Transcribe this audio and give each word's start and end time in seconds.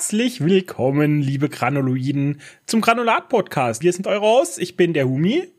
Herzlich 0.00 0.42
willkommen, 0.42 1.20
liebe 1.20 1.50
Granuloiden, 1.50 2.40
zum 2.64 2.80
Granulat-Podcast. 2.80 3.82
Wir 3.82 3.92
sind 3.92 4.06
eure 4.06 4.22
Hosts. 4.22 4.56
Ich 4.56 4.74
bin 4.74 4.94
der 4.94 5.06
Humi. 5.06 5.52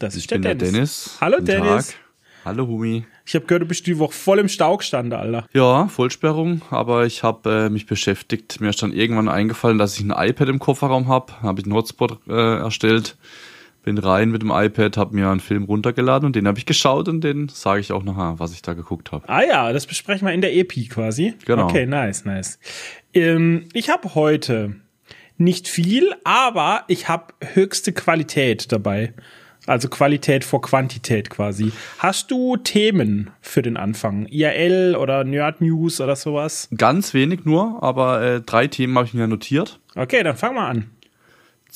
Das 0.00 0.16
ist 0.16 0.22
ich 0.22 0.26
der 0.26 0.38
bin 0.38 0.42
Dennis. 0.42 0.60
der 0.60 0.72
Dennis. 0.72 1.16
Hallo 1.20 1.36
Guten 1.36 1.46
Dennis. 1.46 1.86
Tag. 1.86 1.96
Hallo 2.44 2.66
Humi. 2.66 3.06
Ich 3.24 3.36
habe 3.36 3.46
gehört, 3.46 3.62
du 3.62 3.66
bist 3.66 3.86
die 3.86 3.96
Woche 4.00 4.12
voll 4.12 4.40
im 4.40 4.48
Stau 4.48 4.76
gestanden, 4.76 5.16
Alter. 5.16 5.46
Ja, 5.52 5.86
Vollsperrung, 5.86 6.62
aber 6.68 7.06
ich 7.06 7.22
habe 7.22 7.66
äh, 7.66 7.70
mich 7.70 7.86
beschäftigt. 7.86 8.60
Mir 8.60 8.70
ist 8.70 8.82
dann 8.82 8.92
irgendwann 8.92 9.28
eingefallen, 9.28 9.78
dass 9.78 9.96
ich 9.96 10.04
ein 10.04 10.10
iPad 10.10 10.48
im 10.48 10.58
Kofferraum 10.58 11.06
habe. 11.06 11.40
Habe 11.42 11.60
ich 11.60 11.66
einen 11.66 11.74
Hotspot 11.74 12.18
äh, 12.28 12.56
erstellt. 12.58 13.16
Bin 13.86 13.98
rein 13.98 14.30
mit 14.30 14.42
dem 14.42 14.50
iPad, 14.50 14.96
habe 14.96 15.14
mir 15.14 15.28
einen 15.28 15.38
Film 15.38 15.62
runtergeladen 15.62 16.26
und 16.26 16.34
den 16.34 16.48
habe 16.48 16.58
ich 16.58 16.66
geschaut 16.66 17.06
und 17.06 17.20
den 17.20 17.48
sage 17.48 17.78
ich 17.78 17.92
auch 17.92 18.02
nachher, 18.02 18.34
was 18.40 18.52
ich 18.52 18.60
da 18.60 18.74
geguckt 18.74 19.12
habe. 19.12 19.28
Ah 19.28 19.44
ja, 19.44 19.72
das 19.72 19.86
besprechen 19.86 20.26
wir 20.26 20.34
in 20.34 20.40
der 20.40 20.56
EP 20.56 20.72
quasi. 20.90 21.34
Genau. 21.44 21.66
Okay, 21.66 21.86
nice, 21.86 22.24
nice. 22.24 22.58
Ähm, 23.14 23.68
ich 23.74 23.88
habe 23.88 24.16
heute 24.16 24.74
nicht 25.38 25.68
viel, 25.68 26.12
aber 26.24 26.82
ich 26.88 27.08
habe 27.08 27.32
höchste 27.54 27.92
Qualität 27.92 28.72
dabei. 28.72 29.14
Also 29.68 29.88
Qualität 29.88 30.42
vor 30.42 30.62
Quantität 30.62 31.30
quasi. 31.30 31.70
Hast 31.98 32.32
du 32.32 32.56
Themen 32.56 33.30
für 33.40 33.62
den 33.62 33.76
Anfang? 33.76 34.26
IRL 34.26 34.96
oder 34.96 35.22
Nerd 35.22 35.60
News 35.60 36.00
oder 36.00 36.16
sowas? 36.16 36.68
Ganz 36.76 37.14
wenig 37.14 37.44
nur, 37.44 37.80
aber 37.84 38.20
äh, 38.20 38.40
drei 38.40 38.66
Themen 38.66 38.96
habe 38.96 39.06
ich 39.06 39.14
mir 39.14 39.28
notiert. 39.28 39.78
Okay, 39.94 40.24
dann 40.24 40.36
fang 40.36 40.56
mal 40.56 40.70
an. 40.70 40.90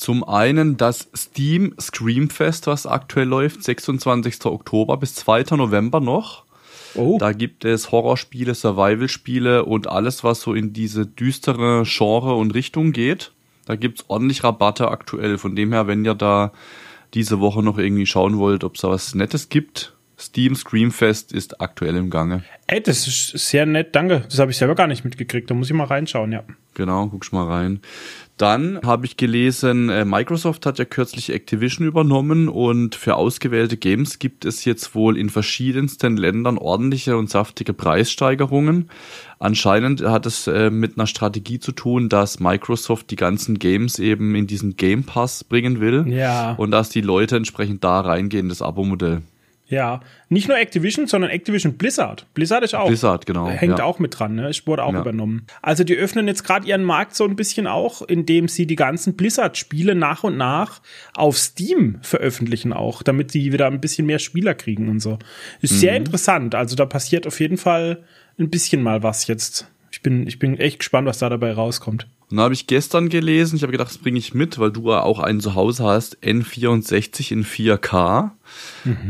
Zum 0.01 0.23
einen 0.23 0.77
das 0.77 1.09
Steam 1.15 1.75
Screamfest, 1.79 2.65
was 2.65 2.87
aktuell 2.87 3.27
läuft, 3.27 3.63
26. 3.63 4.45
Oktober 4.45 4.97
bis 4.97 5.13
2. 5.13 5.55
November 5.55 5.99
noch. 5.99 6.43
Oh, 6.95 7.19
Da 7.19 7.33
gibt 7.33 7.65
es 7.65 7.91
Horrorspiele, 7.91 8.55
Survival-Spiele 8.55 9.63
und 9.63 9.85
alles, 9.85 10.23
was 10.23 10.41
so 10.41 10.55
in 10.55 10.73
diese 10.73 11.05
düstere 11.05 11.83
Genre 11.85 12.33
und 12.33 12.55
Richtung 12.55 12.93
geht. 12.93 13.31
Da 13.67 13.75
gibt's 13.75 14.05
ordentlich 14.07 14.43
Rabatte 14.43 14.87
aktuell. 14.87 15.37
Von 15.37 15.55
dem 15.55 15.71
her, 15.71 15.85
wenn 15.85 16.03
ihr 16.03 16.15
da 16.15 16.51
diese 17.13 17.39
Woche 17.39 17.61
noch 17.61 17.77
irgendwie 17.77 18.07
schauen 18.07 18.39
wollt, 18.39 18.63
ob 18.63 18.77
es 18.77 18.81
da 18.81 18.89
was 18.89 19.13
Nettes 19.13 19.49
gibt, 19.49 19.93
Steam 20.21 20.55
Screamfest 20.55 21.31
ist 21.31 21.61
aktuell 21.61 21.95
im 21.95 22.09
Gange. 22.09 22.43
ey, 22.67 22.81
das 22.81 23.07
ist 23.07 23.31
sehr 23.37 23.65
nett, 23.65 23.95
danke. 23.95 24.21
Das 24.29 24.37
habe 24.37 24.51
ich 24.51 24.57
selber 24.57 24.75
gar 24.75 24.87
nicht 24.87 25.03
mitgekriegt. 25.03 25.49
Da 25.49 25.55
muss 25.55 25.69
ich 25.69 25.75
mal 25.75 25.85
reinschauen, 25.85 26.31
ja. 26.31 26.43
Genau, 26.75 27.07
guck's 27.07 27.31
mal 27.31 27.47
rein. 27.47 27.81
Dann 28.41 28.79
habe 28.83 29.05
ich 29.05 29.17
gelesen, 29.17 29.89
äh, 29.89 30.03
Microsoft 30.03 30.65
hat 30.65 30.79
ja 30.79 30.85
kürzlich 30.85 31.31
Activision 31.31 31.85
übernommen 31.87 32.49
und 32.49 32.95
für 32.95 33.15
ausgewählte 33.15 33.77
Games 33.77 34.17
gibt 34.17 34.45
es 34.45 34.65
jetzt 34.65 34.95
wohl 34.95 35.15
in 35.15 35.29
verschiedensten 35.29 36.17
Ländern 36.17 36.57
ordentliche 36.57 37.17
und 37.17 37.29
saftige 37.29 37.73
Preissteigerungen. 37.73 38.89
Anscheinend 39.37 40.01
hat 40.01 40.25
es 40.25 40.47
äh, 40.47 40.71
mit 40.71 40.97
einer 40.97 41.05
Strategie 41.05 41.59
zu 41.59 41.71
tun, 41.71 42.09
dass 42.09 42.39
Microsoft 42.39 43.11
die 43.11 43.15
ganzen 43.15 43.59
Games 43.59 43.99
eben 43.99 44.33
in 44.33 44.47
diesen 44.47 44.75
Game 44.75 45.03
Pass 45.03 45.43
bringen 45.43 45.79
will 45.79 46.07
Ja. 46.07 46.53
und 46.53 46.71
dass 46.71 46.89
die 46.89 47.01
Leute 47.01 47.35
entsprechend 47.37 47.83
da 47.83 47.99
reingehen, 47.99 48.49
das 48.49 48.63
Abo-Modell. 48.63 49.21
Ja, 49.71 50.01
nicht 50.27 50.49
nur 50.49 50.57
Activision, 50.57 51.07
sondern 51.07 51.31
Activision 51.31 51.77
Blizzard. 51.77 52.27
Blizzard 52.33 52.63
ist 52.63 52.75
auch. 52.75 52.87
Blizzard, 52.87 53.25
genau. 53.25 53.47
Hängt 53.47 53.79
ja. 53.79 53.85
auch 53.85 53.99
mit 53.99 54.19
dran, 54.19 54.35
ne? 54.35 54.49
Ich 54.49 54.67
wurde 54.67 54.83
auch 54.83 54.93
Ja. 54.93 54.99
übernommen. 54.99 55.47
Also 55.61 55.85
die 55.85 55.95
öffnen 55.95 56.27
jetzt 56.27 56.43
gerade 56.43 56.67
ihren 56.67 56.83
Markt 56.83 57.15
so 57.15 57.23
ein 57.23 57.37
bisschen 57.37 57.67
auch, 57.67 58.01
indem 58.01 58.49
sie 58.49 58.67
die 58.67 58.75
ganzen 58.75 59.15
Blizzard-Spiele 59.15 59.95
nach 59.95 60.23
und 60.25 60.35
nach 60.35 60.81
auf 61.15 61.37
Steam 61.37 61.99
veröffentlichen 62.01 62.73
auch, 62.73 63.01
damit 63.01 63.31
sie 63.31 63.53
wieder 63.53 63.67
ein 63.67 63.79
bisschen 63.79 64.05
mehr 64.05 64.19
Spieler 64.19 64.53
kriegen 64.55 64.89
und 64.89 64.99
so. 64.99 65.17
Ist 65.61 65.79
sehr 65.79 65.91
Mhm. 65.93 65.97
interessant. 65.99 66.53
Also 66.53 66.75
da 66.75 66.85
passiert 66.85 67.25
auf 67.25 67.39
jeden 67.39 67.57
Fall 67.57 68.03
ein 68.37 68.49
bisschen 68.49 68.83
mal 68.83 69.03
was 69.03 69.27
jetzt. 69.27 69.67
Ich 69.89 70.01
bin, 70.01 70.27
ich 70.27 70.37
bin 70.37 70.57
echt 70.59 70.79
gespannt, 70.79 71.07
was 71.07 71.19
da 71.19 71.29
dabei 71.29 71.53
rauskommt. 71.53 72.07
Und 72.31 72.37
dann 72.37 72.45
habe 72.45 72.53
ich 72.53 72.65
gestern 72.67 73.09
gelesen, 73.09 73.57
ich 73.57 73.61
habe 73.63 73.71
gedacht, 73.73 73.89
das 73.89 73.97
bringe 73.97 74.17
ich 74.17 74.33
mit, 74.33 74.57
weil 74.57 74.71
du 74.71 74.89
ja 74.89 75.01
auch 75.01 75.19
einen 75.19 75.41
zu 75.41 75.53
Hause 75.55 75.83
hast, 75.83 76.17
N64 76.23 77.31
in 77.31 77.43
4K. 77.45 78.31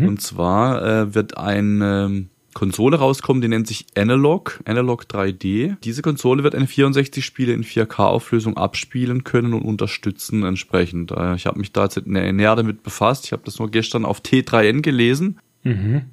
Und 0.07 0.21
zwar 0.21 0.83
äh, 0.85 1.13
wird 1.15 1.37
eine 1.37 2.05
ähm, 2.05 2.29
Konsole 2.53 2.97
rauskommen, 2.97 3.41
die 3.41 3.47
nennt 3.47 3.67
sich 3.67 3.85
Analog, 3.95 4.59
Analog 4.65 5.03
3D. 5.05 5.77
Diese 5.83 6.01
Konsole 6.01 6.43
wird 6.43 6.53
N64-Spiele 6.55 7.53
in 7.53 7.63
4K-Auflösung 7.63 8.57
abspielen 8.57 9.23
können 9.23 9.53
und 9.53 9.61
unterstützen 9.61 10.43
entsprechend. 10.43 11.11
Äh, 11.11 11.35
ich 11.35 11.45
habe 11.45 11.59
mich 11.59 11.71
da 11.71 11.83
jetzt 11.83 11.97
nä- 11.99 12.31
näher 12.33 12.55
damit 12.55 12.83
befasst. 12.83 13.25
Ich 13.25 13.31
habe 13.31 13.43
das 13.45 13.57
nur 13.59 13.69
gestern 13.71 14.03
auf 14.03 14.19
T3N 14.19 14.81
gelesen. 14.81 15.39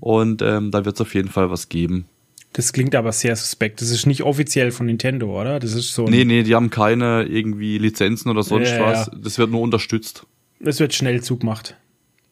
Und 0.01 0.43
ähm, 0.43 0.71
da 0.71 0.85
wird 0.85 0.97
es 0.97 1.01
auf 1.01 1.15
jeden 1.15 1.29
Fall 1.31 1.51
was 1.51 1.69
geben. 1.71 2.05
Das 2.55 2.73
klingt 2.73 2.95
aber 2.95 3.13
sehr 3.13 3.37
suspekt. 3.37 3.81
Das 3.81 3.91
ist 3.91 4.07
nicht 4.07 4.23
offiziell 4.23 4.71
von 4.73 4.87
Nintendo, 4.87 5.39
oder? 5.41 5.59
Das 5.61 5.75
ist 5.75 5.93
so 5.95 6.05
Nee, 6.07 6.25
nee, 6.25 6.43
die 6.43 6.55
haben 6.55 6.71
keine 6.71 7.25
irgendwie 7.25 7.79
Lizenzen 7.79 8.31
oder 8.31 8.43
sonst 8.43 8.71
Ja, 8.71 8.81
was. 8.81 9.07
ja. 9.07 9.13
Das 9.23 9.39
wird 9.39 9.51
nur 9.51 9.61
unterstützt. 9.61 10.27
Es 10.61 10.81
wird 10.81 10.95
schnell 10.95 11.23
zugemacht. 11.23 11.77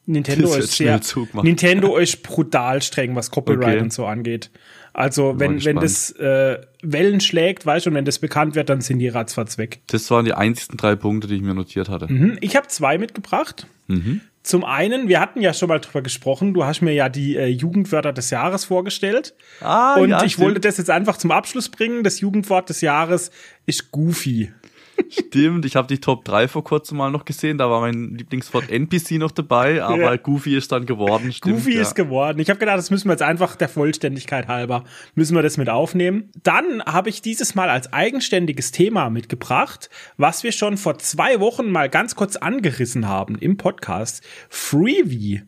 Nintendo 0.06 0.47
Das 0.49 0.59
ist 0.66 0.77
schnell 0.77 0.88
sehr, 0.88 1.00
zugemacht. 1.03 1.44
Nintendo 1.44 1.97
ist 1.99 2.22
brutal 2.22 2.81
streng, 2.82 3.15
was 3.15 3.31
Copyright 3.31 3.75
Okay. 3.75 3.81
und 3.81 3.93
so 3.93 4.06
angeht. 4.06 4.50
Also 4.93 5.38
wenn, 5.38 5.62
wenn 5.65 5.77
das 5.77 6.10
äh, 6.12 6.59
Wellen 6.83 7.21
schlägt, 7.21 7.66
weißt 7.66 7.84
du, 7.84 7.91
und 7.91 7.97
wenn 7.97 8.06
das 8.06 8.19
bekannt 8.19 8.54
wird, 8.54 8.71
dann 8.71 8.81
sind 8.81 8.98
die 8.98 9.09
ratzfatz 9.09 9.59
weg. 9.59 9.81
Das 9.88 10.10
waren 10.10 10.25
die 10.25 10.33
einzigsten 10.33 10.78
drei 10.78 10.97
Punkte, 10.97 11.28
die 11.28 11.34
ich 11.34 11.43
mir 11.43 11.53
notiert 11.54 11.88
hatte. 11.91 12.10
Mhm. 12.10 12.38
Ich 12.41 12.56
habe 12.56 12.69
zwei 12.69 12.97
mitgebracht. 12.97 13.66
Zum 14.47 14.65
einen, 14.65 15.09
wir 15.09 15.19
hatten 15.19 15.41
ja 15.41 15.53
schon 15.53 15.69
mal 15.69 15.81
drüber 15.81 16.03
gesprochen, 16.03 16.55
du 16.55 16.65
hast 16.65 16.81
mir 16.81 16.93
ja 16.93 17.09
die 17.09 17.34
äh, 17.37 17.47
Jugendwörter 17.47 18.12
des 18.12 18.31
Jahres 18.31 18.65
vorgestellt. 18.65 19.34
Ah, 19.61 19.97
und 19.97 20.11
ja, 20.11 20.23
ich 20.23 20.34
stimmt. 20.34 20.47
wollte 20.47 20.61
das 20.61 20.79
jetzt 20.79 20.89
einfach 20.89 21.17
zum 21.17 21.33
Abschluss 21.33 21.69
bringen. 21.69 22.05
Das 22.05 22.21
Jugendwort 22.21 22.69
des 22.69 22.81
Jahres 22.81 23.33
ist 23.67 23.91
Goofy. 23.91 24.53
Stimmt, 25.09 25.65
ich 25.65 25.77
habe 25.77 25.87
die 25.89 25.99
Top 25.99 26.25
3 26.25 26.49
vor 26.49 26.65
kurzem 26.65 26.99
mal 26.99 27.11
noch 27.11 27.25
gesehen. 27.25 27.59
Da 27.59 27.71
war 27.71 27.81
mein 27.81 28.15
Lieblingswort 28.17 28.71
NPC 28.71 29.12
noch 29.12 29.31
dabei, 29.31 29.83
aber 29.83 29.99
Ja. 29.99 30.17
Goofy 30.17 30.57
ist 30.57 30.73
dann 30.73 30.87
geworden. 30.87 31.33
Stimmt, 31.33 31.57
Goofy 31.57 31.75
ja. 31.75 31.83
ist 31.83 31.95
geworden. 31.95 32.39
Ich 32.39 32.51
habe 32.51 32.59
gedacht, 32.59 32.79
das 32.79 32.91
müssen 32.91 33.09
wir 33.09 33.12
jetzt 33.12 33.23
einfach 33.23 33.57
der 33.57 33.69
Vollständigkeit 33.69 34.49
halber, 34.49 34.84
müssen 35.15 35.34
wir 35.34 35.43
das 35.43 35.57
mit 35.57 35.69
aufnehmen. 35.69 36.31
Dann 36.43 36.83
habe 36.84 37.09
ich 37.09 37.23
dieses 37.23 37.55
Mal 37.55 37.71
als 37.71 37.93
eigenständiges 37.93 38.73
Thema 38.73 39.11
mitgebracht, 39.11 39.91
was 40.17 40.43
wir 40.43 40.53
schon 40.53 40.77
vor 40.77 40.99
zwei 40.99 41.41
Wochen 41.41 41.71
mal 41.71 41.89
ganz 41.89 42.15
kurz 42.15 42.37
angerissen 42.37 43.09
haben 43.09 43.37
im 43.37 43.57
Podcast. 43.57 44.23
Freebie 44.49 45.43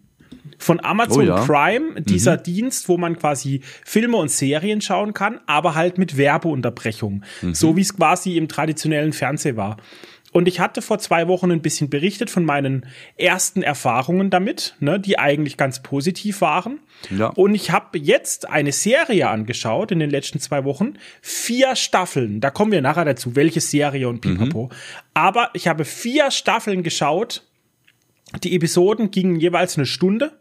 von 0.69 0.85
Amazon 0.85 1.23
Oh 1.23 1.23
ja. 1.23 1.47
Prime, 1.47 2.03
dieser 2.03 2.37
Dienst, 2.37 2.91
wo 2.91 2.99
man 2.99 3.19
quasi 3.19 3.63
Filme 3.87 4.19
und 4.19 4.31
Serien 4.31 4.83
schauen 4.83 5.15
kann, 5.15 5.41
aber 5.47 5.75
halt 5.75 5.97
mit 5.97 6.19
Werbeunterbrechung, 6.19 7.25
so 7.53 7.75
wie 7.77 7.81
es 7.81 7.97
quasi 7.97 8.37
im 8.37 8.49
traditionellen 8.49 9.15
Fernsehen 9.15 9.57
war. 9.57 9.79
Und 10.31 10.47
ich 10.47 10.61
hatte 10.61 10.83
vor 10.83 10.99
zwei 10.99 11.27
Wochen 11.27 11.51
ein 11.51 11.63
bisschen 11.63 11.89
berichtet 11.89 12.29
von 12.29 12.45
meinen 12.45 12.85
ersten 13.17 13.63
Erfahrungen 13.63 14.29
damit, 14.29 14.77
ne, 14.79 15.01
die 15.01 15.19
eigentlich 15.19 15.57
ganz 15.57 15.83
positiv 15.83 16.43
waren. 16.43 16.81
Ja. 17.09 17.29
Und 17.29 17.55
ich 17.55 17.71
habe 17.71 17.99
jetzt 17.99 18.47
eine 18.47 18.73
Serie 18.73 19.31
angeschaut 19.31 19.91
in 19.91 20.01
den 20.01 20.11
letzten 20.11 20.39
zwei 20.39 20.65
Wochen. 20.65 20.99
Vier 21.23 21.77
Staffeln. 21.77 22.43
Da 22.43 22.51
kommen 22.51 22.73
wir 22.73 22.83
nachher 22.83 23.07
dazu, 23.07 23.37
welche 23.37 23.63
Serie 23.63 24.07
und 24.07 24.21
pipapo. 24.21 24.69
Aber 25.15 25.49
ich 25.55 25.67
habe 25.67 25.87
vier 25.87 26.31
Staffeln 26.31 26.83
geschaut. 26.83 27.45
Die 28.45 28.55
Episoden 28.55 29.11
gingen 29.11 29.37
jeweils 29.37 29.79
eine 29.79 29.87
Stunde. 29.87 30.38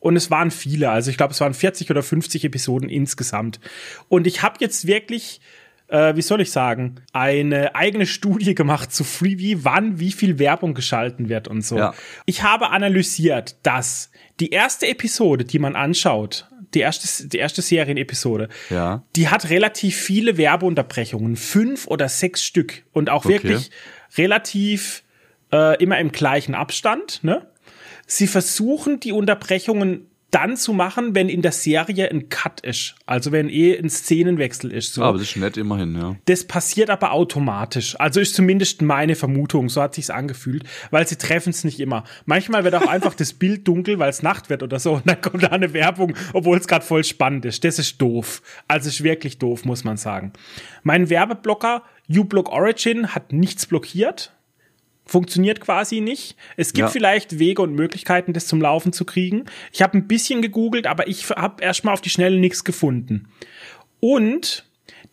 Und 0.00 0.16
es 0.16 0.30
waren 0.30 0.50
viele, 0.50 0.90
also 0.90 1.10
ich 1.10 1.16
glaube, 1.16 1.32
es 1.34 1.40
waren 1.40 1.54
40 1.54 1.90
oder 1.90 2.02
50 2.02 2.44
Episoden 2.44 2.88
insgesamt. 2.88 3.60
Und 4.08 4.26
ich 4.26 4.42
habe 4.42 4.56
jetzt 4.60 4.86
wirklich, 4.86 5.40
äh, 5.88 6.16
wie 6.16 6.22
soll 6.22 6.40
ich 6.40 6.50
sagen, 6.50 6.96
eine 7.12 7.74
eigene 7.74 8.06
Studie 8.06 8.54
gemacht 8.54 8.92
zu 8.92 9.04
Freebie, 9.04 9.58
wann 9.64 10.00
wie 10.00 10.12
viel 10.12 10.38
Werbung 10.38 10.72
geschalten 10.74 11.28
wird 11.28 11.48
und 11.48 11.62
so. 11.62 11.76
Ja. 11.76 11.94
Ich 12.26 12.42
habe 12.42 12.70
analysiert, 12.70 13.56
dass 13.62 14.10
die 14.40 14.50
erste 14.50 14.88
Episode, 14.88 15.44
die 15.44 15.58
man 15.58 15.76
anschaut, 15.76 16.46
die 16.72 16.80
erste, 16.80 17.28
die 17.28 17.38
erste 17.38 17.60
Serienepisode, 17.62 18.48
Ja. 18.70 19.02
die 19.16 19.28
hat 19.28 19.50
relativ 19.50 19.96
viele 19.96 20.38
Werbeunterbrechungen, 20.38 21.36
fünf 21.36 21.86
oder 21.88 22.08
sechs 22.08 22.42
Stück 22.42 22.84
und 22.92 23.10
auch 23.10 23.24
Okay. 23.26 23.34
wirklich 23.42 23.70
relativ 24.16 25.02
äh, 25.52 25.82
immer 25.82 25.98
im 25.98 26.12
gleichen 26.12 26.54
Abstand. 26.54 27.24
Ne? 27.24 27.49
Sie 28.12 28.26
versuchen 28.26 28.98
die 28.98 29.12
Unterbrechungen 29.12 30.08
dann 30.32 30.56
zu 30.56 30.72
machen, 30.72 31.14
wenn 31.14 31.28
in 31.28 31.42
der 31.42 31.52
Serie 31.52 32.10
ein 32.10 32.28
Cut 32.28 32.60
ist, 32.60 32.96
also 33.06 33.30
wenn 33.30 33.48
eh 33.48 33.78
ein 33.78 33.88
Szenenwechsel 33.88 34.72
ist. 34.72 34.94
So. 34.94 35.02
Ah, 35.02 35.08
aber 35.08 35.18
das 35.18 35.28
ist 35.28 35.36
nett 35.36 35.56
immerhin, 35.56 35.94
ja. 35.96 36.16
Das 36.24 36.44
passiert 36.44 36.90
aber 36.90 37.12
automatisch. 37.12 37.98
Also 38.00 38.20
ist 38.20 38.34
zumindest 38.34 38.82
meine 38.82 39.14
Vermutung, 39.14 39.68
so 39.68 39.80
hat 39.80 39.94
sich's 39.94 40.10
angefühlt, 40.10 40.64
weil 40.90 41.06
sie 41.06 41.16
treffen 41.16 41.50
es 41.50 41.62
nicht 41.62 41.78
immer. 41.78 42.02
Manchmal 42.26 42.64
wird 42.64 42.74
auch 42.74 42.88
einfach 42.88 43.14
das 43.14 43.32
Bild 43.32 43.66
dunkel, 43.68 44.00
weil 44.00 44.10
es 44.10 44.22
Nacht 44.24 44.50
wird 44.50 44.64
oder 44.64 44.80
so 44.80 44.94
und 44.94 45.08
dann 45.08 45.20
kommt 45.20 45.44
da 45.44 45.48
eine 45.48 45.72
Werbung, 45.72 46.16
obwohl 46.32 46.58
es 46.58 46.66
gerade 46.66 46.84
voll 46.84 47.04
spannend 47.04 47.44
ist. 47.44 47.62
Das 47.62 47.78
ist 47.78 48.00
doof. 48.00 48.42
Also 48.66 48.88
ist 48.88 49.04
wirklich 49.04 49.38
doof, 49.38 49.64
muss 49.64 49.84
man 49.84 49.96
sagen. 49.96 50.32
Mein 50.82 51.10
Werbeblocker 51.10 51.84
uBlock 52.08 52.50
Origin 52.50 53.14
hat 53.14 53.32
nichts 53.32 53.66
blockiert. 53.66 54.32
Funktioniert 55.10 55.60
quasi 55.60 56.00
nicht. 56.00 56.36
Es 56.56 56.72
gibt 56.72 56.86
Ja. 56.86 56.92
vielleicht 56.92 57.40
Wege 57.40 57.62
und 57.62 57.74
Möglichkeiten, 57.74 58.32
das 58.32 58.46
zum 58.46 58.60
Laufen 58.60 58.92
zu 58.92 59.04
kriegen. 59.04 59.46
Ich 59.72 59.82
habe 59.82 59.98
ein 59.98 60.06
bisschen 60.06 60.40
gegoogelt, 60.40 60.86
aber 60.86 61.08
ich 61.08 61.28
habe 61.30 61.62
erstmal 61.64 61.94
auf 61.94 62.00
die 62.00 62.10
Schnelle 62.10 62.38
nichts 62.38 62.62
gefunden. 62.62 63.26
Und 63.98 64.64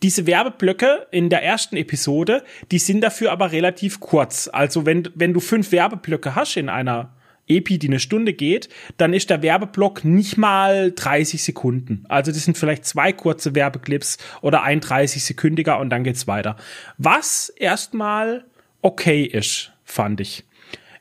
Diese 0.04 0.28
Werbeblöcke 0.28 1.08
in 1.10 1.30
der 1.32 1.42
ersten 1.44 1.76
Episode, 1.76 2.44
die 2.72 2.78
sind 2.78 3.02
dafür 3.02 3.32
aber 3.32 3.52
relativ 3.52 4.00
kurz. 4.00 4.48
Also 4.54 4.86
wenn, 4.86 5.10
wenn 5.16 5.34
du 5.34 5.40
fünf 5.40 5.72
Werbeblöcke 5.72 6.36
hast 6.36 6.56
in 6.56 6.70
einer 6.70 7.16
Epi, 7.48 7.80
die 7.80 7.88
eine 7.88 8.00
Stunde 8.00 8.34
geht, 8.34 8.70
dann 8.98 9.14
ist 9.16 9.32
der 9.32 9.42
Werbeblock 9.42 10.06
nicht 10.06 10.38
mal 10.38 10.92
30 10.92 11.42
Sekunden. 11.42 12.06
Also 12.10 12.32
das 12.32 12.46
sind 12.46 12.60
vielleicht 12.60 12.86
zwei 12.86 13.12
kurze 13.12 13.56
Werbeclips 13.56 14.20
oder 14.42 14.62
ein 14.62 14.82
30 14.82 15.24
sekündiger 15.24 15.80
und 15.80 15.90
dann 15.90 16.04
geht's 16.04 16.28
weiter. 16.28 16.58
Was 17.00 17.50
erstmal 17.50 18.46
okay 18.84 19.24
ist, 19.24 19.72
fand 19.88 20.22
ich. 20.22 20.44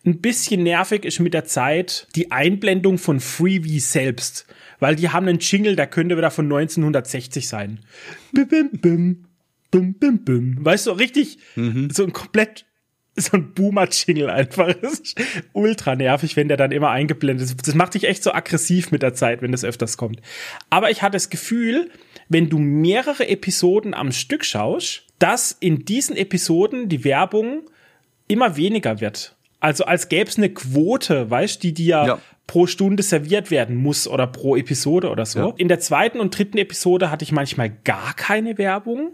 Ein 0.07 0.21
bisschen 0.21 0.63
nervig 0.63 1.05
ist 1.05 1.19
mit 1.19 1.35
der 1.35 1.45
Zeit 1.45 2.07
die 2.15 2.31
Einblendung 2.31 2.97
von 2.97 3.19
Freebie 3.19 3.81
selbst, 3.81 4.47
weil 4.79 4.95
die 4.95 5.11
haben 5.11 5.27
einen 5.27 5.41
Jingle, 5.41 5.75
der 5.75 5.89
könnte 5.89 6.17
wieder 6.17 6.31
von 6.31 6.47
1960 6.47 7.49
sein. 7.49 7.81
Bim, 8.33 8.47
bim, 8.47 8.71
bim, 8.73 9.25
bim, 9.71 9.95
bim, 9.95 10.25
bim. 10.25 10.65
Weißt 10.65 10.87
du, 10.87 10.93
richtig, 10.93 11.39
mhm. 11.57 11.91
so 11.91 12.05
ein 12.05 12.13
komplett 12.13 12.65
so 13.19 13.37
ein 13.37 13.53
Boomer-Jingle 13.55 14.31
einfach. 14.31 14.73
Das 14.83 15.01
ist 15.01 15.21
ultra 15.53 15.97
nervig, 15.97 16.37
wenn 16.37 16.49
der 16.49 16.57
dann 16.57 16.71
immer 16.71 16.91
eingeblendet 16.91 17.47
ist. 17.47 17.67
Das 17.67 17.75
macht 17.75 17.95
dich 17.95 18.05
echt 18.05 18.23
so 18.23 18.33
aggressiv 18.33 18.93
mit 18.93 19.03
der 19.03 19.15
Zeit, 19.15 19.43
wenn 19.43 19.53
das 19.53 19.65
öfters 19.65 19.97
kommt. 19.97 20.21
Aber 20.71 20.91
ich 20.91 21.03
hatte 21.03 21.15
das 21.15 21.31
Gefühl, 21.31 21.91
wenn 22.29 22.49
du 22.49 22.59
mehrere 22.59 23.29
Episoden 23.29 23.95
am 23.95 24.13
Stück 24.13 24.45
schaust, 24.45 25.05
dass 25.19 25.51
in 25.53 25.85
diesen 25.85 26.17
Episoden 26.17 26.89
die 26.89 27.05
Werbung 27.05 27.63
immer 28.29 28.57
weniger 28.57 29.01
wird. 29.01 29.35
Also 29.61 29.85
als 29.85 30.09
gäbe 30.09 30.29
es 30.29 30.37
eine 30.37 30.51
Quote, 30.51 31.31
weißt 31.31 31.63
die 31.63 31.73
dir 31.73 32.05
ja. 32.07 32.19
pro 32.47 32.67
Stunde 32.67 33.03
serviert 33.03 33.51
werden 33.51 33.77
muss 33.77 34.07
oder 34.07 34.27
pro 34.27 34.57
Episode 34.57 35.11
oder 35.11 35.27
so. 35.27 35.39
Ja. 35.39 35.55
In 35.57 35.69
der 35.69 35.81
zweiten 35.81 36.21
und 36.21 36.37
dritten 36.37 36.59
Episode 36.59 37.11
hatte 37.11 37.25
ich 37.25 37.33
manchmal 37.33 37.71
gar 37.85 38.15
keine 38.15 38.59
Werbung 38.59 39.13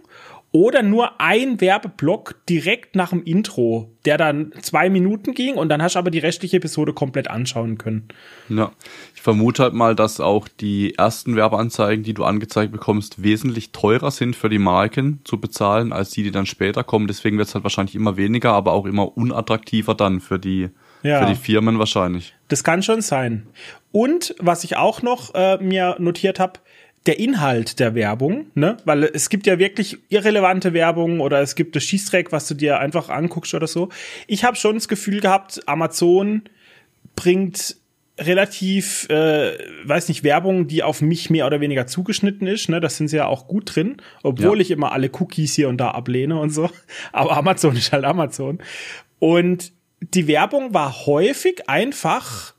oder 0.53 0.83
nur 0.83 1.19
ein 1.19 1.63
Werbeblock 1.63 2.35
direkt 2.47 2.95
nach 2.95 3.11
dem 3.11 3.25
Intro, 3.25 3.91
der 4.05 4.19
dann 4.19 4.53
zwei 4.61 4.91
Minuten 4.91 5.33
ging 5.33 5.55
und 5.55 5.71
dann 5.71 5.83
hast 5.83 5.95
du 5.95 5.99
aber 5.99 6.11
die 6.11 6.19
restliche 6.19 6.59
Episode 6.59 6.93
komplett 6.93 7.29
anschauen 7.29 7.79
können. 7.79 8.09
Ja, 8.51 8.71
ich 9.15 9.23
vermute 9.23 9.63
halt 9.63 9.73
mal, 9.73 9.97
dass 9.97 10.21
auch 10.21 10.49
die 10.49 10.95
ersten 10.95 11.37
Werbeanzeigen, 11.37 12.05
die 12.05 12.13
du 12.13 12.25
angezeigt 12.25 12.71
bekommst, 12.71 13.23
wesentlich 13.23 13.73
teurer 13.73 14.11
sind 14.11 14.37
für 14.37 14.51
die 14.51 14.59
Marken 14.59 15.21
zu 15.25 15.41
bezahlen, 15.41 15.93
als 15.93 16.11
die, 16.11 16.23
die 16.23 16.31
dann 16.31 16.45
später 16.45 16.85
kommen. 16.85 17.07
Deswegen 17.07 17.39
wird 17.39 17.49
es 17.49 17.55
halt 17.55 17.65
wahrscheinlich 17.65 17.95
immer 17.95 18.19
weniger, 18.19 18.53
aber 18.53 18.73
auch 18.73 18.85
immer 18.85 19.17
unattraktiver 19.17 19.95
dann 19.95 20.21
für 20.21 20.39
die, 20.39 20.69
ja. 21.03 21.21
für 21.21 21.33
die 21.33 21.41
Firmen 21.41 21.79
wahrscheinlich. 21.79 22.35
Das 22.49 22.63
kann 22.63 22.83
schon 22.83 23.01
sein. 23.01 23.47
Und 23.91 24.35
was 24.39 24.65
ich 24.65 24.77
auch 24.77 25.01
noch 25.01 25.35
äh, 25.35 25.57
mir 25.59 25.97
notiert 25.99 26.39
habe, 26.39 26.61
der 27.07 27.19
Inhalt 27.19 27.81
der 27.81 27.95
Werbung, 27.95 28.47
ne? 28.55 28.77
Weil 28.85 29.05
es 29.05 29.29
gibt 29.29 29.47
ja 29.47 29.59
wirklich 29.59 29.99
irrelevante 30.09 30.73
Werbung 30.73 31.21
oder 31.21 31.41
es 31.41 31.55
gibt 31.55 31.75
das 31.75 31.83
Schießtrack, 31.83 32.31
was 32.31 32.47
du 32.47 32.55
dir 32.55 32.79
einfach 32.79 33.09
anguckst 33.09 33.55
oder 33.55 33.67
so. 33.67 33.89
Ich 34.29 34.45
habe 34.45 34.57
schon 34.57 34.77
das 34.77 34.89
Gefühl 34.89 35.21
gehabt, 35.21 35.67
Amazon 35.67 36.43
bringt 37.17 37.77
relativ, 38.19 39.09
äh, 39.09 39.59
weiß 39.85 40.09
nicht, 40.09 40.23
Werbung, 40.23 40.69
die 40.69 40.83
auf 40.83 41.01
mich 41.01 41.31
mehr 41.31 41.47
oder 41.47 41.61
weniger 41.61 41.87
zugeschnitten 41.87 42.47
ist. 42.47 42.69
Ne? 42.69 42.81
Das 42.81 42.97
sind 42.97 43.09
sie 43.09 43.17
ja 43.17 43.27
auch 43.27 43.49
gut 43.49 43.75
drin, 43.75 43.97
obwohl 44.23 44.59
ja. 44.59 44.63
ich 44.63 44.71
immer 44.71 44.93
alle 44.93 45.11
Cookies 45.13 45.55
hier 45.55 45.69
und 45.69 45.79
da 45.79 45.91
ablehne 45.91 46.39
und 46.39 46.51
so. 46.51 46.71
Aber 47.13 47.37
Amazon 47.37 47.75
ist 47.75 47.93
halt 47.93 48.05
Amazon. 48.05 48.59
Und 49.19 49.73
die 50.01 50.27
Werbung 50.27 50.75
war 50.75 51.07
häufig 51.07 51.69
einfach 51.69 52.52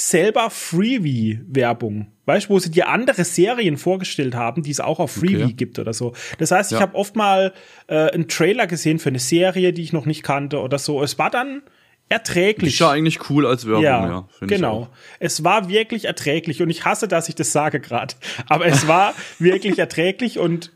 selber 0.00 0.50
Freebie-Werbung. 0.50 2.08
Weißt 2.26 2.46
du, 2.46 2.50
wo 2.50 2.58
sie 2.58 2.70
dir 2.70 2.88
andere 2.88 3.24
Serien 3.24 3.76
vorgestellt 3.76 4.34
haben, 4.34 4.62
die 4.62 4.70
es 4.70 4.80
auch 4.80 4.98
auf 4.98 5.12
Freebie 5.12 5.44
okay. 5.44 5.52
gibt 5.52 5.78
oder 5.78 5.92
so. 5.92 6.14
Das 6.38 6.50
heißt, 6.50 6.72
ich 6.72 6.76
ja. 6.78 6.82
habe 6.82 6.94
oft 6.94 7.16
mal 7.16 7.52
äh, 7.88 8.10
einen 8.10 8.28
Trailer 8.28 8.66
gesehen 8.66 8.98
für 8.98 9.10
eine 9.10 9.18
Serie, 9.18 9.72
die 9.72 9.82
ich 9.82 9.92
noch 9.92 10.06
nicht 10.06 10.22
kannte 10.22 10.60
oder 10.60 10.78
so. 10.78 11.02
Es 11.02 11.18
war 11.18 11.30
dann 11.30 11.62
erträglich. 12.08 12.74
Ist 12.74 12.80
ja 12.80 12.90
eigentlich 12.90 13.30
cool 13.30 13.46
als 13.46 13.66
Werbung, 13.66 13.82
ja. 13.82 14.08
ja 14.08 14.28
genau. 14.40 14.88
Es 15.18 15.44
war 15.44 15.68
wirklich 15.68 16.06
erträglich 16.06 16.62
und 16.62 16.70
ich 16.70 16.84
hasse, 16.84 17.08
dass 17.08 17.28
ich 17.28 17.34
das 17.34 17.52
sage 17.52 17.80
gerade. 17.80 18.14
Aber 18.48 18.66
es 18.66 18.86
war 18.88 19.14
wirklich 19.38 19.78
erträglich 19.78 20.38
und 20.38 20.72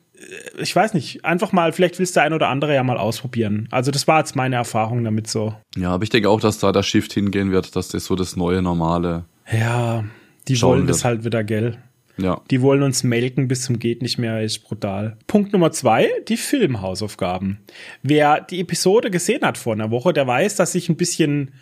ich 0.58 0.74
weiß 0.74 0.94
nicht, 0.94 1.24
einfach 1.24 1.52
mal, 1.52 1.72
vielleicht 1.72 1.98
willst 1.98 2.16
du 2.16 2.22
ein 2.22 2.32
oder 2.32 2.48
andere 2.48 2.74
ja 2.74 2.82
mal 2.82 2.98
ausprobieren. 2.98 3.68
Also 3.70 3.90
das 3.90 4.06
war 4.06 4.20
jetzt 4.20 4.36
meine 4.36 4.56
Erfahrung 4.56 5.04
damit 5.04 5.28
so. 5.28 5.54
Ja, 5.76 5.90
aber 5.90 6.04
ich 6.04 6.10
denke 6.10 6.28
auch, 6.28 6.40
dass 6.40 6.58
da 6.58 6.72
der 6.72 6.82
Shift 6.82 7.12
hingehen 7.12 7.50
wird, 7.52 7.76
dass 7.76 7.88
das 7.88 8.04
so 8.04 8.16
das 8.16 8.36
neue 8.36 8.62
Normale. 8.62 9.24
Ja, 9.50 10.04
die 10.48 10.60
wollen 10.62 10.82
wird. 10.82 10.90
das 10.90 11.04
halt 11.04 11.24
wieder, 11.24 11.44
gell? 11.44 11.78
Ja. 12.16 12.40
Die 12.50 12.62
wollen 12.62 12.82
uns 12.82 13.02
melken 13.02 13.48
bis 13.48 13.62
zum 13.62 13.78
geht 13.78 14.00
nicht 14.00 14.18
mehr, 14.18 14.42
ist 14.42 14.60
brutal. 14.60 15.16
Punkt 15.26 15.52
Nummer 15.52 15.72
zwei, 15.72 16.08
die 16.28 16.36
Filmhausaufgaben. 16.36 17.58
Wer 18.02 18.40
die 18.40 18.60
Episode 18.60 19.10
gesehen 19.10 19.42
hat 19.42 19.58
vor 19.58 19.72
einer 19.72 19.90
Woche, 19.90 20.12
der 20.12 20.26
weiß, 20.26 20.54
dass 20.56 20.74
ich 20.76 20.88
ein 20.88 20.96
bisschen 20.96 21.52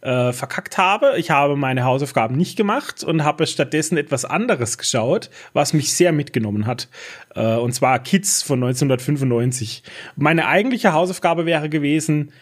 äh, 0.00 0.32
verkackt 0.32 0.78
habe. 0.78 1.14
Ich 1.16 1.30
habe 1.30 1.56
meine 1.56 1.84
Hausaufgaben 1.84 2.36
nicht 2.36 2.56
gemacht 2.56 3.02
und 3.02 3.24
habe 3.24 3.46
stattdessen 3.46 3.98
etwas 3.98 4.24
anderes 4.24 4.78
geschaut, 4.78 5.30
was 5.52 5.72
mich 5.72 5.92
sehr 5.92 6.12
mitgenommen 6.12 6.66
hat. 6.66 6.88
Äh, 7.34 7.56
und 7.56 7.72
zwar 7.72 7.98
Kids 7.98 8.42
von 8.42 8.62
1995. 8.62 9.82
Meine 10.16 10.46
eigentliche 10.46 10.92
Hausaufgabe 10.92 11.46
wäre 11.46 11.68
gewesen, 11.68 12.32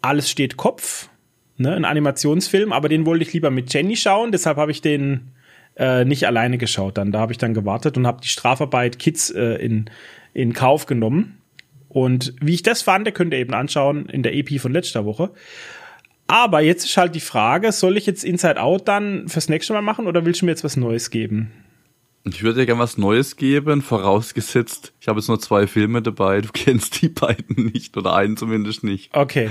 alles 0.00 0.30
steht 0.30 0.56
Kopf, 0.56 1.08
ne, 1.56 1.74
ein 1.74 1.84
Animationsfilm, 1.84 2.72
aber 2.72 2.88
den 2.88 3.04
wollte 3.04 3.24
ich 3.24 3.32
lieber 3.32 3.50
mit 3.50 3.72
Jenny 3.72 3.96
schauen, 3.96 4.32
deshalb 4.32 4.56
habe 4.56 4.70
ich 4.70 4.80
den 4.80 5.32
äh, 5.76 6.04
nicht 6.04 6.26
alleine 6.26 6.56
geschaut. 6.56 6.98
Dann 6.98 7.12
da 7.12 7.20
habe 7.20 7.32
ich 7.32 7.38
dann 7.38 7.54
gewartet 7.54 7.96
und 7.96 8.06
habe 8.06 8.20
die 8.22 8.28
Strafarbeit 8.28 8.98
Kids 8.98 9.30
äh, 9.30 9.54
in 9.56 9.90
in 10.34 10.52
Kauf 10.52 10.86
genommen. 10.86 11.38
Und 11.88 12.34
wie 12.40 12.54
ich 12.54 12.62
das 12.62 12.82
fand, 12.82 13.12
könnt 13.14 13.32
ihr 13.32 13.40
eben 13.40 13.54
anschauen 13.54 14.06
in 14.06 14.22
der 14.22 14.34
EP 14.34 14.60
von 14.60 14.72
letzter 14.72 15.04
Woche. 15.04 15.30
Aber 16.28 16.60
jetzt 16.60 16.84
ist 16.84 16.96
halt 16.96 17.14
die 17.14 17.20
Frage, 17.20 17.72
soll 17.72 17.96
ich 17.96 18.04
jetzt 18.06 18.22
Inside 18.22 18.60
Out 18.60 18.86
dann 18.86 19.28
fürs 19.28 19.48
nächste 19.48 19.72
Mal 19.72 19.80
machen 19.82 20.06
oder 20.06 20.24
willst 20.26 20.42
du 20.42 20.44
mir 20.44 20.52
jetzt 20.52 20.62
was 20.62 20.76
Neues 20.76 21.10
geben? 21.10 21.50
Ich 22.24 22.42
würde 22.42 22.60
dir 22.60 22.66
gerne 22.66 22.80
was 22.80 22.98
Neues 22.98 23.36
geben, 23.36 23.80
vorausgesetzt, 23.80 24.92
ich 25.00 25.08
habe 25.08 25.18
jetzt 25.18 25.28
nur 25.28 25.40
zwei 25.40 25.66
Filme 25.66 26.02
dabei, 26.02 26.42
du 26.42 26.48
kennst 26.52 27.00
die 27.00 27.08
beiden 27.08 27.70
nicht 27.72 27.96
oder 27.96 28.14
einen 28.14 28.36
zumindest 28.36 28.84
nicht. 28.84 29.14
Okay. 29.16 29.50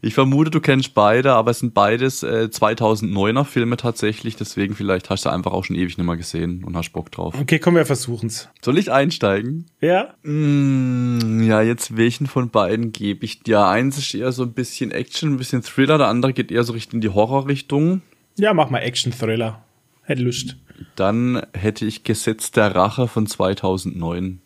Ich 0.00 0.14
vermute, 0.14 0.50
du 0.50 0.60
kennst 0.60 0.94
beide, 0.94 1.32
aber 1.32 1.50
es 1.50 1.58
sind 1.58 1.74
beides 1.74 2.22
äh, 2.22 2.48
2009er 2.50 3.44
Filme 3.44 3.76
tatsächlich, 3.76 4.36
deswegen 4.36 4.76
vielleicht 4.76 5.10
hast 5.10 5.24
du 5.24 5.30
einfach 5.30 5.52
auch 5.52 5.64
schon 5.64 5.74
ewig 5.74 5.98
nicht 5.98 6.06
mehr 6.06 6.16
gesehen 6.16 6.62
und 6.62 6.76
hast 6.76 6.90
Bock 6.92 7.10
drauf. 7.10 7.34
Okay, 7.40 7.58
komm, 7.58 7.74
wir 7.74 7.84
versuchen's. 7.84 8.48
Soll 8.62 8.78
ich 8.78 8.92
einsteigen? 8.92 9.66
Ja. 9.80 10.14
Mm, 10.22 11.42
ja, 11.42 11.62
jetzt 11.62 11.96
welchen 11.96 12.28
von 12.28 12.50
beiden 12.50 12.92
gebe 12.92 13.24
ich 13.24 13.40
dir? 13.40 13.66
Eins 13.66 13.98
ist 13.98 14.14
eher 14.14 14.30
so 14.30 14.44
ein 14.44 14.52
bisschen 14.52 14.92
Action, 14.92 15.32
ein 15.32 15.36
bisschen 15.36 15.62
Thriller, 15.62 15.98
der 15.98 16.06
andere 16.06 16.32
geht 16.32 16.52
eher 16.52 16.62
so 16.62 16.74
Richtung 16.74 17.00
die 17.00 17.08
Horrorrichtung. 17.08 18.02
Ja, 18.36 18.54
mach 18.54 18.70
mal 18.70 18.78
Action-Thriller. 18.78 19.64
Hätte 20.04 20.22
Lust. 20.22 20.56
Dann 20.94 21.44
hätte 21.54 21.84
ich 21.84 22.04
Gesetz 22.04 22.52
der 22.52 22.72
Rache 22.72 23.08
von 23.08 23.26
2009. 23.26 24.40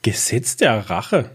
Gesetz 0.00 0.56
der 0.56 0.88
Rache? 0.88 1.30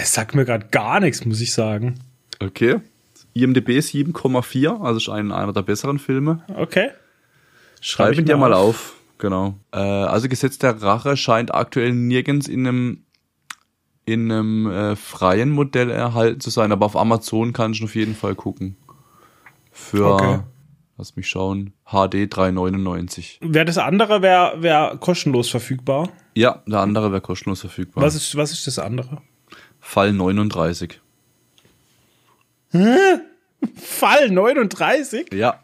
Es 0.00 0.14
sagt 0.14 0.34
mir 0.34 0.44
gerade 0.44 0.68
gar 0.70 1.00
nichts, 1.00 1.24
muss 1.24 1.40
ich 1.40 1.52
sagen. 1.52 2.00
Okay. 2.40 2.80
IMDB 3.34 3.78
7,4, 3.78 4.82
also 4.82 4.98
ist 4.98 5.08
ein, 5.08 5.32
einer 5.32 5.52
der 5.52 5.62
besseren 5.62 5.98
Filme. 5.98 6.42
Okay. 6.54 6.90
Schreibe 7.80 8.14
ich 8.14 8.24
dir 8.24 8.36
mal 8.36 8.52
auf. 8.52 8.68
auf. 8.68 8.94
Genau. 9.18 9.58
Äh, 9.72 9.78
also 9.78 10.28
Gesetz 10.28 10.58
der 10.58 10.82
Rache 10.82 11.16
scheint 11.16 11.54
aktuell 11.54 11.92
nirgends 11.92 12.48
in 12.48 12.66
einem 12.66 13.04
in 14.04 14.32
einem 14.32 14.70
äh, 14.70 14.96
freien 14.96 15.50
Modell 15.50 15.88
erhalten 15.88 16.40
zu 16.40 16.50
sein, 16.50 16.72
aber 16.72 16.86
auf 16.86 16.96
Amazon 16.96 17.52
kann 17.52 17.72
ich 17.72 17.84
auf 17.84 17.94
jeden 17.94 18.16
Fall 18.16 18.34
gucken. 18.34 18.76
Für, 19.70 20.14
okay. 20.14 20.38
lass 20.98 21.14
mich 21.14 21.28
schauen, 21.28 21.72
HD 21.86 22.26
399. 22.28 23.38
Wäre 23.42 23.64
das 23.64 23.78
andere 23.78 24.20
wäre 24.20 24.60
wär 24.60 24.96
kostenlos 24.98 25.48
verfügbar? 25.50 26.08
Ja, 26.34 26.62
der 26.66 26.80
andere 26.80 27.12
wäre 27.12 27.20
kostenlos 27.20 27.60
verfügbar. 27.60 28.02
Was 28.02 28.16
ist, 28.16 28.36
was 28.36 28.50
ist 28.50 28.66
das 28.66 28.80
andere? 28.80 29.22
Fall 29.82 30.12
39. 30.14 31.00
Hä? 32.70 33.18
Fall 33.76 34.30
39? 34.30 35.34
Ja. 35.34 35.60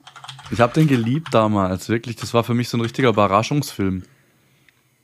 Ich 0.51 0.61
habe 0.61 0.75
den 0.75 0.89
geliebt 0.89 1.29
damals, 1.33 1.89
wirklich. 1.89 2.17
Das 2.17 2.35
war 2.35 2.45
für 2.45 2.53
mich 2.53 2.69
so 2.69 2.77
ein 2.77 2.83
richtiger 2.83 3.09
Überraschungsfilm. 3.11 4.03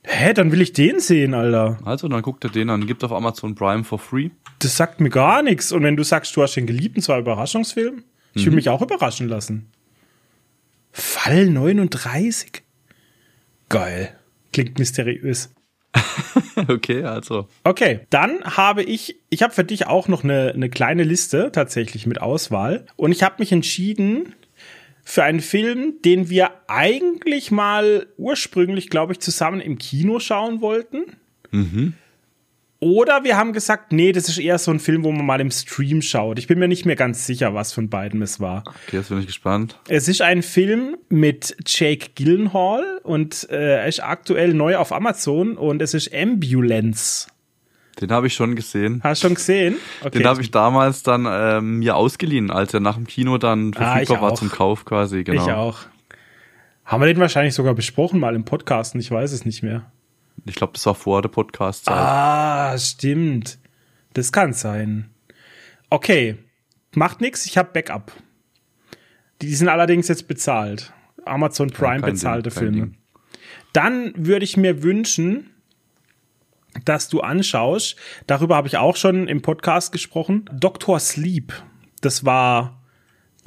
Hä, 0.03 0.33
dann 0.33 0.51
will 0.51 0.61
ich 0.61 0.73
den 0.73 0.99
sehen, 0.99 1.33
Alter. 1.33 1.79
Also, 1.85 2.07
dann 2.07 2.21
guckt 2.21 2.43
er 2.43 2.51
den 2.51 2.69
an. 2.69 2.85
Gibt 2.85 3.03
auf 3.03 3.11
Amazon 3.11 3.55
Prime 3.55 3.83
for 3.83 3.97
free. 3.97 4.29
Das 4.59 4.77
sagt 4.77 4.99
mir 4.99 5.09
gar 5.09 5.41
nichts. 5.41 5.71
Und 5.71 5.81
wenn 5.81 5.95
du 5.95 6.03
sagst, 6.03 6.35
du 6.35 6.43
hast 6.43 6.55
den 6.55 6.67
geliebt, 6.67 6.95
und 6.97 7.01
zwar 7.01 7.17
Überraschungsfilm, 7.17 8.03
ich 8.33 8.43
mhm. 8.43 8.47
will 8.47 8.55
mich 8.55 8.69
auch 8.69 8.81
überraschen 8.81 9.27
lassen. 9.27 9.71
Fall 10.91 11.47
39? 11.47 12.63
Geil. 13.69 14.15
Klingt 14.53 14.77
mysteriös. 14.77 15.51
okay, 16.67 17.03
also. 17.03 17.47
Okay, 17.63 18.01
dann 18.09 18.43
habe 18.43 18.83
ich, 18.83 19.17
ich 19.29 19.43
habe 19.43 19.53
für 19.53 19.63
dich 19.63 19.87
auch 19.87 20.07
noch 20.07 20.23
eine, 20.23 20.51
eine 20.53 20.69
kleine 20.69 21.03
Liste 21.03 21.51
tatsächlich 21.51 22.05
mit 22.05 22.21
Auswahl. 22.21 22.85
Und 22.95 23.11
ich 23.11 23.23
habe 23.23 23.35
mich 23.39 23.51
entschieden, 23.51 24.33
für 25.07 25.23
einen 25.23 25.39
Film, 25.39 26.01
den 26.03 26.29
wir 26.29 26.49
eigentlich 26.67 27.51
mal 27.51 28.07
ursprünglich, 28.17 28.89
glaube 28.89 29.13
ich, 29.13 29.19
zusammen 29.19 29.61
im 29.61 29.77
Kino 29.77 30.19
schauen 30.19 30.61
wollten. 30.61 31.03
Mhm. 31.51 31.93
Oder 32.85 33.23
wir 33.23 33.35
haben 33.35 33.51
gesagt, 33.51 33.93
nee, 33.93 34.11
das 34.11 34.29
ist 34.29 34.37
eher 34.37 34.59
so 34.59 34.69
ein 34.69 34.79
Film, 34.79 35.03
wo 35.03 35.11
man 35.11 35.25
mal 35.25 35.41
im 35.41 35.49
Stream 35.49 36.03
schaut. 36.03 36.37
Ich 36.37 36.45
bin 36.45 36.59
mir 36.59 36.67
nicht 36.67 36.85
mehr 36.85 36.95
ganz 36.95 37.25
sicher, 37.25 37.55
was 37.55 37.73
von 37.73 37.89
beiden 37.89 38.21
es 38.21 38.39
war. 38.39 38.63
Okay, 38.67 38.97
jetzt 38.97 39.09
bin 39.09 39.17
ich 39.17 39.25
gespannt. 39.25 39.79
Es 39.87 40.07
ist 40.07 40.21
ein 40.21 40.43
Film 40.43 40.95
mit 41.09 41.57
Jake 41.65 42.11
Gyllenhaal 42.13 42.99
und 43.01 43.49
äh, 43.49 43.77
er 43.77 43.87
ist 43.87 44.03
aktuell 44.03 44.53
neu 44.53 44.77
auf 44.77 44.91
Amazon 44.91 45.57
und 45.57 45.81
es 45.81 45.95
ist 45.95 46.13
Ambulance. 46.13 47.27
Den 47.99 48.11
habe 48.11 48.27
ich 48.27 48.35
schon 48.35 48.55
gesehen. 48.55 49.01
Hast 49.03 49.23
du 49.23 49.29
schon 49.29 49.35
gesehen? 49.35 49.77
Okay. 50.01 50.19
Den 50.19 50.27
habe 50.27 50.43
ich 50.43 50.51
damals 50.51 51.01
dann 51.01 51.25
ähm, 51.27 51.79
mir 51.79 51.95
ausgeliehen, 51.95 52.51
als 52.51 52.71
er 52.75 52.81
nach 52.81 52.97
dem 52.97 53.07
Kino 53.07 53.39
dann 53.39 53.71
ah, 53.77 53.93
verfügbar 53.95 54.17
ah, 54.19 54.21
war 54.21 54.35
zum 54.35 54.51
Kauf 54.51 54.85
quasi. 54.85 55.23
Genau. 55.23 55.43
Ich 55.43 55.51
auch. 55.51 55.79
Haben 56.83 57.01
wir 57.01 57.07
den 57.07 57.17
wahrscheinlich 57.17 57.55
sogar 57.55 57.73
besprochen 57.73 58.19
mal 58.19 58.35
im 58.35 58.45
Podcast? 58.45 58.93
Ich 58.93 59.09
weiß 59.09 59.31
es 59.31 59.43
nicht 59.43 59.63
mehr. 59.63 59.91
Ich 60.45 60.55
glaube, 60.55 60.73
das 60.73 60.85
war 60.85 60.95
vor 60.95 61.21
der 61.21 61.29
Podcast. 61.29 61.87
-Zeit. 61.87 61.93
Ah, 61.93 62.77
stimmt. 62.77 63.57
Das 64.13 64.31
kann 64.31 64.53
sein. 64.53 65.09
Okay, 65.89 66.37
macht 66.93 67.21
nix. 67.21 67.45
Ich 67.45 67.57
habe 67.57 67.71
Backup. 67.73 68.11
Die 69.41 69.53
sind 69.55 69.69
allerdings 69.69 70.07
jetzt 70.07 70.27
bezahlt. 70.27 70.93
Amazon 71.25 71.69
Prime 71.69 72.01
ja, 72.01 72.05
bezahlte 72.07 72.49
Ding, 72.49 72.59
Filme. 72.59 72.77
Ding. 72.77 72.97
Dann 73.73 74.13
würde 74.15 74.45
ich 74.45 74.57
mir 74.57 74.83
wünschen, 74.83 75.51
dass 76.83 77.09
du 77.09 77.21
anschaust. 77.21 77.95
Darüber 78.27 78.55
habe 78.55 78.67
ich 78.67 78.77
auch 78.77 78.95
schon 78.95 79.27
im 79.27 79.41
Podcast 79.41 79.91
gesprochen. 79.91 80.49
Dr. 80.53 80.99
Sleep. 80.99 81.53
Das 82.01 82.25
war 82.25 82.81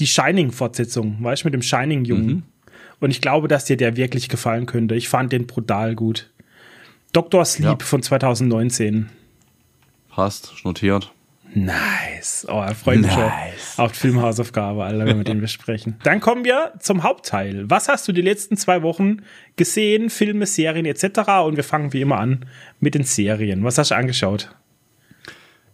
die 0.01 0.07
Shining-Fortsetzung, 0.07 1.23
weißt 1.23 1.43
du, 1.43 1.47
mit 1.47 1.55
dem 1.55 1.63
Shining-Jungen. 1.63 2.27
Mhm. 2.27 2.43
Und 3.01 3.11
ich 3.11 3.21
glaube, 3.21 3.49
dass 3.49 3.65
dir 3.65 3.77
der 3.77 3.97
wirklich 3.97 4.29
gefallen 4.29 4.67
könnte. 4.67 4.95
Ich 4.95 5.09
fand 5.09 5.33
den 5.33 5.47
brutal 5.47 5.95
gut. 5.95 6.31
Dr. 7.13 7.45
Sleep 7.45 7.81
ja. 7.81 7.87
von 7.87 8.03
2019. 8.03 9.09
Passt, 10.11 10.65
notiert. 10.65 11.13
Nice. 11.55 12.47
Oh, 12.49 12.61
er 12.61 12.75
freut 12.75 12.99
mich 12.99 13.07
nice. 13.07 13.75
schon 13.75 13.85
auf 13.85 13.93
die 13.93 13.99
Filmhausaufgabe, 13.99 14.85
Alter, 14.85 15.07
wenn 15.07 15.17
wir 15.17 15.25
den 15.25 15.41
besprechen. 15.41 15.97
Dann 16.05 16.21
kommen 16.21 16.45
wir 16.45 16.75
zum 16.79 17.03
Hauptteil. 17.03 17.71
Was 17.71 17.89
hast 17.89 18.07
du 18.07 18.13
die 18.13 18.21
letzten 18.21 18.57
zwei 18.57 18.83
Wochen 18.83 19.23
gesehen? 19.57 20.11
Filme, 20.11 20.47
Serien 20.47 20.85
etc. 20.85 21.05
Und 21.45 21.57
wir 21.57 21.65
fangen 21.65 21.93
wie 21.93 22.03
immer 22.03 22.19
an 22.19 22.45
mit 22.81 22.95
den 22.95 23.05
Serien. 23.05 23.65
Was 23.65 23.79
hast 23.79 23.91
du 23.91 23.95
angeschaut? 23.95 24.51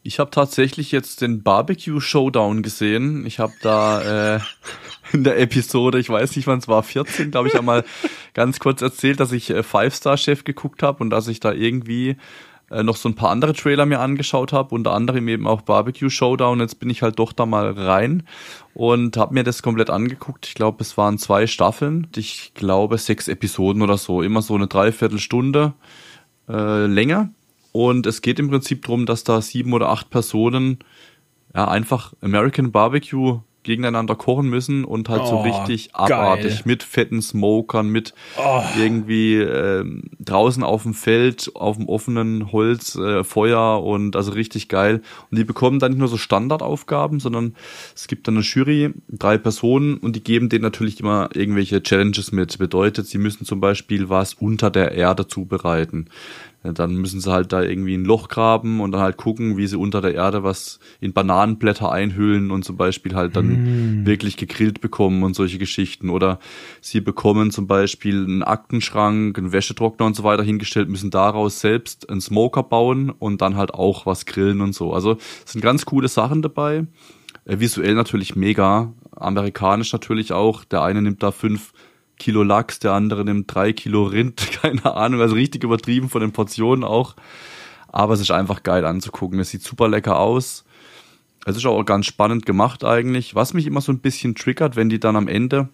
Ich 0.07 0.19
habe 0.19 0.31
tatsächlich 0.31 0.93
jetzt 0.93 1.23
den 1.23 1.43
Barbecue 1.43 1.99
Showdown 1.99 2.63
gesehen. 2.63 3.25
Ich 3.25 3.39
habe 3.39 3.55
da 3.63 4.35
äh, 4.37 4.41
in 5.15 5.25
der 5.25 5.41
Episode, 5.41 5.99
ich 5.99 6.11
weiß 6.11 6.37
nicht 6.37 6.47
wann 6.47 6.59
es 6.59 6.69
war, 6.69 6.83
14, 6.83 7.31
glaube 7.31 7.49
ich, 7.49 7.57
einmal 7.57 7.85
ganz 8.35 8.61
kurz 8.61 8.83
erzählt, 8.83 9.19
dass 9.19 9.33
ich 9.33 9.49
äh, 9.49 9.63
Five 9.63 9.95
Star 9.95 10.19
Chef 10.19 10.45
geguckt 10.45 10.83
habe 10.83 11.03
und 11.03 11.09
dass 11.09 11.27
ich 11.27 11.41
da 11.41 11.53
irgendwie 11.53 12.17
äh, 12.71 12.83
noch 12.83 12.97
so 12.97 13.09
ein 13.09 13.15
paar 13.15 13.31
andere 13.31 13.55
Trailer 13.55 13.87
mir 13.87 14.01
angeschaut 14.01 14.53
habe, 14.53 14.75
unter 14.75 14.93
anderem 14.93 15.27
eben 15.27 15.47
auch 15.47 15.63
Barbecue 15.63 16.11
Showdown. 16.11 16.61
Jetzt 16.61 16.81
bin 16.81 16.91
ich 16.91 17.01
halt 17.01 17.19
doch 17.19 17.33
da 17.33 17.47
mal 17.47 17.71
rein 17.71 18.25
und 18.75 19.17
habe 19.17 19.33
mir 19.33 19.43
das 19.43 19.63
komplett 19.63 19.89
angeguckt. 19.89 20.47
Ich 20.47 20.55
glaube, 20.55 20.83
es 20.83 20.99
waren 20.99 21.17
zwei 21.17 21.47
Staffeln. 21.47 22.09
Ich 22.15 22.53
glaube 22.53 22.99
sechs 22.99 23.27
Episoden 23.27 23.81
oder 23.81 23.97
so, 23.97 24.21
immer 24.21 24.43
so 24.43 24.55
eine 24.55 24.67
Dreiviertelstunde 24.67 25.73
äh, 26.47 26.85
länger. 26.85 27.31
Und 27.77 28.07
es 28.07 28.23
geht 28.23 28.39
im 28.39 28.51
Prinzip 28.51 28.85
darum, 28.85 29.05
dass 29.05 29.25
da 29.25 29.43
sieben 29.43 29.73
oder 29.73 29.89
acht 29.89 30.09
Personen 30.09 30.79
ja 31.53 31.67
einfach 31.67 32.13
American 32.21 32.71
Barbecue 32.71 33.41
gegeneinander 33.65 34.15
kochen 34.15 34.49
müssen 34.49 34.85
und 34.85 35.09
halt 35.09 35.23
oh, 35.25 35.27
so 35.27 35.41
richtig 35.41 35.93
abartig 35.93 36.53
geil. 36.53 36.63
mit 36.67 36.83
fetten 36.85 37.21
Smokern, 37.21 37.89
mit 37.89 38.15
oh. 38.37 38.63
irgendwie 38.79 39.39
äh, 39.39 39.85
draußen 40.21 40.63
auf 40.63 40.85
dem 40.85 40.95
Feld, 40.95 41.51
auf 41.55 41.79
dem 41.79 41.89
offenen 41.89 42.53
Holz, 42.53 42.95
äh, 42.95 43.25
Feuer 43.25 43.83
und 43.83 44.15
also 44.15 44.31
richtig 44.31 44.69
geil. 44.69 45.03
Und 45.33 45.39
die 45.39 45.45
bekommen 45.45 45.81
dann 45.81 45.93
nicht 45.93 45.99
nur 45.99 46.09
so 46.09 46.17
Standardaufgaben, 46.17 47.19
sondern 47.19 47.57
es 47.97 48.07
gibt 48.07 48.29
dann 48.29 48.37
eine 48.37 48.45
Jury, 48.45 48.93
drei 49.09 49.37
Personen 49.37 49.97
und 49.97 50.15
die 50.15 50.23
geben 50.23 50.49
denen 50.49 50.63
natürlich 50.63 51.01
immer 51.01 51.31
irgendwelche 51.35 51.83
Challenges 51.83 52.31
mit. 52.31 52.57
Bedeutet, 52.57 53.09
sie 53.09 53.19
müssen 53.19 53.45
zum 53.47 53.61
Beispiel 53.61 54.09
was 54.09 54.35
unter 54.35 54.71
der 54.71 54.93
Erde 54.93 55.27
zubereiten. 55.27 56.09
Dann 56.73 56.95
müssen 56.95 57.21
sie 57.21 57.31
halt 57.31 57.53
da 57.53 57.63
irgendwie 57.63 57.95
ein 57.95 58.07
Loch 58.07 58.29
graben 58.29 58.81
und 58.81 58.93
dann 58.93 59.03
halt 59.03 59.19
gucken, 59.19 59.59
wie 59.59 59.67
sie 59.67 59.77
unter 59.77 60.01
der 60.01 60.15
Erde 60.15 60.43
was 60.43 60.79
in 61.01 61.13
Bananenblätter 61.13 61.93
einhüllen 61.93 62.51
und 62.51 62.65
zum 62.65 62.79
Beispiel 62.79 63.15
halt 63.15 63.37
dann 63.37 64.03
mm. 64.03 64.07
wirklich 64.07 64.39
gegrillt 64.39 64.81
bekommen 64.81 65.23
und 65.25 65.37
solche 65.37 65.59
Geschichten. 65.59 66.09
Oder 66.09 66.39
sie 66.81 67.03
bekommen 67.03 67.51
zum 67.51 67.67
Beispiel 67.67 68.25
einen 68.25 68.43
Aktenschrank, 68.43 69.37
einen 69.37 69.53
Wäschetrockner 69.53 70.07
und 70.07 70.17
so 70.17 70.25
weiter 70.25 70.43
hingestellt, 70.43 70.89
müssen 70.89 71.11
daraus 71.11 71.61
selbst 71.61 72.09
einen 72.09 72.23
Smoker 72.23 72.63
bauen 72.63 73.11
und 73.11 73.43
dann 73.43 73.57
halt 73.57 73.75
auch 73.75 74.07
was 74.07 74.25
grillen 74.25 74.63
und 74.63 74.75
so. 74.75 74.95
Also 74.95 75.19
es 75.45 75.53
sind 75.53 75.61
ganz 75.61 75.85
coole 75.85 76.09
Sachen 76.09 76.41
dabei. 76.41 76.87
Äh, 77.45 77.61
visuell 77.61 77.95
natürlich 77.95 78.37
mega, 78.37 78.93
amerikanisch 79.11 79.93
natürlich 79.93 80.33
auch. 80.33 80.65
Der 80.65 80.83
eine 80.83 81.03
nimmt 81.03 81.23
da 81.23 81.31
fünf 81.31 81.73
Kilo 82.19 82.43
Lachs, 82.43 82.79
der 82.79 82.93
andere 82.93 83.25
nimmt 83.25 83.53
drei 83.53 83.73
Kilo 83.73 84.05
Rind, 84.05 84.51
keine 84.63 84.95
Ahnung, 84.95 85.21
also 85.21 85.35
richtig 85.35 85.65
übertrieben 85.65 86.09
von 86.09 86.21
den 86.21 86.33
Portionen 86.33 86.85
auch. 86.85 87.15
Aber 87.89 88.15
es 88.15 88.21
ist 88.21 88.31
einfach 88.31 88.63
geil 88.63 88.85
anzugucken. 88.85 89.39
Es 89.39 89.51
sieht 89.51 89.63
super 89.63 89.89
lecker 89.89 90.19
aus. 90.19 90.65
Es 91.47 91.57
ist 91.57 91.67
auch 91.67 91.83
ganz 91.85 92.07
spannend 92.07 92.47
gemacht 92.47 92.85
eigentlich. 92.85 93.35
Was 93.35 93.55
mich 93.55 93.67
immer 93.67 93.81
so 93.81 93.93
ein 93.93 94.01
bisschen 94.01 94.35
triggert, 94.35 94.77
wenn 94.77 94.89
die 94.89 94.99
dann 94.99 95.15
am 95.15 95.29
Ende 95.29 95.69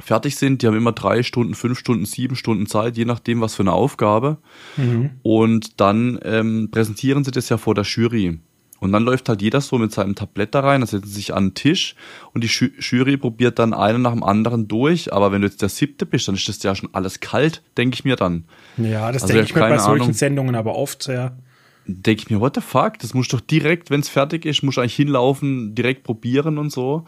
fertig 0.00 0.36
sind, 0.36 0.62
die 0.62 0.66
haben 0.66 0.76
immer 0.76 0.92
drei 0.92 1.22
Stunden, 1.22 1.54
fünf 1.54 1.78
Stunden, 1.78 2.06
sieben 2.06 2.36
Stunden 2.36 2.66
Zeit, 2.66 2.96
je 2.96 3.04
nachdem, 3.04 3.40
was 3.40 3.54
für 3.54 3.62
eine 3.62 3.72
Aufgabe. 3.72 4.38
Mhm. 4.76 5.10
Und 5.22 5.80
dann 5.80 6.18
ähm, 6.22 6.70
präsentieren 6.70 7.24
sie 7.24 7.30
das 7.30 7.48
ja 7.48 7.58
vor 7.58 7.74
der 7.74 7.84
Jury. 7.84 8.38
Und 8.82 8.90
dann 8.90 9.04
läuft 9.04 9.28
halt 9.28 9.40
jeder 9.42 9.60
so 9.60 9.78
mit 9.78 9.92
seinem 9.92 10.16
Tablett 10.16 10.56
da 10.56 10.60
rein, 10.60 10.80
dann 10.80 10.88
setzen 10.88 11.06
sich 11.06 11.32
an 11.32 11.50
den 11.50 11.54
Tisch 11.54 11.94
und 12.34 12.42
die 12.42 12.48
Jury 12.48 13.16
probiert 13.16 13.60
dann 13.60 13.74
einen 13.74 14.02
nach 14.02 14.10
dem 14.10 14.24
anderen 14.24 14.66
durch. 14.66 15.12
Aber 15.12 15.30
wenn 15.30 15.40
du 15.40 15.46
jetzt 15.46 15.62
der 15.62 15.68
siebte 15.68 16.04
bist, 16.04 16.26
dann 16.26 16.34
ist 16.34 16.48
das 16.48 16.60
ja 16.64 16.74
schon 16.74 16.88
alles 16.92 17.20
kalt, 17.20 17.62
denke 17.76 17.94
ich 17.94 18.04
mir 18.04 18.16
dann. 18.16 18.42
Ja, 18.78 19.12
das 19.12 19.22
also 19.22 19.34
denke 19.34 19.50
ich 19.50 19.54
mir 19.54 19.60
bei 19.60 19.78
solchen 19.78 20.02
Ahnung. 20.02 20.14
Sendungen 20.14 20.56
aber 20.56 20.74
oft 20.74 21.00
sehr. 21.04 21.38
Denke 21.86 22.22
ich 22.22 22.30
mir, 22.30 22.40
what 22.40 22.56
the 22.56 22.60
fuck? 22.60 22.98
Das 22.98 23.14
musst 23.14 23.32
du 23.32 23.36
doch 23.36 23.46
direkt, 23.46 23.90
wenn 23.90 24.00
es 24.00 24.08
fertig 24.08 24.44
ist, 24.46 24.64
musst 24.64 24.78
du 24.78 24.80
eigentlich 24.80 24.96
hinlaufen, 24.96 25.76
direkt 25.76 26.02
probieren 26.02 26.58
und 26.58 26.72
so. 26.72 27.04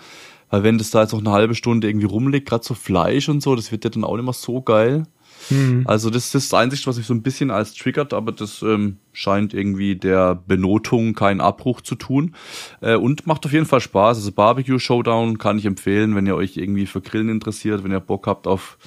Weil 0.50 0.62
wenn 0.62 0.78
das 0.78 0.92
da 0.92 1.02
jetzt 1.02 1.10
noch 1.12 1.18
eine 1.18 1.32
halbe 1.32 1.56
Stunde 1.56 1.88
irgendwie 1.88 2.06
rumliegt, 2.06 2.48
gerade 2.48 2.64
so 2.64 2.74
Fleisch 2.74 3.28
und 3.28 3.42
so, 3.42 3.56
das 3.56 3.72
wird 3.72 3.82
ja 3.82 3.90
dann 3.90 4.04
auch 4.04 4.14
nicht 4.14 4.24
mehr 4.24 4.32
so 4.32 4.62
geil. 4.62 5.02
Mhm. 5.50 5.84
Also 5.86 6.10
das, 6.10 6.32
das 6.32 6.44
ist 6.44 6.52
das 6.52 6.60
Einzige, 6.60 6.86
was 6.86 6.96
mich 6.96 7.06
so 7.06 7.14
ein 7.14 7.22
bisschen 7.22 7.50
als 7.50 7.74
triggert, 7.74 8.12
aber 8.12 8.32
das 8.32 8.62
ähm, 8.62 8.98
scheint 9.12 9.54
irgendwie 9.54 9.96
der 9.96 10.34
Benotung 10.34 11.14
keinen 11.14 11.40
Abbruch 11.40 11.80
zu 11.80 11.94
tun. 11.94 12.34
Äh, 12.80 12.96
und 12.96 13.26
macht 13.26 13.46
auf 13.46 13.52
jeden 13.52 13.66
Fall 13.66 13.80
Spaß. 13.80 14.18
Also 14.18 14.32
Barbecue 14.32 14.78
Showdown 14.78 15.38
kann 15.38 15.58
ich 15.58 15.66
empfehlen, 15.66 16.14
wenn 16.14 16.26
ihr 16.26 16.36
euch 16.36 16.56
irgendwie 16.56 16.86
für 16.86 17.00
Grillen 17.00 17.28
interessiert, 17.28 17.84
wenn 17.84 17.92
ihr 17.92 18.00
Bock 18.00 18.26
habt 18.26 18.46
auf 18.46 18.78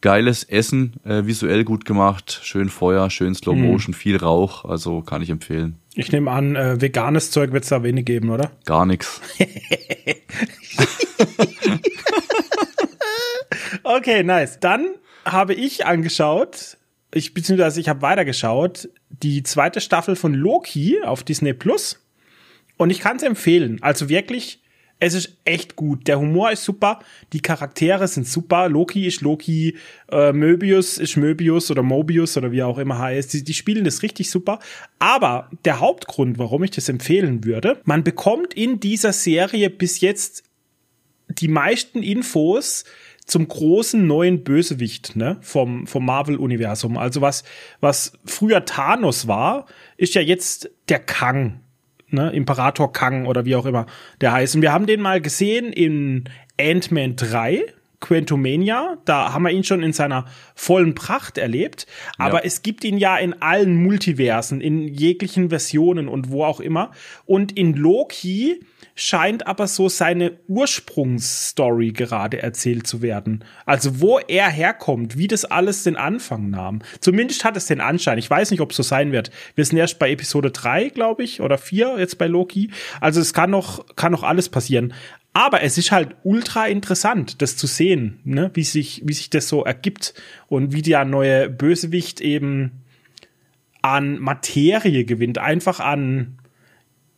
geiles 0.00 0.44
Essen, 0.44 0.94
äh, 1.04 1.26
visuell 1.26 1.64
gut 1.64 1.84
gemacht, 1.84 2.40
schön 2.42 2.70
Feuer, 2.70 3.10
schön 3.10 3.34
Slow 3.34 3.54
mhm. 3.54 3.66
Motion, 3.66 3.92
mhm. 3.92 3.98
viel 3.98 4.16
Rauch, 4.16 4.64
also 4.64 5.02
kann 5.02 5.20
ich 5.20 5.30
empfehlen. 5.30 5.76
Ich 5.94 6.10
nehme 6.10 6.30
an, 6.30 6.56
äh, 6.56 6.80
veganes 6.80 7.30
Zeug 7.30 7.52
wird 7.52 7.64
es 7.64 7.70
da 7.70 7.82
wenig 7.82 8.06
geben, 8.06 8.30
oder? 8.30 8.50
Gar 8.64 8.86
nichts. 8.86 9.20
okay, 13.82 14.22
nice. 14.22 14.58
Dann 14.60 14.86
habe 15.24 15.54
ich 15.54 15.86
angeschaut, 15.86 16.78
ich 17.12 17.34
beziehungsweise 17.34 17.80
ich 17.80 17.88
habe 17.88 18.02
weitergeschaut, 18.02 18.88
die 19.08 19.42
zweite 19.42 19.80
Staffel 19.80 20.16
von 20.16 20.34
Loki 20.34 21.02
auf 21.02 21.22
Disney 21.22 21.52
Plus. 21.52 22.04
Und 22.76 22.90
ich 22.90 23.00
kann 23.00 23.16
es 23.16 23.22
empfehlen. 23.22 23.78
Also 23.82 24.08
wirklich, 24.08 24.62
es 25.00 25.14
ist 25.14 25.36
echt 25.44 25.76
gut. 25.76 26.06
Der 26.06 26.20
Humor 26.20 26.52
ist 26.52 26.64
super, 26.64 27.00
die 27.32 27.40
Charaktere 27.40 28.06
sind 28.06 28.26
super. 28.26 28.68
Loki 28.68 29.06
ist 29.06 29.22
Loki, 29.22 29.76
äh, 30.12 30.32
Möbius 30.32 30.98
ist 30.98 31.16
Möbius 31.16 31.70
oder 31.70 31.82
Mobius 31.82 32.36
oder 32.36 32.52
wie 32.52 32.62
auch 32.62 32.78
immer 32.78 32.98
heißt. 32.98 33.32
Die, 33.32 33.44
die 33.44 33.54
spielen 33.54 33.84
das 33.84 34.02
richtig 34.02 34.30
super. 34.30 34.60
Aber 34.98 35.50
der 35.64 35.80
Hauptgrund, 35.80 36.38
warum 36.38 36.62
ich 36.64 36.70
das 36.70 36.88
empfehlen 36.88 37.44
würde, 37.44 37.80
man 37.84 38.04
bekommt 38.04 38.54
in 38.54 38.78
dieser 38.78 39.12
Serie 39.12 39.70
bis 39.70 40.00
jetzt 40.00 40.44
die 41.30 41.48
meisten 41.48 42.02
Infos 42.02 42.84
zum 43.26 43.46
großen 43.46 44.06
neuen 44.06 44.42
Bösewicht 44.42 45.14
ne, 45.16 45.38
vom, 45.40 45.86
vom 45.86 46.04
Marvel-Universum. 46.04 46.98
Also 46.98 47.20
was, 47.20 47.44
was 47.80 48.12
früher 48.24 48.64
Thanos 48.64 49.28
war, 49.28 49.66
ist 49.96 50.14
ja 50.14 50.20
jetzt 50.20 50.70
der 50.88 50.98
Kang. 50.98 51.60
Ne, 52.08 52.30
Imperator 52.32 52.92
Kang 52.92 53.26
oder 53.26 53.44
wie 53.44 53.54
auch 53.54 53.66
immer 53.66 53.86
der 54.20 54.32
heißt. 54.32 54.56
Und 54.56 54.62
wir 54.62 54.72
haben 54.72 54.86
den 54.86 55.00
mal 55.00 55.20
gesehen 55.20 55.72
in 55.72 56.24
Ant-Man 56.58 57.14
3. 57.14 57.62
Quantumania, 58.00 58.96
da 59.04 59.32
haben 59.32 59.42
wir 59.42 59.50
ihn 59.50 59.64
schon 59.64 59.82
in 59.82 59.92
seiner 59.92 60.24
vollen 60.54 60.94
Pracht 60.94 61.38
erlebt, 61.38 61.86
aber 62.16 62.38
ja. 62.38 62.44
es 62.44 62.62
gibt 62.62 62.82
ihn 62.84 62.96
ja 62.96 63.16
in 63.18 63.40
allen 63.42 63.76
Multiversen, 63.76 64.60
in 64.60 64.88
jeglichen 64.88 65.50
Versionen 65.50 66.08
und 66.08 66.30
wo 66.30 66.44
auch 66.44 66.60
immer. 66.60 66.90
Und 67.26 67.52
in 67.56 67.74
Loki 67.74 68.60
scheint 68.94 69.46
aber 69.46 69.66
so 69.66 69.88
seine 69.88 70.32
Ursprungsstory 70.48 71.92
gerade 71.92 72.42
erzählt 72.42 72.86
zu 72.86 73.02
werden. 73.02 73.44
Also 73.64 74.00
wo 74.00 74.18
er 74.18 74.48
herkommt, 74.48 75.16
wie 75.16 75.28
das 75.28 75.44
alles 75.44 75.84
den 75.84 75.96
Anfang 75.96 76.50
nahm. 76.50 76.80
Zumindest 77.00 77.44
hat 77.44 77.56
es 77.56 77.66
den 77.66 77.80
Anschein. 77.80 78.18
Ich 78.18 78.28
weiß 78.28 78.50
nicht, 78.50 78.60
ob 78.60 78.70
es 78.70 78.76
so 78.76 78.82
sein 78.82 79.12
wird. 79.12 79.30
Wir 79.54 79.64
sind 79.64 79.78
erst 79.78 79.98
bei 79.98 80.10
Episode 80.10 80.50
3, 80.50 80.90
glaube 80.90 81.22
ich, 81.22 81.40
oder 81.40 81.58
4 81.58 81.96
jetzt 81.98 82.18
bei 82.18 82.26
Loki. 82.26 82.70
Also 83.00 83.20
es 83.20 83.32
kann 83.32 83.50
noch, 83.50 83.84
kann 83.96 84.12
noch 84.12 84.22
alles 84.22 84.48
passieren. 84.48 84.92
Aber 85.32 85.62
es 85.62 85.78
ist 85.78 85.92
halt 85.92 86.16
ultra 86.24 86.66
interessant, 86.66 87.40
das 87.40 87.56
zu 87.56 87.66
sehen, 87.66 88.18
ne? 88.24 88.50
wie 88.54 88.64
sich, 88.64 89.02
wie 89.04 89.12
sich 89.12 89.30
das 89.30 89.48
so 89.48 89.64
ergibt 89.64 90.14
und 90.48 90.72
wie 90.72 90.82
der 90.82 91.04
neue 91.04 91.48
Bösewicht 91.48 92.20
eben 92.20 92.82
an 93.82 94.18
Materie 94.18 95.04
gewinnt, 95.04 95.38
einfach 95.38 95.78
an, 95.80 96.38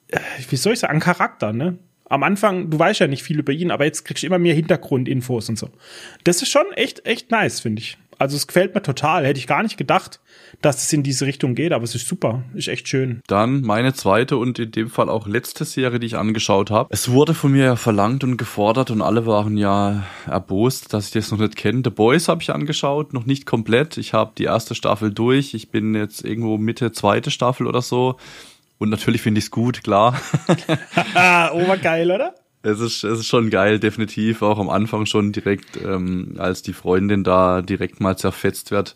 äh, 0.09 0.21
wie 0.51 0.57
soll 0.57 0.75
ich 0.75 0.81
sagen, 0.81 0.95
an 0.95 1.01
Charakter, 1.01 1.53
ne? 1.53 1.79
Am 2.05 2.23
Anfang, 2.23 2.69
du 2.69 2.79
weißt 2.79 3.01
ja 3.01 3.07
nicht 3.07 3.23
viel 3.23 3.39
über 3.39 3.53
ihn, 3.53 3.71
aber 3.71 3.87
jetzt 3.87 4.05
kriegst 4.05 4.23
du 4.23 4.27
immer 4.27 4.39
mehr 4.39 4.55
Hintergrundinfos 4.55 5.49
und 5.49 5.59
so. 5.59 5.71
Das 6.25 6.43
ist 6.43 6.51
schon 6.51 6.71
echt, 6.75 7.07
echt 7.07 7.31
nice, 7.31 7.61
finde 7.61 7.81
ich. 7.81 7.97
Also 8.23 8.37
es 8.37 8.47
gefällt 8.47 8.73
mir 8.73 8.83
total. 8.83 9.27
Hätte 9.27 9.41
ich 9.41 9.49
gar 9.49 9.65
nicht 9.65 9.77
gedacht, 9.77 10.21
dass 10.61 10.81
es 10.85 10.93
in 10.93 11.03
diese 11.03 11.27
Richtung 11.27 11.57
geht, 11.57 11.73
aber 11.73 11.83
es 11.83 11.97
ist 11.97 12.07
super. 12.07 12.45
Ist 12.55 12.69
echt 12.69 12.87
schön. 12.87 13.21
Dann 13.27 13.63
meine 13.63 13.95
zweite 13.95 14.37
und 14.37 14.61
in 14.61 14.71
dem 14.71 14.91
Fall 14.91 15.09
auch 15.09 15.27
letzte 15.27 15.65
Serie, 15.65 15.99
die 15.99 16.07
ich 16.07 16.17
angeschaut 16.17 16.71
habe. 16.71 16.89
Es 16.93 17.11
wurde 17.11 17.35
von 17.35 17.51
mir 17.51 17.65
ja 17.65 17.75
verlangt 17.75 18.23
und 18.23 18.37
gefordert 18.37 18.93
und 18.93 19.03
alle 19.03 19.27
waren 19.27 19.57
ja 19.57 20.05
erbost, 20.29 20.95
dass 20.95 21.07
ich 21.07 21.11
das 21.15 21.33
noch 21.33 21.41
nicht 21.41 21.57
kenne. 21.57 21.83
The 21.83 21.91
Boys 21.91 22.29
habe 22.29 22.43
ich 22.43 22.51
angeschaut, 22.51 23.13
noch 23.13 23.27
nicht 23.27 23.45
komplett. 23.45 23.97
Ich 23.97 24.13
habe 24.13 24.31
die 24.39 24.45
erste 24.45 24.77
Staffel 24.77 25.13
durch. 25.13 25.53
Ich 25.55 25.71
bin 25.73 25.97
jetzt 25.97 26.25
irgendwo 26.25 26.59
Mitte 26.59 26.93
zweite 26.93 27.33
Staffel 27.33 27.67
oder 27.67 27.83
so. 27.83 28.19
Und 28.79 28.91
natürlich 28.91 29.23
finde 29.23 29.41
ich 29.41 29.47
es 29.47 29.51
gut, 29.51 29.83
klar. 29.83 30.17
Obergeil, 31.55 32.13
oder? 32.13 32.37
Es 32.63 32.81
ist, 32.81 33.03
es 33.03 33.21
ist 33.21 33.27
schon 33.27 33.51
geil, 33.51 33.81
definitiv. 33.81 34.43
Auch 34.43 34.59
am 34.59 34.71
Anfang 34.71 35.07
schon 35.07 35.33
direkt, 35.33 35.79
ähm, 35.85 36.35
als 36.39 36.63
die 36.63 36.73
Freundin 36.73 37.25
da 37.25 37.61
direkt 37.61 38.01
mal 38.01 38.17
zerfetzt 38.17 38.71
wird. 38.71 38.95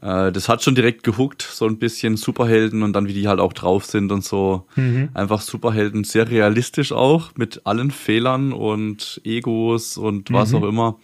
Äh, 0.00 0.32
das 0.32 0.48
hat 0.48 0.62
schon 0.62 0.74
direkt 0.74 1.02
gehuckt, 1.02 1.42
so 1.42 1.66
ein 1.66 1.78
bisschen 1.78 2.16
Superhelden 2.16 2.82
und 2.82 2.94
dann 2.94 3.06
wie 3.06 3.12
die 3.12 3.28
halt 3.28 3.40
auch 3.40 3.52
drauf 3.52 3.84
sind 3.84 4.10
und 4.12 4.24
so. 4.24 4.66
Mhm. 4.76 5.10
Einfach 5.14 5.40
Superhelden, 5.40 6.04
sehr 6.04 6.30
realistisch 6.30 6.92
auch, 6.92 7.32
mit 7.36 7.62
allen 7.64 7.90
Fehlern 7.90 8.52
und 8.52 9.20
Egos 9.24 9.98
und 9.98 10.32
was 10.32 10.52
mhm. 10.52 10.58
auch 10.58 10.68
immer. 10.68 10.98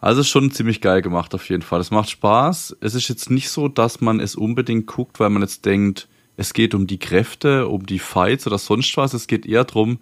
Also 0.00 0.20
ist 0.20 0.28
schon 0.28 0.50
ziemlich 0.50 0.80
geil 0.80 1.02
gemacht 1.02 1.34
auf 1.34 1.48
jeden 1.48 1.62
Fall. 1.62 1.80
Es 1.80 1.90
macht 1.90 2.10
Spaß. 2.10 2.76
Es 2.80 2.94
ist 2.94 3.08
jetzt 3.08 3.30
nicht 3.30 3.48
so, 3.48 3.68
dass 3.68 4.00
man 4.00 4.20
es 4.20 4.36
unbedingt 4.36 4.86
guckt, 4.86 5.18
weil 5.18 5.30
man 5.30 5.42
jetzt 5.42 5.64
denkt, 5.64 6.08
es 6.36 6.52
geht 6.52 6.74
um 6.74 6.86
die 6.86 6.98
Kräfte, 6.98 7.68
um 7.68 7.86
die 7.86 7.98
Fights 7.98 8.46
oder 8.46 8.58
sonst 8.58 8.96
was. 8.96 9.14
Es 9.14 9.26
geht 9.26 9.46
eher 9.46 9.64
drum 9.64 9.98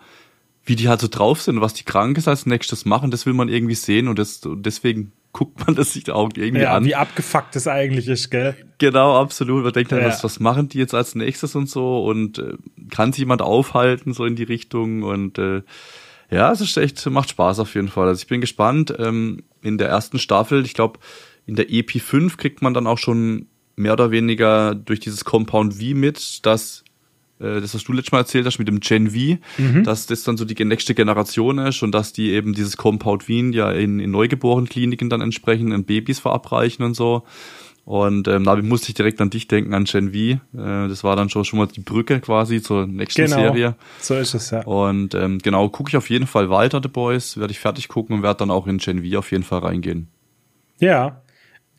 wie 0.64 0.76
die 0.76 0.88
halt 0.88 1.00
so 1.00 1.08
drauf 1.08 1.42
sind, 1.42 1.60
was 1.60 1.74
die 1.74 1.84
Krankes 1.84 2.28
als 2.28 2.46
nächstes 2.46 2.84
machen, 2.84 3.10
das 3.10 3.26
will 3.26 3.32
man 3.32 3.48
irgendwie 3.48 3.74
sehen 3.74 4.08
und, 4.08 4.18
das, 4.18 4.44
und 4.46 4.64
deswegen 4.64 5.12
guckt 5.32 5.66
man 5.66 5.74
das 5.76 5.92
sich 5.94 6.10
auch 6.10 6.30
irgendwie 6.36 6.62
ja, 6.62 6.76
an. 6.76 6.84
Wie 6.84 6.94
abgefuckt 6.94 7.56
das 7.56 7.66
eigentlich 7.66 8.08
ist, 8.08 8.30
gell? 8.30 8.54
Genau, 8.78 9.20
absolut. 9.20 9.64
Man 9.64 9.72
denkt 9.72 9.92
dann, 9.92 10.00
ja. 10.00 10.06
was, 10.06 10.22
was 10.22 10.40
machen 10.40 10.68
die 10.68 10.78
jetzt 10.78 10.94
als 10.94 11.14
nächstes 11.14 11.54
und 11.54 11.68
so 11.68 12.04
und 12.04 12.38
äh, 12.38 12.54
kann 12.90 13.12
sich 13.12 13.20
jemand 13.20 13.42
aufhalten, 13.42 14.12
so 14.12 14.24
in 14.24 14.36
die 14.36 14.44
Richtung 14.44 15.02
und 15.02 15.38
äh, 15.38 15.62
ja, 16.30 16.50
es 16.50 16.62
ist 16.62 16.78
echt, 16.78 17.04
macht 17.10 17.30
Spaß 17.30 17.58
auf 17.58 17.74
jeden 17.74 17.88
Fall. 17.88 18.08
Also 18.08 18.22
ich 18.22 18.26
bin 18.26 18.40
gespannt. 18.40 18.94
Ähm, 18.98 19.42
in 19.60 19.76
der 19.76 19.88
ersten 19.88 20.18
Staffel, 20.18 20.64
ich 20.64 20.72
glaube, 20.72 20.98
in 21.44 21.56
der 21.56 21.70
EP 21.70 22.00
5 22.00 22.38
kriegt 22.38 22.62
man 22.62 22.72
dann 22.72 22.86
auch 22.86 22.96
schon 22.96 23.48
mehr 23.76 23.92
oder 23.92 24.10
weniger 24.10 24.74
durch 24.74 24.98
dieses 24.98 25.24
Compound 25.26 25.74
V 25.74 25.94
mit, 25.94 26.44
dass 26.46 26.81
das, 27.60 27.74
was 27.74 27.84
du 27.84 27.92
letztes 27.92 28.12
Mal 28.12 28.18
erzählt 28.18 28.46
hast 28.46 28.58
mit 28.58 28.68
dem 28.68 28.80
Gen 28.80 29.10
V, 29.10 29.38
mhm. 29.58 29.84
dass 29.84 30.06
das 30.06 30.24
dann 30.24 30.36
so 30.36 30.44
die 30.44 30.64
nächste 30.64 30.94
Generation 30.94 31.58
ist 31.58 31.82
und 31.82 31.92
dass 31.92 32.12
die 32.12 32.30
eben 32.30 32.54
dieses 32.54 32.76
Compound 32.76 33.28
Wien 33.28 33.52
ja 33.52 33.70
in, 33.70 34.00
in 34.00 34.10
Neugeborenenkliniken 34.10 35.10
dann 35.10 35.20
entsprechend 35.20 35.72
in 35.72 35.84
Babys 35.84 36.20
verabreichen 36.20 36.84
und 36.84 36.94
so. 36.94 37.24
Und 37.84 38.28
ähm, 38.28 38.44
da 38.44 38.54
musste 38.56 38.88
ich 38.90 38.94
direkt 38.94 39.20
an 39.20 39.30
dich 39.30 39.48
denken, 39.48 39.74
an 39.74 39.84
Gen 39.84 40.12
V. 40.12 40.16
Äh, 40.16 40.38
das 40.88 41.02
war 41.02 41.16
dann 41.16 41.28
schon, 41.30 41.44
schon 41.44 41.58
mal 41.58 41.66
die 41.66 41.80
Brücke 41.80 42.20
quasi 42.20 42.62
zur 42.62 42.86
nächsten 42.86 43.24
genau, 43.24 43.36
Serie. 43.36 43.74
So 44.00 44.14
ist 44.14 44.34
es, 44.34 44.50
ja. 44.50 44.62
Und 44.62 45.14
ähm, 45.14 45.38
genau, 45.38 45.68
gucke 45.68 45.88
ich 45.90 45.96
auf 45.96 46.08
jeden 46.08 46.28
Fall 46.28 46.48
weiter, 46.48 46.80
The 46.80 46.88
Boys, 46.88 47.38
werde 47.38 47.50
ich 47.50 47.58
fertig 47.58 47.88
gucken 47.88 48.16
und 48.16 48.22
werde 48.22 48.38
dann 48.38 48.50
auch 48.52 48.68
in 48.68 48.78
Gen 48.78 49.04
V 49.04 49.18
auf 49.18 49.32
jeden 49.32 49.42
Fall 49.42 49.60
reingehen. 49.60 50.08
Ja, 50.78 51.21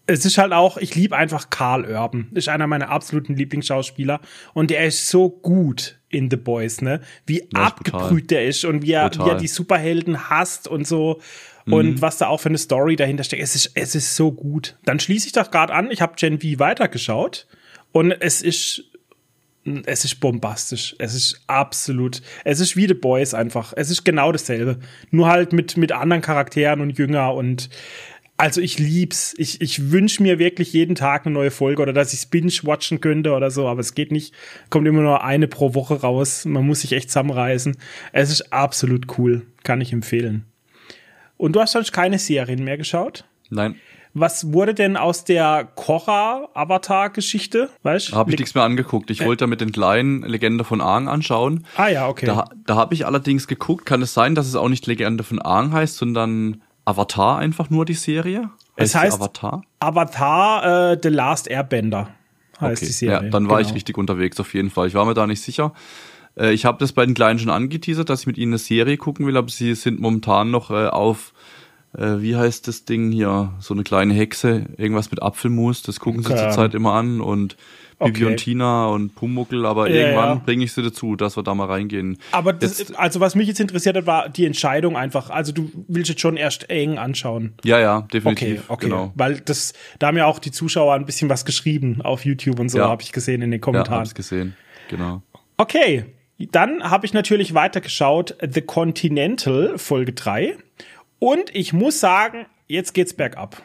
es 0.06 0.26
ist 0.26 0.38
halt 0.38 0.52
auch, 0.52 0.78
ich 0.78 0.96
liebe 0.96 1.16
einfach 1.16 1.50
Karl 1.50 1.86
Urban. 1.86 2.28
Ist 2.34 2.50
einer 2.50 2.68
meiner 2.68 2.90
absoluten 2.90 3.36
Lieblingsschauspieler. 3.36 4.20
Und 4.54 4.70
der 4.70 4.86
ist 4.86 5.08
so 5.08 5.30
gut 5.30 6.00
in 6.10 6.30
The 6.30 6.36
Boys, 6.36 6.82
ne? 6.82 7.02
Wie 7.26 7.40
ja, 7.54 7.64
abgebrüht 7.64 8.30
der 8.30 8.46
ist 8.46 8.66
und 8.66 8.84
wie 8.84 8.92
er, 8.92 9.12
wie 9.14 9.30
er 9.30 9.36
die 9.36 9.48
Superhelden 9.48 10.30
hasst 10.30 10.68
und 10.68 10.86
so. 10.86 11.22
Mhm. 11.66 11.74
Und 11.74 12.02
was 12.02 12.18
da 12.18 12.28
auch 12.28 12.42
für 12.42 12.50
eine 12.50 12.58
Story 12.58 12.98
dahinter 12.98 13.24
steckt. 13.24 13.42
Es 13.42 13.56
ist, 13.56 13.72
es 13.76 13.96
ist 13.96 14.16
so 14.16 14.32
gut. 14.34 14.78
Dann 14.84 15.00
schließe 15.00 15.28
ich 15.28 15.34
doch 15.34 15.50
gerade 15.50 15.74
an. 15.74 15.90
Ich 15.90 16.02
habe 16.02 16.16
Gen 16.18 16.42
V 16.42 16.60
weitergeschaut. 16.60 17.48
Und 17.94 18.12
es 18.12 18.42
ist 18.42 18.90
es 19.86 20.04
ist 20.04 20.20
bombastisch. 20.20 20.94
Es 21.00 21.16
ist 21.16 21.42
absolut. 21.48 22.22
Es 22.44 22.60
ist 22.60 22.76
wie 22.76 22.88
The 22.88 22.94
Boys 22.94 23.34
einfach. 23.34 23.74
Es 23.76 23.90
ist 23.90 24.04
genau 24.04 24.34
dasselbe. 24.34 24.80
Nur 25.10 25.30
halt 25.30 25.54
mit, 25.54 25.78
mit 25.78 25.94
anderen 25.94 26.22
Charakteren 26.22 26.82
und 26.82 26.98
jünger 26.98 27.34
und 27.34 27.70
also 28.38 28.62
ich 28.62 28.80
lieb's. 28.80 29.36
Ich, 29.38 29.62
ich 29.62 29.92
wünsche 29.92 30.24
mir 30.24 30.40
wirklich 30.40 30.74
jeden 30.74 30.96
Tag 30.96 31.26
eine 31.26 31.34
neue 31.34 31.52
Folge 31.52 31.82
oder 31.82 31.94
dass 31.94 32.14
ich 32.14 32.30
binge-watchen 32.30 33.00
könnte 33.00 33.34
oder 33.34 33.52
so, 33.52 33.68
aber 33.68 33.80
es 33.80 33.94
geht 33.94 34.12
nicht. 34.12 34.34
Kommt 34.70 34.88
immer 34.88 35.02
nur 35.02 35.24
eine 35.24 35.48
pro 35.48 35.74
Woche 35.76 36.02
raus. 36.02 36.46
Man 36.46 36.66
muss 36.66 36.82
sich 36.82 36.94
echt 36.94 37.10
zusammenreißen. 37.10 37.78
Es 38.12 38.32
ist 38.32 38.52
absolut 38.52 39.18
cool. 39.18 39.46
Kann 39.64 39.82
ich 39.82 39.94
empfehlen. 39.94 40.46
Und 41.38 41.56
du 41.56 41.62
hast 41.62 41.74
sonst 41.74 41.92
keine 41.92 42.20
Serien 42.20 42.64
mehr 42.64 42.78
geschaut? 42.78 43.26
Nein. 43.50 43.76
Was 44.16 44.54
wurde 44.54 44.76
denn 44.76 44.96
aus 44.96 45.26
der 45.26 45.68
Korra-Avatar-Geschichte? 45.74 47.70
Weißt 47.82 48.14
Habe 48.14 48.32
ich 48.32 48.38
nichts 48.38 48.54
mehr 48.54 48.64
angeguckt. 48.64 49.10
Ich 49.10 49.22
äh. 49.22 49.26
wollte 49.26 49.48
mit 49.48 49.60
den 49.60 49.72
kleinen 49.72 50.22
Legende 50.22 50.64
von 50.64 50.82
Aang 50.82 51.08
anschauen. 51.08 51.66
Ah 51.76 51.88
ja, 51.88 52.08
okay. 52.08 52.28
Da, 52.28 52.50
da 52.66 52.76
habe 52.76 52.94
ich 52.94 53.08
allerdings 53.08 53.48
geguckt. 53.48 53.88
Kann 53.88 54.04
es 54.04 54.14
sein, 54.14 54.36
dass 54.36 54.48
es 54.48 54.56
auch 54.56 54.70
nicht 54.70 54.86
Legende 54.86 55.24
von 55.24 55.42
Aang 55.42 55.72
heißt, 55.72 55.98
sondern 55.98 56.62
Avatar 56.86 57.38
einfach 57.38 57.70
nur 57.70 57.86
die 57.86 57.94
Serie? 57.94 58.50
Es 58.76 58.96
heißt 58.96 59.20
Avatar, 59.20 59.64
Avatar 59.80 60.92
äh, 60.94 61.00
The 61.02 61.10
Last 61.10 61.48
Airbender 61.48 62.10
heißt 62.60 62.82
okay. 62.82 62.86
die 62.88 62.92
Serie. 62.92 63.24
Ja, 63.26 63.30
dann 63.30 63.50
war 63.50 63.58
genau. 63.58 63.70
ich 63.70 63.76
richtig 63.76 63.98
unterwegs 63.98 64.40
auf 64.40 64.54
jeden 64.54 64.70
Fall. 64.70 64.88
Ich 64.88 64.94
war 64.94 65.06
mir 65.06 65.14
da 65.14 65.28
nicht 65.28 65.42
sicher. 65.42 65.74
Äh, 66.38 66.54
ich 66.54 66.66
habe 66.66 66.78
das 66.80 66.92
bei 66.92 67.06
den 67.06 67.16
Kleinen 67.16 67.40
schon 67.40 67.50
angeteasert, 67.50 68.10
dass 68.10 68.22
ich 68.22 68.28
mit 68.28 68.38
ihnen 68.38 68.54
eine 68.54 68.58
Serie 68.58 68.98
gucken 68.98 69.26
will, 69.26 69.38
aber 69.38 69.50
sie 69.50 69.76
sind 69.76 70.00
momentan 70.00 70.52
noch 70.52 70.72
äh, 70.72 70.88
auf 70.88 71.34
äh, 71.98 72.22
wie 72.22 72.36
heißt 72.36 72.68
das 72.68 72.86
Ding 72.86 73.12
hier, 73.12 73.54
so 73.60 73.74
eine 73.74 73.84
kleine 73.84 74.14
Hexe, 74.14 74.66
irgendwas 74.78 75.12
mit 75.12 75.22
Apfelmus, 75.22 75.82
das 75.82 76.00
gucken 76.00 76.26
okay. 76.26 76.38
sie 76.38 76.44
zurzeit 76.44 76.74
immer 76.74 76.94
an 76.94 77.22
und 77.22 77.56
Bibi 78.00 78.24
okay. 78.24 78.26
und 78.26 78.38
Tina 78.38 78.88
und 78.88 79.16
Pumuckel, 79.16 79.66
aber 79.66 79.90
ja, 79.90 79.96
irgendwann 79.96 80.30
ja. 80.30 80.42
bringe 80.44 80.64
ich 80.64 80.74
sie 80.74 80.82
dazu, 80.82 81.16
dass 81.16 81.38
wir 81.38 81.44
da 81.44 81.54
mal 81.54 81.68
reingehen. 81.68 82.18
Aber 82.32 82.54
das, 82.54 82.80
jetzt, 82.80 82.98
also 82.98 83.20
was 83.20 83.36
mich 83.36 83.48
jetzt 83.48 83.60
interessiert 83.60 83.96
hat, 83.96 84.06
war 84.06 84.30
die 84.30 84.46
Entscheidung 84.46 84.98
einfach. 84.98 85.30
Also 85.30 85.52
du 85.52 85.72
willst 85.88 86.10
jetzt 86.10 86.22
schon 86.22 86.38
erst 86.38 86.70
eng 86.70 86.98
anschauen. 86.98 87.54
Ja, 87.64 87.80
ja, 87.80 88.02
definitiv. 88.02 88.64
Okay, 88.64 88.74
okay. 88.74 88.86
Genau. 88.86 89.12
Weil 89.16 89.40
das, 89.40 89.74
da 90.00 90.08
haben 90.08 90.18
ja 90.18 90.26
auch 90.26 90.40
die 90.40 90.52
Zuschauer 90.52 90.96
ein 90.96 91.06
bisschen 91.06 91.30
was 91.30 91.46
geschrieben 91.46 92.02
auf 92.02 92.26
YouTube 92.26 92.60
und 92.60 92.70
so, 92.70 92.80
ja. 92.80 92.90
habe 92.90 93.02
ich 93.02 93.12
gesehen 93.12 93.42
in 93.42 93.52
den 93.52 93.62
Kommentaren. 93.62 93.94
Ja, 93.94 94.00
hab 94.00 94.08
ich 94.08 94.16
gesehen. 94.16 94.56
Genau. 94.90 95.22
Okay. 95.58 96.06
Dann 96.52 96.84
habe 96.84 97.06
ich 97.06 97.14
natürlich 97.14 97.54
weitergeschaut, 97.54 98.36
The 98.42 98.62
Continental, 98.62 99.78
Folge 99.78 100.14
3. 100.14 100.58
Und 101.24 101.56
ich 101.56 101.72
muss 101.72 102.02
sagen, 102.02 102.48
jetzt 102.68 102.94
geht's 102.94 103.14
bergab. 103.14 103.64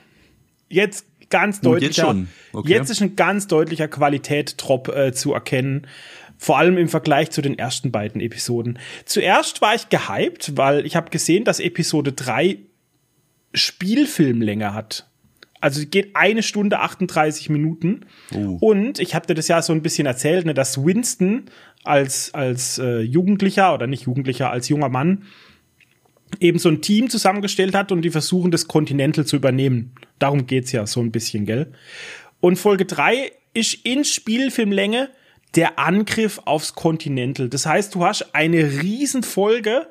Jetzt 0.69 1.07
ganz 1.29 1.61
deutlicher, 1.61 2.15
jetzt, 2.15 2.29
okay. 2.53 2.71
jetzt, 2.71 2.89
ist 2.89 3.03
ein 3.03 3.17
ganz 3.17 3.49
deutlicher 3.49 3.89
Qualität-Drop 3.89 4.87
äh, 4.95 5.13
zu 5.13 5.33
erkennen. 5.33 5.89
Vor 6.37 6.57
allem 6.57 6.79
im 6.79 6.89
Vergleich 6.89 7.33
zu 7.33 7.43
den 7.43 7.59
ersten 7.59 7.91
beiden 7.91 8.21
Episoden. 8.21 8.79
Zuerst 9.07 9.61
war 9.61 9.75
ich 9.75 9.89
gehypt, 9.89 10.57
weil 10.57 10.87
ich 10.87 10.95
habe 10.95 11.11
gesehen, 11.11 11.43
dass 11.43 11.59
Episode 11.59 12.13
3 12.13 12.59
Spielfilmlänge 13.55 14.73
hat. 14.73 15.09
Also 15.61 15.85
geht 15.85 16.15
eine 16.15 16.45
Stunde 16.45 16.79
38 16.79 17.51
Minuten. 17.51 18.07
Uh. 18.33 18.57
Und 18.61 19.01
ich 19.01 19.17
habe 19.17 19.27
dir 19.27 19.35
das 19.35 19.49
ja 19.49 19.63
so 19.63 19.73
ein 19.73 19.83
bisschen 19.83 20.07
erzählt, 20.07 20.47
ne, 20.47 20.55
dass 20.55 20.85
Winston 20.85 21.47
als, 21.83 22.33
als 22.35 22.79
äh, 22.79 23.01
Jugendlicher 23.01 23.75
oder 23.75 23.89
nicht 23.89 24.05
Jugendlicher, 24.05 24.49
als 24.49 24.69
junger 24.69 24.91
Mann 24.91 25.25
eben 26.41 26.59
so 26.59 26.69
ein 26.69 26.83
Team 26.83 27.11
zusammengestellt 27.11 27.75
hat 27.75 27.93
und 27.93 28.03
die 28.03 28.11
versuchen, 28.11 28.51
das 28.51 28.69
Continental 28.69 29.25
zu 29.25 29.37
übernehmen. 29.37 29.95
Darum 30.19 30.47
geht's 30.47 30.73
ja 30.73 30.87
so 30.87 31.01
ein 31.01 31.13
bisschen, 31.13 31.47
gell? 31.47 31.73
Und 32.41 32.57
Folge 32.57 32.85
drei 32.85 33.33
ist 33.55 33.75
in 33.85 34.05
Spielfilmlänge 34.05 35.11
der 35.55 35.79
Angriff 35.79 36.41
aufs 36.45 36.75
Continental. 36.75 37.49
Das 37.49 37.67
heißt, 37.67 37.95
du 37.95 38.05
hast 38.05 38.35
eine 38.35 38.83
Riesenfolge 38.83 39.87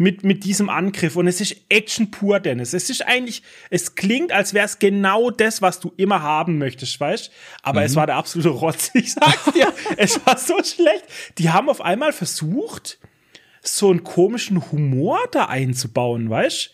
mit, 0.00 0.24
mit 0.24 0.44
diesem 0.44 0.70
Angriff. 0.70 1.16
Und 1.16 1.26
es 1.26 1.42
ist 1.42 1.56
Action 1.68 2.10
pur, 2.10 2.40
Dennis. 2.40 2.72
Es 2.72 2.88
ist 2.88 3.06
eigentlich, 3.06 3.42
es 3.68 3.96
klingt, 3.96 4.32
als 4.32 4.54
wäre 4.54 4.64
es 4.64 4.78
genau 4.78 5.30
das, 5.30 5.60
was 5.60 5.78
du 5.78 5.92
immer 5.98 6.22
haben 6.22 6.56
möchtest, 6.56 6.98
weißt 6.98 7.30
Aber 7.62 7.80
mhm. 7.80 7.86
es 7.86 7.96
war 7.96 8.06
der 8.06 8.16
absolute 8.16 8.48
Rotz. 8.48 8.90
Ich 8.94 9.12
sag's 9.12 9.52
dir, 9.52 9.70
es 9.98 10.24
war 10.24 10.38
so 10.38 10.56
schlecht. 10.64 11.04
Die 11.36 11.50
haben 11.50 11.68
auf 11.68 11.82
einmal 11.82 12.14
versucht, 12.14 12.98
so 13.62 13.90
einen 13.90 14.04
komischen 14.04 14.70
Humor 14.72 15.18
da 15.32 15.46
einzubauen, 15.46 16.30
weißt 16.30 16.72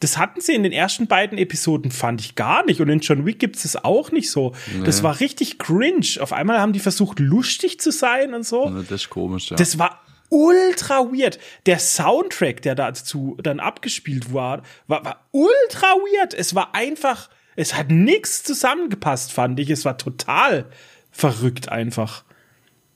das 0.00 0.16
hatten 0.16 0.40
sie 0.40 0.54
in 0.54 0.62
den 0.62 0.72
ersten 0.72 1.06
beiden 1.06 1.36
Episoden, 1.36 1.90
fand 1.90 2.22
ich 2.22 2.34
gar 2.34 2.64
nicht. 2.64 2.80
Und 2.80 2.88
in 2.88 3.00
John 3.00 3.26
Wick 3.26 3.38
gibt's 3.38 3.62
das 3.62 3.76
auch 3.76 4.10
nicht 4.10 4.30
so. 4.30 4.54
Nee. 4.74 4.84
Das 4.84 5.02
war 5.02 5.20
richtig 5.20 5.58
cringe. 5.58 6.06
Auf 6.20 6.32
einmal 6.32 6.58
haben 6.58 6.72
die 6.72 6.80
versucht, 6.80 7.20
lustig 7.20 7.80
zu 7.80 7.92
sein 7.92 8.32
und 8.32 8.46
so. 8.46 8.70
Das 8.70 9.02
ist 9.02 9.10
komisch, 9.10 9.50
ja. 9.50 9.56
Das 9.58 9.78
war 9.78 10.00
ultra 10.30 11.00
weird. 11.12 11.38
Der 11.66 11.78
Soundtrack, 11.78 12.62
der 12.62 12.74
dazu 12.74 13.36
dann 13.42 13.60
abgespielt 13.60 14.32
war, 14.32 14.62
war, 14.86 15.04
war 15.04 15.28
ultra 15.32 15.88
weird. 15.88 16.32
Es 16.32 16.54
war 16.54 16.74
einfach, 16.74 17.28
es 17.54 17.74
hat 17.74 17.90
nichts 17.90 18.42
zusammengepasst, 18.42 19.32
fand 19.32 19.60
ich. 19.60 19.68
Es 19.68 19.84
war 19.84 19.98
total 19.98 20.64
verrückt 21.10 21.68
einfach. 21.68 22.24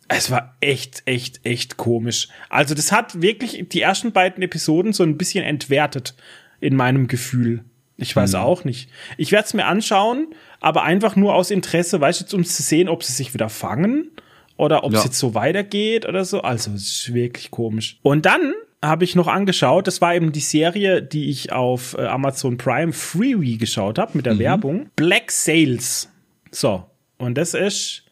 Es 0.08 0.30
war 0.30 0.54
echt, 0.60 1.02
echt, 1.06 1.44
echt 1.44 1.76
komisch. 1.76 2.28
Also 2.48 2.74
das 2.74 2.92
hat 2.92 3.22
wirklich 3.22 3.66
die 3.70 3.80
ersten 3.80 4.12
beiden 4.12 4.42
Episoden 4.42 4.92
so 4.92 5.02
ein 5.02 5.16
bisschen 5.16 5.44
entwertet 5.44 6.14
in 6.60 6.76
meinem 6.76 7.08
Gefühl. 7.08 7.64
Ich 7.96 8.14
weiß 8.14 8.32
mhm. 8.32 8.38
auch 8.38 8.64
nicht. 8.64 8.90
Ich 9.16 9.32
werde 9.32 9.46
es 9.46 9.54
mir 9.54 9.66
anschauen, 9.66 10.28
aber 10.60 10.82
einfach 10.82 11.16
nur 11.16 11.34
aus 11.34 11.50
Interesse, 11.50 12.00
weißt 12.00 12.32
du, 12.32 12.36
um 12.36 12.44
zu 12.44 12.62
sehen, 12.62 12.88
ob 12.88 13.04
sie 13.04 13.12
sich 13.12 13.34
wieder 13.34 13.48
fangen 13.48 14.10
oder 14.56 14.84
ob 14.84 14.92
es 14.92 15.00
ja. 15.00 15.04
jetzt 15.06 15.18
so 15.18 15.34
weitergeht 15.34 16.06
oder 16.06 16.24
so. 16.24 16.42
Also, 16.42 16.72
es 16.72 16.82
ist 16.82 17.14
wirklich 17.14 17.50
komisch. 17.50 17.98
Und 18.02 18.26
dann 18.26 18.52
habe 18.82 19.04
ich 19.04 19.14
noch 19.14 19.28
angeschaut, 19.28 19.86
das 19.86 20.00
war 20.00 20.14
eben 20.14 20.32
die 20.32 20.40
Serie, 20.40 21.02
die 21.02 21.30
ich 21.30 21.52
auf 21.52 21.96
äh, 21.98 22.06
Amazon 22.06 22.58
Prime 22.58 22.92
Freebie 22.92 23.58
geschaut 23.58 23.98
habe 23.98 24.12
mit 24.14 24.26
der 24.26 24.34
mhm. 24.34 24.40
Werbung. 24.40 24.90
Black 24.96 25.30
Sales. 25.30 26.10
So, 26.50 26.84
und 27.16 27.38
das 27.38 27.54
ist 27.54 28.03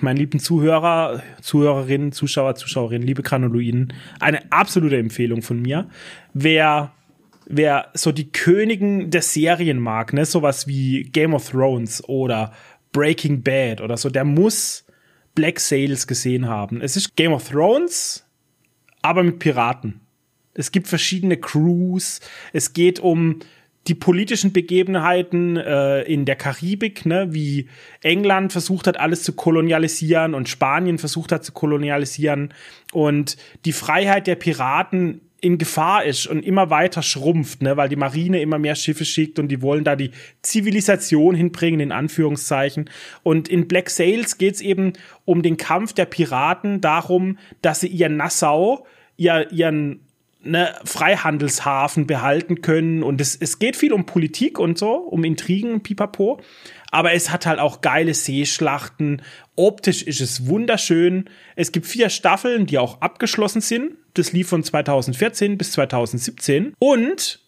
meinen 0.00 0.16
lieben 0.16 0.38
Zuhörer, 0.40 1.22
Zuhörerinnen, 1.40 2.12
Zuschauer, 2.12 2.54
Zuschauerinnen, 2.54 3.06
liebe 3.06 3.22
Granuloiden, 3.22 3.92
eine 4.20 4.50
absolute 4.50 4.98
Empfehlung 4.98 5.42
von 5.42 5.60
mir. 5.60 5.88
Wer 6.34 6.92
wer 7.46 7.90
so 7.94 8.12
die 8.12 8.30
Königen 8.30 9.10
der 9.10 9.22
Serien 9.22 9.78
mag, 9.78 10.12
ne, 10.12 10.24
sowas 10.24 10.66
wie 10.66 11.02
Game 11.02 11.34
of 11.34 11.50
Thrones 11.50 12.02
oder 12.08 12.52
Breaking 12.92 13.42
Bad 13.42 13.80
oder 13.80 13.96
so, 13.96 14.10
der 14.10 14.24
muss 14.24 14.84
Black 15.34 15.60
Sails 15.60 16.06
gesehen 16.06 16.46
haben. 16.46 16.80
Es 16.80 16.96
ist 16.96 17.16
Game 17.16 17.32
of 17.32 17.48
Thrones, 17.48 18.26
aber 19.00 19.22
mit 19.22 19.38
Piraten. 19.38 20.00
Es 20.54 20.72
gibt 20.72 20.88
verschiedene 20.88 21.38
Crews. 21.38 22.20
Es 22.52 22.74
geht 22.74 23.00
um 23.00 23.38
die 23.88 23.94
politischen 23.94 24.52
Begebenheiten 24.52 25.56
äh, 25.56 26.02
in 26.02 26.24
der 26.24 26.36
Karibik, 26.36 27.04
ne, 27.04 27.28
wie 27.30 27.68
England 28.00 28.52
versucht 28.52 28.86
hat, 28.86 28.98
alles 28.98 29.22
zu 29.24 29.32
kolonialisieren 29.32 30.34
und 30.34 30.48
Spanien 30.48 30.98
versucht 30.98 31.32
hat 31.32 31.44
zu 31.44 31.52
kolonialisieren 31.52 32.54
und 32.92 33.36
die 33.64 33.72
Freiheit 33.72 34.26
der 34.26 34.36
Piraten 34.36 35.20
in 35.40 35.58
Gefahr 35.58 36.04
ist 36.04 36.28
und 36.28 36.44
immer 36.44 36.70
weiter 36.70 37.02
schrumpft, 37.02 37.62
ne, 37.62 37.76
weil 37.76 37.88
die 37.88 37.96
Marine 37.96 38.40
immer 38.40 38.60
mehr 38.60 38.76
Schiffe 38.76 39.04
schickt 39.04 39.40
und 39.40 39.48
die 39.48 39.60
wollen 39.60 39.82
da 39.82 39.96
die 39.96 40.12
Zivilisation 40.42 41.34
hinbringen, 41.34 41.80
in 41.80 41.90
Anführungszeichen. 41.90 42.88
Und 43.24 43.48
in 43.48 43.66
Black 43.66 43.90
Sails 43.90 44.38
geht's 44.38 44.60
eben 44.60 44.92
um 45.24 45.42
den 45.42 45.56
Kampf 45.56 45.94
der 45.94 46.04
Piraten, 46.04 46.80
darum, 46.80 47.38
dass 47.60 47.80
sie 47.80 47.88
ihren 47.88 48.16
Nassau, 48.16 48.86
ihr, 49.16 49.50
ihren 49.50 50.06
ne, 50.42 50.74
Freihandelshafen 50.84 52.06
behalten 52.06 52.62
können. 52.62 53.02
Und 53.02 53.20
es, 53.20 53.36
es 53.36 53.58
geht 53.58 53.76
viel 53.76 53.92
um 53.92 54.06
Politik 54.06 54.58
und 54.58 54.78
so, 54.78 54.94
um 54.94 55.24
Intrigen, 55.24 55.82
pipapo. 55.82 56.40
Aber 56.90 57.12
es 57.12 57.30
hat 57.30 57.46
halt 57.46 57.58
auch 57.58 57.80
geile 57.80 58.14
Seeschlachten. 58.14 59.22
Optisch 59.56 60.02
ist 60.02 60.20
es 60.20 60.46
wunderschön. 60.46 61.28
Es 61.56 61.72
gibt 61.72 61.86
vier 61.86 62.10
Staffeln, 62.10 62.66
die 62.66 62.78
auch 62.78 63.00
abgeschlossen 63.00 63.60
sind. 63.60 63.94
Das 64.14 64.32
lief 64.32 64.48
von 64.48 64.62
2014 64.62 65.56
bis 65.56 65.72
2017. 65.72 66.74
Und 66.78 67.40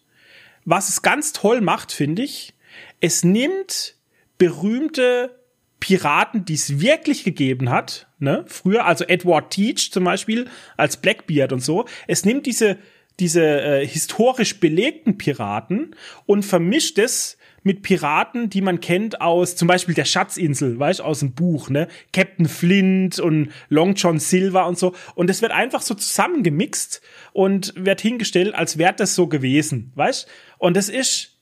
was 0.65 0.89
es 0.89 1.01
ganz 1.03 1.31
toll 1.31 1.61
macht, 1.61 1.91
finde 1.91 2.23
ich, 2.23 2.55
es 2.99 3.23
nimmt 3.23 3.95
berühmte 4.37 5.39
Piraten, 5.79 6.45
die 6.45 6.55
es 6.55 6.79
wirklich 6.79 7.23
gegeben 7.23 7.69
hat, 7.69 8.04
ne, 8.19 8.45
früher, 8.47 8.85
also 8.85 9.05
Edward 9.05 9.51
Teach 9.51 9.91
zum 9.91 10.03
Beispiel 10.03 10.47
als 10.77 10.97
Blackbeard 10.97 11.53
und 11.53 11.61
so, 11.61 11.85
es 12.07 12.25
nimmt 12.25 12.45
diese, 12.45 12.77
diese 13.19 13.43
äh, 13.43 13.87
historisch 13.87 14.59
belegten 14.59 15.17
Piraten 15.17 15.95
und 16.25 16.43
vermischt 16.43 16.97
es 16.97 17.37
mit 17.65 17.81
Piraten, 17.81 18.49
die 18.51 18.61
man 18.61 18.79
kennt 18.79 19.21
aus 19.21 19.55
zum 19.55 19.67
Beispiel 19.67 19.95
der 19.95 20.05
Schatzinsel, 20.05 20.77
weißt 20.77 21.01
aus 21.01 21.21
dem 21.21 21.33
Buch, 21.33 21.71
ne? 21.71 21.87
Captain 22.13 22.47
Flint 22.47 23.19
und 23.19 23.49
Long 23.69 23.95
John 23.95 24.19
Silver 24.19 24.67
und 24.67 24.77
so. 24.77 24.93
Und 25.15 25.31
es 25.31 25.41
wird 25.41 25.51
einfach 25.51 25.81
so 25.81 25.95
zusammengemixt 25.95 27.01
und 27.33 27.73
wird 27.75 28.01
hingestellt, 28.01 28.53
als 28.53 28.77
wäre 28.77 28.93
das 28.93 29.15
so 29.15 29.25
gewesen, 29.25 29.91
weißt? 29.95 30.27
Und 30.59 30.77
das 30.77 30.89
ist 30.89 31.39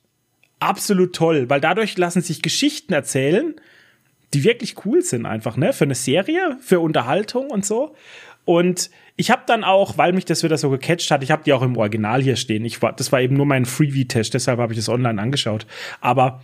absolut 0.62 1.14
toll, 1.14 1.50
weil 1.50 1.60
dadurch 1.60 1.98
lassen 1.98 2.22
sich 2.22 2.42
Geschichten 2.42 2.94
erzählen, 2.94 3.56
die 4.34 4.44
wirklich 4.44 4.86
cool 4.86 5.02
sind 5.02 5.26
einfach, 5.26 5.58
ne? 5.58 5.74
Für 5.74 5.86
eine 5.86 5.96
Serie, 5.96 6.58
für 6.60 6.80
Unterhaltung 6.80 7.50
und 7.50 7.66
so. 7.66 7.96
Und 8.46 8.90
ich 9.16 9.32
habe 9.32 9.44
dann 9.46 9.64
auch, 9.64 9.98
weil 9.98 10.12
mich 10.14 10.26
das 10.26 10.44
wieder 10.44 10.58
so 10.58 10.70
gecatcht 10.70 11.12
hat, 11.12 11.24
ich 11.24 11.32
habe 11.32 11.44
die 11.44 11.54
auch 11.54 11.62
im 11.62 11.78
Original 11.78 12.22
hier 12.22 12.36
stehen. 12.36 12.66
Ich 12.66 12.82
war, 12.82 12.94
das 12.94 13.12
war 13.12 13.22
eben 13.22 13.36
nur 13.36 13.46
mein 13.46 13.66
Freebie-Test, 13.66 14.34
deshalb 14.34 14.60
habe 14.60 14.74
ich 14.74 14.80
das 14.80 14.90
online 14.90 15.22
angeschaut. 15.22 15.66
Aber 16.02 16.42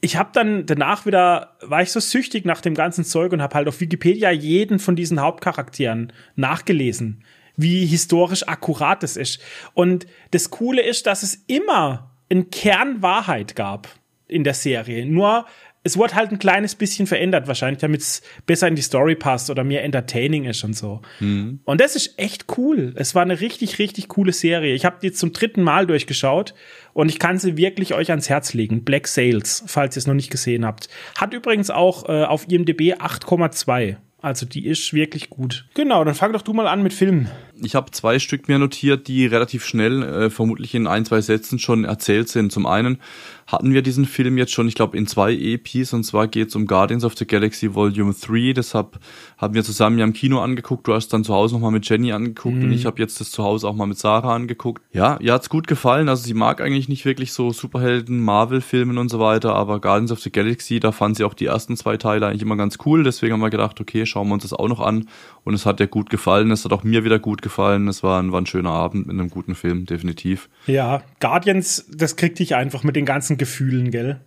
ich 0.00 0.16
habe 0.16 0.30
dann 0.32 0.66
danach 0.66 1.06
wieder, 1.06 1.56
war 1.60 1.82
ich 1.82 1.92
so 1.92 2.00
süchtig 2.00 2.44
nach 2.44 2.60
dem 2.60 2.74
ganzen 2.74 3.04
Zeug 3.04 3.32
und 3.32 3.42
habe 3.42 3.54
halt 3.54 3.68
auf 3.68 3.80
Wikipedia 3.80 4.30
jeden 4.30 4.78
von 4.80 4.96
diesen 4.96 5.20
Hauptcharakteren 5.20 6.12
nachgelesen, 6.34 7.22
wie 7.56 7.86
historisch 7.86 8.48
akkurat 8.48 9.04
es 9.04 9.16
ist. 9.16 9.40
Und 9.74 10.06
das 10.32 10.50
Coole 10.50 10.82
ist, 10.82 11.06
dass 11.06 11.22
es 11.22 11.44
immer 11.46 12.10
ein 12.30 12.50
Kern 12.50 13.02
Wahrheit 13.02 13.54
gab 13.54 13.88
in 14.26 14.42
der 14.42 14.54
Serie. 14.54 15.06
Nur 15.06 15.46
es 15.84 15.96
wurde 15.96 16.14
halt 16.14 16.30
ein 16.30 16.38
kleines 16.38 16.74
bisschen 16.74 17.06
verändert, 17.06 17.48
wahrscheinlich, 17.48 17.80
damit 17.80 18.02
es 18.02 18.22
besser 18.46 18.68
in 18.68 18.76
die 18.76 18.82
Story 18.82 19.16
passt 19.16 19.50
oder 19.50 19.64
mehr 19.64 19.82
entertaining 19.82 20.44
ist 20.44 20.62
und 20.62 20.76
so. 20.76 21.02
Mhm. 21.20 21.60
Und 21.64 21.80
das 21.80 21.96
ist 21.96 22.18
echt 22.18 22.46
cool. 22.56 22.92
Es 22.96 23.14
war 23.14 23.22
eine 23.22 23.40
richtig, 23.40 23.78
richtig 23.78 24.08
coole 24.08 24.32
Serie. 24.32 24.74
Ich 24.74 24.84
habe 24.84 24.98
die 25.02 25.08
jetzt 25.08 25.18
zum 25.18 25.32
dritten 25.32 25.62
Mal 25.62 25.86
durchgeschaut 25.86 26.54
und 26.92 27.08
ich 27.08 27.18
kann 27.18 27.38
sie 27.38 27.56
wirklich 27.56 27.94
euch 27.94 28.10
ans 28.10 28.28
Herz 28.28 28.54
legen. 28.54 28.84
Black 28.84 29.08
Sails, 29.08 29.64
falls 29.66 29.96
ihr 29.96 30.00
es 30.00 30.06
noch 30.06 30.14
nicht 30.14 30.30
gesehen 30.30 30.64
habt. 30.64 30.88
Hat 31.16 31.34
übrigens 31.34 31.70
auch 31.70 32.08
äh, 32.08 32.24
auf 32.24 32.48
IMDb 32.48 32.94
8,2. 32.94 33.96
Also 34.22 34.46
die 34.46 34.66
ist 34.66 34.94
wirklich 34.94 35.30
gut. 35.30 35.66
Genau, 35.74 36.04
dann 36.04 36.14
fang 36.14 36.32
doch 36.32 36.42
du 36.42 36.52
mal 36.52 36.68
an 36.68 36.84
mit 36.84 36.92
Filmen. 36.92 37.28
Ich 37.60 37.74
habe 37.74 37.90
zwei 37.90 38.18
Stück 38.18 38.48
mehr 38.48 38.58
notiert, 38.58 39.08
die 39.08 39.26
relativ 39.26 39.64
schnell, 39.64 40.02
äh, 40.02 40.30
vermutlich 40.30 40.74
in 40.74 40.86
ein, 40.86 41.04
zwei 41.04 41.20
Sätzen 41.20 41.58
schon 41.58 41.84
erzählt 41.84 42.28
sind. 42.28 42.50
Zum 42.50 42.66
einen 42.66 42.98
hatten 43.46 43.74
wir 43.74 43.82
diesen 43.82 44.06
Film 44.06 44.38
jetzt 44.38 44.52
schon, 44.52 44.66
ich 44.66 44.74
glaube, 44.74 44.96
in 44.96 45.06
zwei 45.06 45.34
EPs. 45.34 45.92
Und 45.92 46.04
zwar 46.04 46.26
geht 46.26 46.48
es 46.48 46.56
um 46.56 46.66
Guardians 46.66 47.04
of 47.04 47.16
the 47.16 47.26
Galaxy 47.26 47.74
Volume 47.74 48.14
3. 48.14 48.54
Deshalb 48.54 48.98
haben 49.36 49.54
wir 49.54 49.62
zusammen 49.62 49.98
ja 49.98 50.04
im 50.04 50.14
Kino 50.14 50.40
angeguckt. 50.40 50.88
Du 50.88 50.94
hast 50.94 51.08
dann 51.12 51.24
zu 51.24 51.34
Hause 51.34 51.54
nochmal 51.54 51.70
mit 51.70 51.88
Jenny 51.88 52.12
angeguckt 52.12 52.56
mhm. 52.56 52.64
und 52.64 52.72
ich 52.72 52.86
habe 52.86 53.00
jetzt 53.00 53.20
das 53.20 53.30
zu 53.30 53.42
Hause 53.42 53.68
auch 53.68 53.74
mal 53.74 53.86
mit 53.86 53.98
Sarah 53.98 54.34
angeguckt. 54.34 54.82
Ja, 54.92 55.18
ihr 55.20 55.34
hat's 55.34 55.50
gut 55.50 55.66
gefallen. 55.66 56.08
Also 56.08 56.24
sie 56.24 56.34
mag 56.34 56.60
eigentlich 56.60 56.88
nicht 56.88 57.04
wirklich 57.04 57.32
so 57.32 57.52
Superhelden, 57.52 58.20
Marvel-Filmen 58.20 58.96
und 58.96 59.10
so 59.10 59.18
weiter, 59.18 59.54
aber 59.54 59.80
Guardians 59.80 60.12
of 60.12 60.20
the 60.20 60.32
Galaxy, 60.32 60.80
da 60.80 60.92
fand 60.92 61.16
sie 61.16 61.24
auch 61.24 61.34
die 61.34 61.46
ersten 61.46 61.76
zwei 61.76 61.96
Teile 61.98 62.26
eigentlich 62.26 62.42
immer 62.42 62.56
ganz 62.56 62.78
cool. 62.86 63.04
Deswegen 63.04 63.34
haben 63.34 63.40
wir 63.40 63.50
gedacht, 63.50 63.80
okay, 63.80 64.06
schauen 64.06 64.28
wir 64.28 64.34
uns 64.34 64.44
das 64.44 64.54
auch 64.54 64.68
noch 64.68 64.80
an. 64.80 65.08
Und 65.44 65.54
es 65.54 65.66
hat 65.66 65.80
ihr 65.80 65.88
gut 65.88 66.08
gefallen. 66.08 66.50
Es 66.52 66.64
hat 66.64 66.72
auch 66.72 66.84
mir 66.84 67.04
wieder 67.04 67.18
gut 67.18 67.41
gefallen. 67.42 67.88
Es 67.88 68.02
war 68.02 68.22
ein, 68.22 68.32
war 68.32 68.40
ein 68.40 68.46
schöner 68.46 68.70
Abend 68.70 69.06
mit 69.06 69.18
einem 69.18 69.30
guten 69.30 69.54
Film, 69.54 69.86
definitiv. 69.86 70.48
Ja, 70.66 71.02
Guardians, 71.20 71.86
das 71.92 72.16
kriegt 72.16 72.38
dich 72.38 72.54
einfach 72.54 72.84
mit 72.84 72.96
den 72.96 73.04
ganzen 73.04 73.38
Gefühlen, 73.38 73.90
gell? 73.90 74.20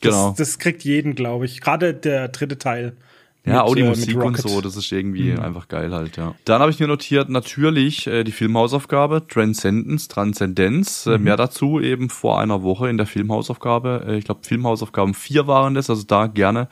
Das, 0.00 0.14
genau. 0.14 0.34
Das 0.36 0.58
kriegt 0.58 0.82
jeden, 0.84 1.14
glaube 1.14 1.44
ich. 1.44 1.60
Gerade 1.60 1.92
der 1.94 2.28
dritte 2.28 2.58
Teil. 2.58 2.96
Ja, 3.46 3.62
auch 3.62 3.74
die 3.74 3.80
äh, 3.80 3.88
Musik 3.88 4.16
und 4.16 4.36
so, 4.36 4.60
das 4.60 4.76
ist 4.76 4.92
irgendwie 4.92 5.32
mhm. 5.32 5.40
einfach 5.40 5.68
geil 5.68 5.92
halt, 5.94 6.18
ja. 6.18 6.34
Dann 6.44 6.60
habe 6.60 6.70
ich 6.70 6.78
mir 6.78 6.86
notiert, 6.86 7.30
natürlich 7.30 8.06
äh, 8.06 8.22
die 8.22 8.32
Filmhausaufgabe, 8.32 9.26
Transcendence, 9.28 10.08
Transzendenz, 10.08 11.06
äh, 11.06 11.16
mhm. 11.16 11.24
mehr 11.24 11.36
dazu 11.36 11.80
eben 11.80 12.10
vor 12.10 12.38
einer 12.38 12.62
Woche 12.62 12.90
in 12.90 12.98
der 12.98 13.06
Filmhausaufgabe. 13.06 14.04
Äh, 14.06 14.18
ich 14.18 14.26
glaube, 14.26 14.42
Filmhausaufgaben 14.42 15.14
vier 15.14 15.46
waren 15.46 15.74
das, 15.74 15.88
also 15.88 16.02
da 16.02 16.26
gerne 16.26 16.68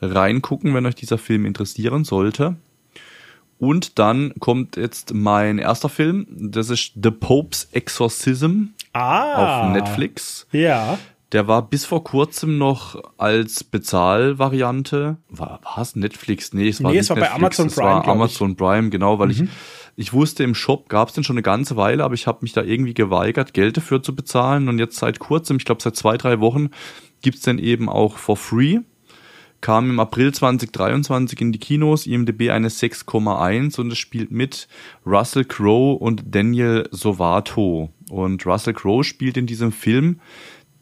reingucken, 0.00 0.74
wenn 0.74 0.86
euch 0.86 0.94
dieser 0.94 1.18
Film 1.18 1.44
interessieren 1.44 2.04
sollte. 2.04 2.56
Und 3.58 3.98
dann 3.98 4.32
kommt 4.38 4.76
jetzt 4.76 5.14
mein 5.14 5.58
erster 5.58 5.88
Film, 5.88 6.26
das 6.30 6.70
ist 6.70 6.92
The 7.02 7.10
Pope's 7.10 7.68
Exorcism 7.72 8.66
ah, 8.92 9.66
auf 9.66 9.72
Netflix. 9.72 10.46
Ja. 10.52 10.98
Der 11.32 11.46
war 11.46 11.68
bis 11.68 11.84
vor 11.84 12.04
kurzem 12.04 12.56
noch 12.56 13.02
als 13.18 13.62
Bezahlvariante. 13.62 15.18
War 15.28 15.60
es 15.78 15.94
Netflix? 15.94 16.54
Nee, 16.54 16.68
es 16.68 16.82
war, 16.82 16.92
nee, 16.92 16.98
es 16.98 17.10
war 17.10 17.16
Netflix, 17.16 17.34
bei 17.34 17.44
Amazon 17.44 17.66
es 17.66 17.74
Prime. 17.74 17.88
War 17.88 18.08
Amazon 18.08 18.56
Prime, 18.56 18.88
genau, 18.88 19.18
weil 19.18 19.26
mhm. 19.26 19.32
ich, 19.32 19.42
ich 19.96 20.12
wusste, 20.14 20.44
im 20.44 20.54
Shop 20.54 20.88
gab 20.88 21.08
es 21.08 21.14
den 21.14 21.24
schon 21.24 21.34
eine 21.34 21.42
ganze 21.42 21.76
Weile, 21.76 22.04
aber 22.04 22.14
ich 22.14 22.26
habe 22.26 22.38
mich 22.42 22.52
da 22.52 22.62
irgendwie 22.62 22.94
geweigert, 22.94 23.52
Geld 23.52 23.76
dafür 23.76 24.02
zu 24.02 24.14
bezahlen. 24.14 24.68
Und 24.68 24.78
jetzt 24.78 24.96
seit 24.96 25.18
kurzem, 25.18 25.58
ich 25.58 25.66
glaube 25.66 25.82
seit 25.82 25.96
zwei, 25.96 26.16
drei 26.16 26.40
Wochen, 26.40 26.70
gibt's 27.20 27.42
den 27.42 27.58
eben 27.58 27.90
auch 27.90 28.16
for 28.16 28.36
free 28.36 28.78
kam 29.60 29.90
im 29.90 30.00
April 30.00 30.32
2023 30.32 31.40
in 31.40 31.52
die 31.52 31.58
Kinos, 31.58 32.06
IMDb 32.06 32.50
eine 32.50 32.68
6,1 32.68 33.80
und 33.80 33.92
es 33.92 33.98
spielt 33.98 34.30
mit 34.30 34.68
Russell 35.04 35.44
Crowe 35.44 35.98
und 35.98 36.22
Daniel 36.34 36.88
Sovato. 36.90 37.90
Und 38.08 38.46
Russell 38.46 38.74
Crowe 38.74 39.04
spielt 39.04 39.36
in 39.36 39.46
diesem 39.46 39.72
Film 39.72 40.20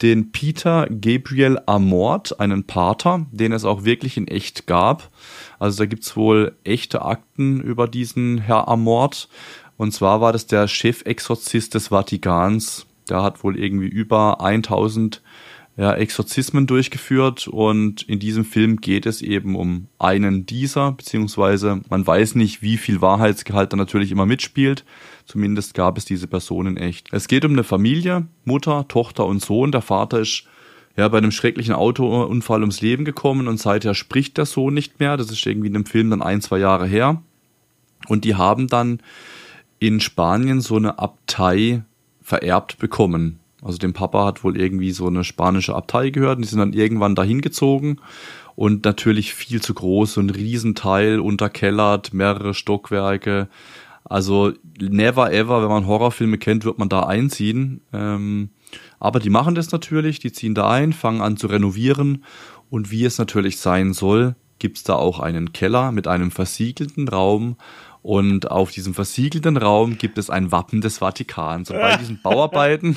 den 0.02 0.30
Peter 0.30 0.86
Gabriel 0.90 1.58
Amort, 1.66 2.38
einen 2.38 2.64
Pater, 2.64 3.26
den 3.32 3.52
es 3.52 3.64
auch 3.64 3.84
wirklich 3.84 4.16
in 4.16 4.28
echt 4.28 4.66
gab. 4.66 5.10
Also 5.58 5.78
da 5.78 5.86
gibt's 5.86 6.16
wohl 6.16 6.54
echte 6.64 7.02
Akten 7.02 7.60
über 7.60 7.88
diesen 7.88 8.38
Herr 8.38 8.68
Amort. 8.68 9.28
Und 9.78 9.92
zwar 9.92 10.20
war 10.20 10.32
das 10.32 10.46
der 10.46 10.68
Chefexorzist 10.68 11.74
des 11.74 11.88
Vatikans. 11.88 12.86
Der 13.08 13.22
hat 13.22 13.42
wohl 13.42 13.58
irgendwie 13.58 13.88
über 13.88 14.40
1000 14.40 15.22
ja, 15.76 15.92
Exorzismen 15.92 16.66
durchgeführt 16.66 17.48
und 17.48 18.02
in 18.02 18.18
diesem 18.18 18.46
Film 18.46 18.80
geht 18.80 19.04
es 19.04 19.20
eben 19.20 19.56
um 19.56 19.88
einen 19.98 20.46
dieser, 20.46 20.92
beziehungsweise 20.92 21.82
man 21.90 22.06
weiß 22.06 22.34
nicht, 22.34 22.62
wie 22.62 22.78
viel 22.78 23.02
Wahrheitsgehalt 23.02 23.72
da 23.72 23.76
natürlich 23.76 24.10
immer 24.10 24.24
mitspielt. 24.24 24.84
Zumindest 25.26 25.74
gab 25.74 25.98
es 25.98 26.06
diese 26.06 26.28
Personen 26.28 26.78
echt. 26.78 27.12
Es 27.12 27.28
geht 27.28 27.44
um 27.44 27.52
eine 27.52 27.64
Familie, 27.64 28.26
Mutter, 28.44 28.86
Tochter 28.88 29.26
und 29.26 29.42
Sohn. 29.42 29.70
Der 29.70 29.82
Vater 29.82 30.20
ist 30.20 30.44
ja 30.96 31.08
bei 31.08 31.18
einem 31.18 31.32
schrecklichen 31.32 31.74
Autounfall 31.74 32.60
ums 32.60 32.80
Leben 32.80 33.04
gekommen 33.04 33.46
und 33.46 33.60
seither 33.60 33.92
spricht 33.92 34.38
der 34.38 34.46
Sohn 34.46 34.72
nicht 34.72 34.98
mehr. 34.98 35.18
Das 35.18 35.30
ist 35.30 35.44
irgendwie 35.44 35.68
in 35.68 35.74
dem 35.74 35.84
Film 35.84 36.08
dann 36.08 36.22
ein, 36.22 36.40
zwei 36.40 36.58
Jahre 36.58 36.86
her. 36.86 37.22
Und 38.08 38.24
die 38.24 38.36
haben 38.36 38.68
dann 38.68 39.00
in 39.78 40.00
Spanien 40.00 40.62
so 40.62 40.76
eine 40.76 40.98
Abtei 40.98 41.82
vererbt 42.22 42.78
bekommen. 42.78 43.40
Also 43.66 43.78
dem 43.78 43.92
Papa 43.92 44.24
hat 44.24 44.44
wohl 44.44 44.56
irgendwie 44.56 44.92
so 44.92 45.08
eine 45.08 45.24
spanische 45.24 45.74
Abtei 45.74 46.10
gehört 46.10 46.36
und 46.36 46.42
die 46.42 46.48
sind 46.48 46.60
dann 46.60 46.72
irgendwann 46.72 47.16
dahin 47.16 47.40
gezogen 47.40 47.96
und 48.54 48.84
natürlich 48.84 49.34
viel 49.34 49.60
zu 49.60 49.74
groß, 49.74 50.14
so 50.14 50.20
ein 50.20 50.30
Riesenteil 50.30 51.18
unterkellert, 51.18 52.14
mehrere 52.14 52.54
Stockwerke. 52.54 53.48
Also 54.04 54.52
never 54.80 55.32
ever, 55.32 55.62
wenn 55.62 55.68
man 55.68 55.88
Horrorfilme 55.88 56.38
kennt, 56.38 56.64
wird 56.64 56.78
man 56.78 56.88
da 56.88 57.00
einziehen. 57.00 57.80
Ähm, 57.92 58.50
aber 59.00 59.18
die 59.18 59.30
machen 59.30 59.56
das 59.56 59.72
natürlich, 59.72 60.20
die 60.20 60.30
ziehen 60.30 60.54
da 60.54 60.70
ein, 60.70 60.92
fangen 60.92 61.20
an 61.20 61.36
zu 61.36 61.48
renovieren 61.48 62.22
und 62.70 62.92
wie 62.92 63.04
es 63.04 63.18
natürlich 63.18 63.58
sein 63.58 63.92
soll, 63.92 64.36
gibt's 64.60 64.84
da 64.84 64.94
auch 64.94 65.18
einen 65.18 65.52
Keller 65.52 65.90
mit 65.90 66.06
einem 66.06 66.30
versiegelten 66.30 67.08
Raum 67.08 67.56
und 68.06 68.52
auf 68.52 68.70
diesem 68.70 68.94
versiegelten 68.94 69.56
Raum 69.56 69.98
gibt 69.98 70.16
es 70.16 70.30
ein 70.30 70.52
Wappen 70.52 70.80
des 70.80 70.98
Vatikans. 70.98 71.72
Und 71.72 71.78
bei 71.78 71.96
diesen 72.00 72.22
Bauarbeiten 72.22 72.96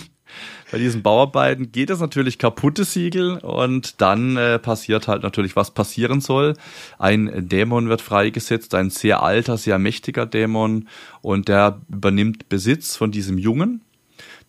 bei 0.72 0.78
diesen 0.78 1.02
Bauarbeiten 1.02 1.72
geht 1.72 1.90
es 1.90 2.00
natürlich 2.00 2.38
kaputte 2.38 2.84
Siegel 2.84 3.38
und 3.40 4.02
dann 4.02 4.38
äh, 4.38 4.60
passiert 4.60 5.08
halt 5.08 5.24
natürlich, 5.24 5.56
was 5.56 5.72
passieren 5.72 6.22
soll. 6.22 6.54
Ein 6.98 7.48
Dämon 7.50 7.90
wird 7.90 8.02
freigesetzt, 8.02 8.76
ein 8.76 8.90
sehr 8.90 9.24
alter, 9.24 9.58
sehr 9.58 9.80
mächtiger 9.80 10.26
Dämon 10.26 10.88
und 11.22 11.48
der 11.48 11.82
übernimmt 11.90 12.50
Besitz 12.50 12.96
von 12.96 13.12
diesem 13.12 13.38
Jungen. 13.38 13.82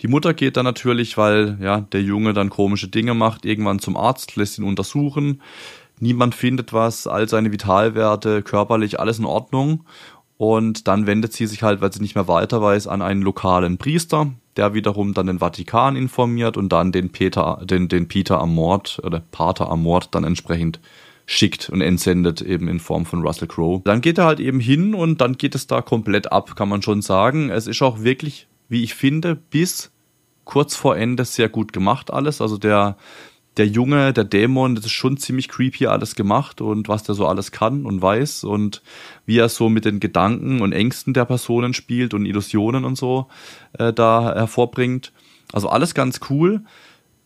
Die 0.03 0.09
Mutter 0.09 0.35
geht 0.35 0.57
dann 0.57 0.65
natürlich, 0.65 1.17
weil 1.17 1.59
ja 1.61 1.81
der 1.81 2.03
Junge 2.03 2.33
dann 2.33 2.51
komische 2.51 2.89
Dinge 2.89 3.15
macht, 3.15 3.45
irgendwann 3.45 3.79
zum 3.79 3.97
Arzt, 3.97 4.37
lässt 4.37 4.59
ihn 4.59 4.65
untersuchen. 4.65 5.43
Niemand 5.99 6.35
findet 6.35 6.73
was, 6.73 7.07
all 7.07 7.29
seine 7.29 7.53
Vitalwerte, 7.53 8.43
körperlich 8.43 8.99
alles 8.99 9.19
in 9.19 9.27
Ordnung. 9.27 9.85
Und 10.39 10.89
dann 10.89 11.07
wendet 11.07 11.35
sie 11.35 11.47
sich 11.47 11.63
halt, 11.63 11.83
weil 11.83 11.93
sie 11.93 12.01
nicht 12.01 12.15
mehr 12.15 12.27
weiter 12.27 12.63
weiß, 12.63 12.87
an 12.87 13.03
einen 13.03 13.21
lokalen 13.21 13.77
Priester, 13.77 14.33
der 14.61 14.75
wiederum 14.75 15.15
dann 15.15 15.27
den 15.27 15.39
Vatikan 15.39 15.97
informiert 15.97 16.59
und 16.59 16.71
dann 16.71 16.93
den 16.93 17.09
Peter, 17.09 17.63
den, 17.65 17.89
den 17.89 18.09
Peter 18.09 18.41
am 18.41 18.55
Mord 18.55 19.01
oder 19.03 19.23
Pater 19.31 19.71
am 19.71 19.83
Mord 19.83 20.15
dann 20.15 20.23
entsprechend 20.23 20.81
schickt 21.25 21.71
und 21.71 21.81
entsendet 21.81 22.43
eben 22.43 22.69
in 22.69 22.79
Form 22.79 23.07
von 23.07 23.23
Russell 23.23 23.49
Crowe. 23.49 23.81
Dann 23.85 24.03
geht 24.03 24.19
er 24.19 24.27
halt 24.27 24.39
eben 24.39 24.61
hin 24.61 24.95
und 24.95 25.23
dann 25.23 25.39
geht 25.39 25.55
es 25.55 25.67
da 25.67 25.81
komplett 25.81 26.31
ab, 26.31 26.57
kann 26.57 26.69
man 26.69 26.83
schon 26.83 27.01
sagen. 27.01 27.49
Es 27.49 27.67
ist 27.67 27.81
auch 27.81 28.03
wirklich, 28.03 28.49
wie 28.69 28.83
ich 28.83 28.95
finde, 28.95 29.35
bis 29.35 29.91
kurz 30.45 30.77
vor 30.77 30.95
Ende 30.95 31.25
sehr 31.25 31.49
gut 31.49 31.73
gemacht 31.73 32.13
alles. 32.13 32.43
Also 32.43 32.59
der, 32.59 32.99
der 33.57 33.67
Junge, 33.67 34.13
der 34.13 34.25
Dämon, 34.25 34.75
das 34.75 34.85
ist 34.85 34.93
schon 34.93 35.17
ziemlich 35.17 35.49
creepy 35.49 35.87
alles 35.87 36.15
gemacht 36.15 36.61
und 36.61 36.89
was 36.89 37.05
der 37.05 37.15
so 37.15 37.27
alles 37.27 37.51
kann 37.51 37.87
und 37.87 38.03
weiß 38.03 38.45
und 38.45 38.83
wie 39.31 39.39
er 39.39 39.49
so 39.49 39.69
mit 39.69 39.85
den 39.85 40.01
Gedanken 40.01 40.61
und 40.61 40.73
Ängsten 40.73 41.15
der 41.15 41.25
Personen 41.25 41.73
spielt 41.73 42.15
und 42.15 42.27
Illusionen 42.27 42.85
und 42.85 42.97
so 42.97 43.29
äh, 43.79 43.93
da 43.93 44.35
hervorbringt. 44.35 45.13
Also 45.53 45.69
alles 45.69 45.95
ganz 45.95 46.19
cool. 46.31 46.65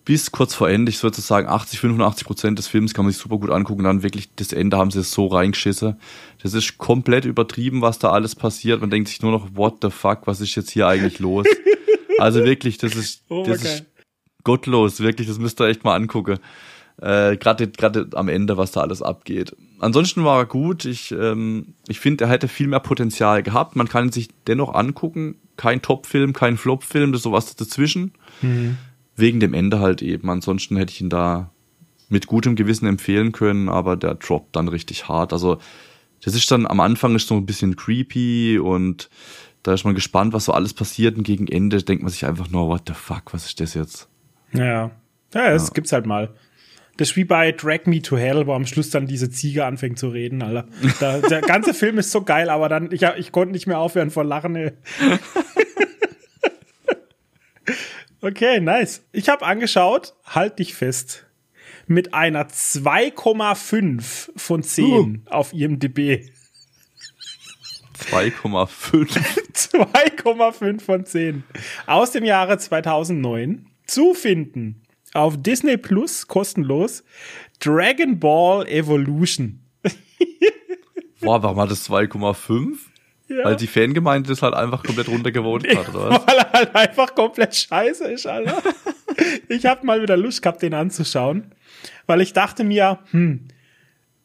Bis 0.05 0.31
kurz 0.31 0.55
vor 0.55 0.69
Ende, 0.69 0.90
ich 0.90 1.03
würde 1.03 1.19
sagen 1.23 1.49
80, 1.49 1.81
85 1.81 2.27
Prozent 2.27 2.59
des 2.59 2.67
Films 2.67 2.93
kann 2.93 3.07
man 3.07 3.12
sich 3.12 3.23
super 3.23 3.38
gut 3.38 3.49
angucken. 3.49 3.85
Dann 3.85 4.03
wirklich 4.03 4.29
das 4.37 4.53
Ende 4.53 4.77
haben 4.77 4.90
sie 4.90 5.01
es 5.01 5.12
so 5.12 5.29
reingeschissen. 5.29 5.97
Das 6.43 6.53
ist 6.53 6.77
komplett 6.77 7.25
übertrieben, 7.25 7.81
was 7.81 7.99
da 7.99 8.11
alles 8.11 8.35
passiert. 8.35 8.83
Man 8.83 8.90
denkt 8.90 9.09
sich 9.09 9.23
nur 9.23 9.33
noch, 9.33 9.49
what 9.55 9.77
the 9.81 9.88
fuck, 9.88 10.27
was 10.27 10.43
ist 10.43 10.55
jetzt 10.57 10.71
hier 10.71 10.87
eigentlich 10.87 11.21
los? 11.21 11.47
Also 12.17 12.45
wirklich, 12.45 12.79
das 12.79 12.95
ist, 12.95 13.25
oh, 13.29 13.43
das 13.45 13.64
ist 13.64 13.87
gottlos, 14.45 15.01
wirklich, 15.01 15.27
das 15.27 15.38
müsst 15.38 15.61
ihr 15.61 15.67
echt 15.67 15.83
mal 15.83 15.97
angucken. 15.97 16.38
Äh, 17.00 17.37
Gerade 17.37 17.68
gerade 17.68 18.09
am 18.14 18.28
Ende, 18.28 18.57
was 18.57 18.72
da 18.72 18.80
alles 18.80 19.02
abgeht. 19.02 19.57
Ansonsten 19.80 20.24
war 20.24 20.38
er 20.38 20.46
gut. 20.46 20.85
Ich, 20.85 21.12
ähm, 21.12 21.74
ich 21.88 22.00
finde, 22.00 22.24
er 22.24 22.30
hätte 22.30 22.48
viel 22.48 22.68
mehr 22.68 22.80
Potenzial 22.80 23.42
gehabt. 23.42 23.76
Man 23.76 23.88
kann 23.88 24.07
ihn 24.07 24.12
sich 24.12 24.28
dennoch 24.46 24.74
angucken. 24.74 25.37
Kein 25.57 25.83
Top-Film, 25.83 26.33
kein 26.33 26.57
Flop-Film, 26.57 27.12
das 27.12 27.20
ist 27.20 27.24
sowas 27.24 27.54
dazwischen. 27.57 28.12
Mhm. 28.42 28.76
Wegen 29.16 29.40
dem 29.40 29.54
Ende 29.54 29.80
halt 29.80 30.02
eben. 30.02 30.30
Ansonsten 30.30 30.76
hätte 30.76 30.92
ich 30.92 31.00
ihn 31.00 31.11
da 31.11 31.50
mit 32.09 32.26
gutem 32.26 32.54
Gewissen 32.54 32.87
empfehlen 32.87 33.33
können, 33.33 33.68
aber 33.68 33.96
der 33.96 34.14
droppt 34.14 34.54
dann 34.57 34.68
richtig 34.68 35.09
hart. 35.09 35.33
Also, 35.33 35.59
das 36.24 36.35
ist 36.35 36.50
dann 36.50 36.66
am 36.66 36.80
Anfang 36.80 37.14
ist 37.14 37.28
so 37.28 37.35
ein 37.35 37.46
bisschen 37.46 37.76
creepy 37.76 38.59
und 38.59 39.11
da 39.62 39.74
ist 39.74 39.85
man 39.85 39.94
gespannt, 39.94 40.33
was 40.33 40.44
so 40.44 40.52
alles 40.52 40.74
passiert 40.74 41.16
und 41.16 41.24
gegen 41.24 41.48
Ende 41.48 41.83
denkt 41.83 42.02
man 42.02 42.12
sich 42.12 42.24
einfach 42.24 42.48
nur, 42.50 42.68
what 42.68 42.83
the 42.87 42.94
fuck, 42.94 43.33
was 43.33 43.46
ist 43.46 43.61
das 43.61 43.74
jetzt? 43.74 44.09
Ja. 44.52 44.90
Ja, 45.35 45.50
das 45.50 45.68
ja. 45.68 45.74
gibt's 45.74 45.92
halt 45.92 46.07
mal. 46.07 46.30
Das 46.96 47.11
ist 47.11 47.16
wie 47.16 47.24
bei 47.24 47.50
Drag 47.50 47.87
Me 47.87 48.02
to 48.02 48.16
Hell, 48.16 48.46
wo 48.46 48.54
am 48.54 48.66
Schluss 48.66 48.90
dann 48.90 49.07
diese 49.07 49.30
Ziege 49.30 49.64
anfängt 49.64 49.98
zu 49.98 50.09
reden, 50.09 50.42
Alter. 50.42 50.68
Da, 51.00 51.18
der 51.18 51.40
ganze 51.40 51.74
Film 51.74 51.98
ist 51.98 52.12
so 52.12 52.22
geil, 52.22 52.48
aber 52.48 52.68
dann, 52.68 52.92
ich, 52.92 53.02
ich 53.02 53.33
konnte 53.33 53.52
nicht 53.52 53.66
mehr 53.66 53.78
aufhören 53.78 54.11
vor 54.11 54.22
Lachen. 54.22 54.54
Ey. 54.54 54.72
okay, 58.20 58.61
nice. 58.61 59.02
Ich 59.11 59.28
habe 59.28 59.44
angeschaut, 59.44 60.14
halt 60.24 60.61
dich 60.61 60.74
fest, 60.74 61.26
mit 61.88 62.14
einer 62.14 62.46
2,5 62.46 64.30
von 64.37 64.62
10 64.62 64.85
uh. 64.85 65.30
auf 65.30 65.52
IMDb. 65.52 66.28
2,5. 68.11 69.18
2,5 69.52 70.80
von 70.80 71.04
10. 71.04 71.42
Aus 71.87 72.12
dem 72.12 72.24
Jahre 72.24 72.59
2009 72.59 73.66
zu 73.87 74.14
finden 74.14 74.84
auf 75.14 75.40
Disney 75.40 75.77
Plus 75.77 76.27
kostenlos 76.27 77.03
Dragon 77.61 78.18
Ball 78.20 78.66
Evolution. 78.68 79.61
Boah, 81.20 81.42
warum 81.42 81.61
hat 81.61 81.70
das 81.70 81.88
2,5? 81.88 82.77
Ja. 83.29 83.44
Weil 83.44 83.57
die 83.57 83.66
Fangemeinde 83.66 84.29
das 84.29 84.42
halt 84.42 84.53
einfach 84.53 84.83
komplett 84.83 85.09
runtergewotet 85.09 85.74
hat, 85.77 85.88
oder 85.94 86.11
was? 86.11 86.27
Weil 86.27 86.37
er 86.37 86.53
halt 86.53 86.74
einfach 86.74 87.14
komplett 87.14 87.57
scheiße 87.57 88.05
ist, 88.12 88.27
Alter. 88.27 88.62
ich 89.48 89.64
hab 89.64 89.83
mal 89.83 90.03
wieder 90.03 90.18
Lust 90.18 90.42
gehabt, 90.42 90.61
den 90.61 90.74
anzuschauen. 90.74 91.53
Weil 92.07 92.20
ich 92.20 92.35
dachte 92.35 92.64
mir, 92.64 92.98
hm, 93.12 93.48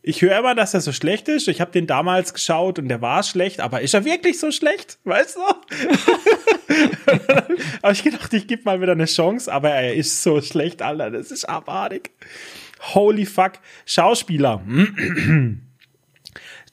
ich 0.01 0.21
höre 0.21 0.39
immer, 0.39 0.55
dass 0.55 0.73
er 0.73 0.81
so 0.81 0.93
schlecht 0.93 1.27
ist. 1.27 1.47
Ich 1.47 1.59
habe 1.59 1.71
den 1.71 1.85
damals 1.85 2.33
geschaut 2.33 2.79
und 2.79 2.87
der 2.87 3.01
war 3.01 3.23
schlecht, 3.23 3.59
aber 3.59 3.81
ist 3.81 3.93
er 3.93 4.05
wirklich 4.05 4.39
so 4.39 4.51
schlecht? 4.51 4.97
Weißt 5.03 5.35
du? 5.35 5.41
habe 7.83 7.93
ich 7.93 8.03
gedacht, 8.03 8.33
ich 8.33 8.47
gebe 8.47 8.63
mal 8.63 8.81
wieder 8.81 8.93
eine 8.93 9.05
Chance, 9.05 9.51
aber 9.51 9.71
er 9.71 9.95
ist 9.95 10.23
so 10.23 10.41
schlecht, 10.41 10.81
Alter. 10.81 11.11
Das 11.11 11.31
ist 11.31 11.45
abartig. 11.45 12.11
Holy 12.93 13.25
fuck. 13.25 13.53
Schauspieler. 13.85 14.63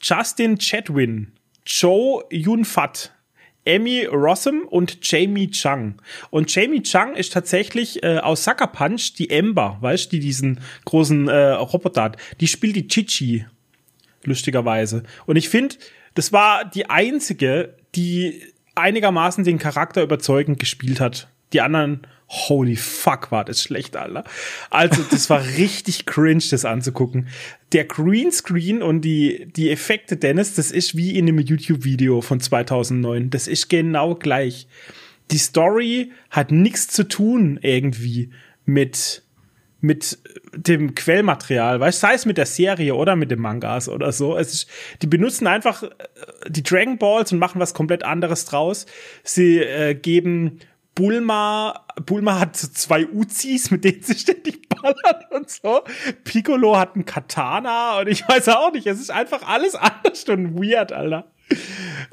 Justin 0.01 0.57
Chatwin, 0.57 1.33
Joe 1.65 2.23
Yun-Fat, 2.29 3.13
Emmy 3.67 4.05
Rossum 4.05 4.63
und 4.67 4.99
Jamie 5.01 5.51
Chung. 5.51 5.95
Und 6.29 6.53
Jamie 6.53 6.81
Chung 6.81 7.15
ist 7.15 7.33
tatsächlich 7.33 8.01
äh, 8.03 8.17
aus 8.17 8.43
Sucker 8.43 8.67
Punch 8.67 9.13
die 9.17 9.29
Ember, 9.29 9.77
weißt 9.81 10.05
du, 10.05 10.15
die 10.15 10.19
diesen 10.21 10.61
großen 10.85 11.27
äh, 11.27 11.49
Roboter 11.51 12.03
hat. 12.03 12.17
Die 12.39 12.47
spielt 12.47 12.75
die 12.75 12.87
Chichi, 12.87 13.45
lustigerweise. 14.23 15.03
Und 15.25 15.35
ich 15.35 15.49
finde, 15.49 15.75
das 16.15 16.31
war 16.31 16.65
die 16.65 16.89
einzige, 16.89 17.75
die 17.95 18.41
einigermaßen 18.75 19.43
den 19.43 19.57
Charakter 19.57 20.01
überzeugend 20.01 20.59
gespielt 20.59 20.99
hat 20.99 21.27
Die 21.53 21.61
anderen, 21.61 22.01
holy 22.27 22.75
fuck, 22.75 23.31
war 23.31 23.45
das 23.45 23.61
schlecht, 23.61 23.95
Alter. 23.95 24.23
Also, 24.69 25.01
das 25.09 25.29
war 25.29 25.43
richtig 25.57 26.05
cringe, 26.05 26.43
das 26.49 26.65
anzugucken. 26.65 27.27
Der 27.71 27.85
Greenscreen 27.85 28.81
und 28.81 29.01
die, 29.01 29.47
die 29.55 29.71
Effekte, 29.71 30.17
Dennis, 30.17 30.55
das 30.55 30.71
ist 30.71 30.97
wie 30.97 31.17
in 31.17 31.27
einem 31.27 31.39
YouTube-Video 31.39 32.21
von 32.21 32.39
2009. 32.39 33.29
Das 33.29 33.47
ist 33.47 33.69
genau 33.69 34.15
gleich. 34.15 34.67
Die 35.31 35.37
Story 35.37 36.11
hat 36.29 36.51
nichts 36.51 36.87
zu 36.87 37.03
tun 37.07 37.59
irgendwie 37.61 38.31
mit, 38.65 39.23
mit 39.81 40.17
dem 40.53 40.95
Quellmaterial, 40.95 41.79
weißt 41.79 41.99
sei 41.99 42.13
es 42.13 42.25
mit 42.25 42.37
der 42.37 42.45
Serie 42.45 42.95
oder 42.95 43.15
mit 43.15 43.31
den 43.31 43.39
Mangas 43.39 43.89
oder 43.89 44.11
so. 44.11 44.37
Es 44.37 44.53
ist, 44.53 44.69
die 45.01 45.07
benutzen 45.07 45.47
einfach 45.47 45.83
äh, 45.83 45.89
die 46.47 46.63
Dragon 46.63 46.97
Balls 46.97 47.31
und 47.31 47.39
machen 47.39 47.59
was 47.59 47.73
komplett 47.73 48.03
anderes 48.03 48.45
draus. 48.45 48.85
Sie 49.23 49.59
äh, 49.59 49.93
geben 49.95 50.59
Bulma, 50.97 51.85
Bulma 52.07 52.39
hat 52.39 52.55
zwei 52.55 53.05
Uzis, 53.05 53.69
mit 53.69 53.83
denen 53.83 54.01
sie 54.01 54.15
ständig 54.15 54.67
ballern 54.67 55.25
und 55.29 55.47
so. 55.47 55.83
Piccolo 56.23 56.75
hat 56.75 56.95
einen 56.95 57.05
Katana 57.05 57.99
und 57.99 58.07
ich 58.07 58.27
weiß 58.27 58.49
auch 58.49 58.73
nicht, 58.73 58.87
es 58.87 58.99
ist 58.99 59.11
einfach 59.11 59.47
alles 59.47 59.75
anders 59.75 60.23
und 60.23 60.55
weird, 60.55 60.91
Alter. 60.91 61.31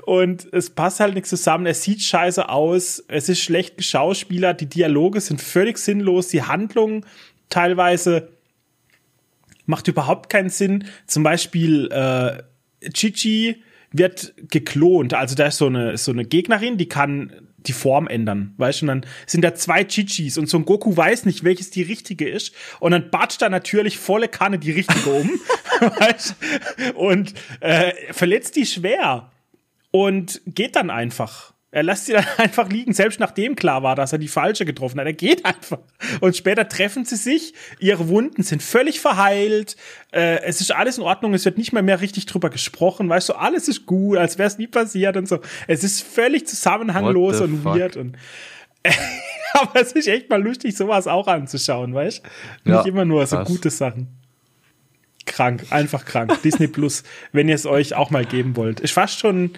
Und 0.05 0.47
es 0.53 0.69
passt 0.69 1.01
halt 1.01 1.15
nichts 1.15 1.31
zusammen. 1.31 1.65
Es 1.65 1.83
sieht 1.83 2.03
scheiße 2.03 2.51
aus. 2.51 3.03
Es 3.09 3.31
ist 3.31 3.41
schlecht 3.41 3.79
geschauspielert. 3.79 4.61
Die 4.61 4.69
Dialoge 4.69 5.23
sind 5.23 5.41
völlig 5.41 5.79
sinnlos. 5.79 6.29
Die 6.29 6.43
Handlung 6.43 7.07
teilweise 7.49 8.29
macht 9.65 9.89
überhaupt 9.89 10.29
keinen 10.29 10.51
Sinn. 10.51 10.85
Zum 11.07 11.23
Beispiel 11.23 11.91
äh, 11.91 12.43
Chichi 12.93 13.63
wird 13.93 14.35
geklont. 14.51 15.15
Also 15.15 15.35
da 15.37 15.47
ist 15.47 15.57
so 15.57 15.69
eine, 15.69 15.97
so 15.97 16.13
eine 16.13 16.27
Gegnerin, 16.27 16.77
die 16.77 16.89
kann 16.89 17.33
die 17.67 17.73
Form 17.73 18.07
ändern, 18.07 18.55
weißt 18.59 18.83
du? 18.83 18.85
Und 18.85 18.89
dann 18.89 19.07
sind 19.27 19.43
da 19.43 19.55
zwei 19.55 19.85
Chichis 19.85 20.39
und 20.39 20.49
so 20.49 20.59
ein 20.59 20.65
Goku 20.65 20.97
weiß 20.97 21.25
nicht, 21.25 21.45
welches 21.45 21.71
die 21.71 21.83
richtige 21.83 22.29
ist. 22.29 22.53
Und 22.81 22.93
dann 22.93 23.11
batscht 23.11 23.43
da 23.43 23.49
natürlich 23.49 23.99
volle 23.99 24.29
Kanne 24.29 24.59
die 24.59 24.73
richtige 24.73 25.11
um, 25.11 25.31
weißt 25.81 26.37
Und 26.95 27.35
äh, 27.61 27.93
verletzt 28.13 28.57
die 28.57 28.67
schwer 28.67 29.31
und 29.91 30.43
geht 30.47 30.77
dann 30.77 30.91
einfach. 30.91 31.54
Er 31.75 31.83
lässt 31.83 32.07
sie 32.07 32.13
dann 32.13 32.25
einfach 32.37 32.69
liegen, 32.69 32.93
selbst 32.93 33.19
nachdem 33.19 33.57
klar 33.57 33.83
war, 33.83 33.97
dass 33.97 34.13
er 34.13 34.19
die 34.19 34.29
falsche 34.29 34.65
getroffen 34.65 35.01
hat. 35.01 35.07
Er 35.07 35.13
geht 35.13 35.45
einfach. 35.45 35.81
Und 36.21 36.37
später 36.37 36.69
treffen 36.69 37.05
sie 37.05 37.17
sich. 37.17 37.53
Ihre 37.81 38.07
Wunden 38.07 38.45
sind 38.45 38.63
völlig 38.63 39.01
verheilt. 39.01 39.75
Äh, 40.13 40.41
es 40.45 40.61
ist 40.61 40.71
alles 40.71 40.99
in 40.99 41.03
Ordnung. 41.03 41.35
Es 41.35 41.45
wird 41.45 41.59
nicht 41.59 41.73
mehr 41.73 41.83
mehr 41.83 42.01
richtig 42.01 42.27
drüber 42.27 42.49
gesprochen. 42.49 43.09
Weißt 43.09 43.29
du, 43.29 43.33
alles 43.33 43.67
ist 43.67 43.87
gut, 43.87 44.19
als 44.19 44.39
wäre 44.39 44.47
es 44.47 44.57
nie 44.57 44.69
passiert 44.69 45.17
und 45.17 45.27
so. 45.27 45.41
Es 45.67 45.83
ist 45.83 46.03
völlig 46.03 46.47
zusammenhanglos 46.47 47.41
und 47.41 47.61
fuck? 47.65 47.75
weird 47.75 47.97
und 47.97 48.17
aber 49.55 49.81
es 49.81 49.93
ist 49.93 50.07
echt 50.07 50.31
mal 50.31 50.41
lustig, 50.41 50.77
sowas 50.77 51.09
auch 51.09 51.27
anzuschauen, 51.27 51.93
weißt 51.93 52.23
du? 52.65 52.71
Ja, 52.71 52.77
nicht 52.77 52.87
immer 52.87 53.05
nur 53.05 53.27
so 53.27 53.37
krass. 53.37 53.49
gute 53.49 53.71
Sachen. 53.71 54.09
Krank, 55.27 55.65
einfach 55.71 56.05
krank. 56.05 56.41
Disney 56.43 56.69
Plus, 56.69 57.03
wenn 57.33 57.49
ihr 57.49 57.55
es 57.57 57.67
euch 57.67 57.95
auch 57.95 58.11
mal 58.11 58.27
geben 58.27 58.55
wollt. 58.55 58.79
Ist 58.79 58.93
fast 58.93 59.19
schon 59.19 59.53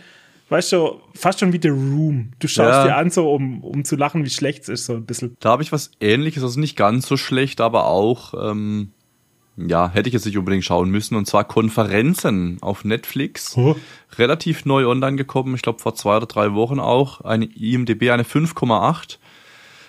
weißt 0.48 0.72
du, 0.72 1.00
fast 1.14 1.40
schon 1.40 1.52
wie 1.52 1.60
The 1.60 1.68
Room. 1.68 2.32
Du 2.38 2.48
schaust 2.48 2.70
ja. 2.70 2.84
dir 2.84 2.96
an, 2.96 3.10
so 3.10 3.32
um, 3.32 3.62
um 3.62 3.84
zu 3.84 3.96
lachen, 3.96 4.24
wie 4.24 4.30
schlecht 4.30 4.62
es 4.62 4.68
ist, 4.68 4.86
so 4.86 4.94
ein 4.94 5.04
bisschen. 5.06 5.36
Da 5.40 5.50
habe 5.50 5.62
ich 5.62 5.72
was 5.72 5.90
ähnliches, 6.00 6.42
also 6.42 6.60
nicht 6.60 6.76
ganz 6.76 7.06
so 7.06 7.16
schlecht, 7.16 7.60
aber 7.60 7.86
auch, 7.86 8.34
ähm, 8.50 8.92
ja, 9.56 9.88
hätte 9.88 10.08
ich 10.08 10.12
jetzt 10.12 10.26
nicht 10.26 10.38
unbedingt 10.38 10.64
schauen 10.64 10.90
müssen, 10.90 11.16
und 11.16 11.26
zwar 11.26 11.44
Konferenzen 11.44 12.58
auf 12.60 12.84
Netflix. 12.84 13.56
Oh. 13.56 13.74
Relativ 14.18 14.64
neu 14.64 14.86
online 14.86 15.16
gekommen, 15.16 15.54
ich 15.54 15.62
glaube 15.62 15.78
vor 15.78 15.94
zwei 15.94 16.18
oder 16.18 16.26
drei 16.26 16.52
Wochen 16.54 16.78
auch. 16.78 17.22
Eine 17.22 17.46
IMDB, 17.46 18.10
eine 18.10 18.24
5,8 18.24 19.18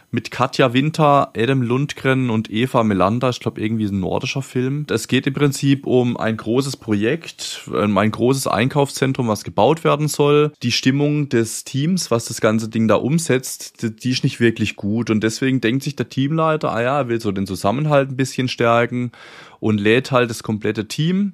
mit 0.10 0.32
Katja 0.32 0.74
Winter, 0.74 1.34
Adam 1.36 1.62
Lundgren 1.62 2.30
und 2.30 2.50
Eva 2.50 2.84
Melander. 2.84 3.30
Ich 3.30 3.42
glaube, 3.42 3.60
irgendwie 3.60 3.86
ein 3.86 4.00
nordischer 4.00 4.42
Film. 4.42 4.86
Es 4.90 5.08
geht 5.10 5.28
im 5.28 5.34
Prinzip 5.34 5.86
um 5.86 6.16
ein 6.16 6.38
großes 6.38 6.78
Projekt, 6.78 7.70
ähm, 7.76 7.98
ein 7.98 8.12
großes 8.12 8.48
Einkaufszentrum, 8.48 9.28
was 9.28 9.44
gebaut 9.44 9.84
werden 9.84 10.08
soll. 10.08 10.54
Die 10.64 10.72
Stimmung 10.72 11.28
des 11.28 11.66
Teams, 11.66 12.10
was 12.10 12.26
das 12.26 12.40
ganze 12.40 12.70
Ding 12.70 12.88
da 12.88 12.96
umsetzt, 12.96 14.04
die 14.04 14.12
ist 14.12 14.24
nicht 14.24 14.40
wirklich 14.40 14.78
gut. 14.78 15.10
Und 15.10 15.24
deswegen 15.24 15.60
denkt 15.60 15.84
sich 15.84 15.98
der 15.98 16.10
Teamleiter, 16.10 16.72
ah 16.72 16.82
ja, 16.82 17.00
er 17.00 17.10
will 17.10 17.20
so 17.20 17.34
den 17.34 17.46
Zusammenhalt 17.46 18.10
ein 18.10 18.18
bisschen 18.18 18.48
stärken 18.48 19.12
und 19.60 19.80
lädt 19.80 20.12
halt 20.12 20.30
das 20.30 20.42
komplette 20.42 20.88
Team 20.88 21.34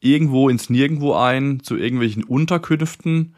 irgendwo 0.00 0.48
ins 0.48 0.70
Nirgendwo 0.70 1.14
ein, 1.14 1.60
zu 1.62 1.76
irgendwelchen 1.76 2.24
Unterkünften 2.24 3.34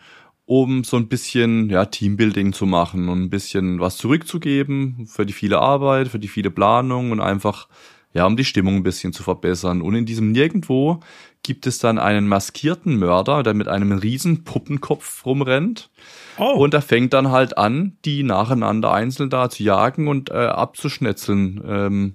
um 0.49 0.83
so 0.83 0.97
ein 0.97 1.09
bisschen 1.09 1.69
ja, 1.69 1.85
Teambuilding 1.85 2.55
zu 2.55 2.65
machen 2.65 3.11
und 3.11 3.21
ein 3.21 3.29
bisschen 3.29 3.81
was 3.81 3.99
zurückzugeben 3.99 5.07
für 5.07 5.27
die 5.27 5.35
viele 5.35 5.59
Arbeit, 5.59 6.09
für 6.09 6.19
die 6.19 6.27
viele 6.27 6.51
Planung 6.51 7.11
und 7.11 7.21
einfach 7.21 7.69
ja, 8.15 8.25
um 8.25 8.35
die 8.35 8.47
Stimmung 8.47 8.77
ein 8.77 8.83
bisschen 8.83 9.13
zu 9.13 9.23
verbessern. 9.23 9.83
Und 9.83 9.95
in 9.95 10.07
diesem 10.07 10.33
Nirgendwo 10.33 11.01
gibt 11.43 11.67
es 11.67 11.81
dann 11.81 11.99
einen 11.99 12.27
maskierten 12.27 12.99
Mörder, 12.99 13.43
der 13.43 13.53
mit 13.53 13.69
einem 13.69 13.93
riesen 13.93 14.45
Puppenkopf 14.45 15.27
rumrennt. 15.27 15.91
Oh. 16.39 16.55
Und 16.55 16.73
er 16.73 16.81
fängt 16.81 17.13
dann 17.13 17.31
halt 17.31 17.59
an, 17.59 17.99
die 18.07 18.23
nacheinander 18.23 18.91
einzeln 18.91 19.29
da 19.29 19.51
zu 19.51 19.63
jagen 19.63 20.09
und 20.09 20.31
äh, 20.31 20.47
abzuschnetzeln. 20.47 21.63
Ähm, 21.67 22.15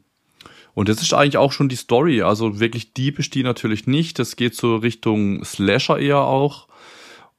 und 0.74 0.90
das 0.90 1.04
ist 1.04 1.14
eigentlich 1.14 1.38
auch 1.38 1.52
schon 1.52 1.70
die 1.70 1.76
Story. 1.76 2.24
Also 2.24 2.60
wirklich 2.60 2.94
Dieb 2.94 3.20
ist 3.20 3.36
die 3.36 3.44
natürlich 3.44 3.86
nicht. 3.86 4.18
Das 4.18 4.36
geht 4.36 4.56
so 4.56 4.78
Richtung 4.78 5.46
Slasher 5.46 6.00
eher 6.00 6.22
auch. 6.22 6.68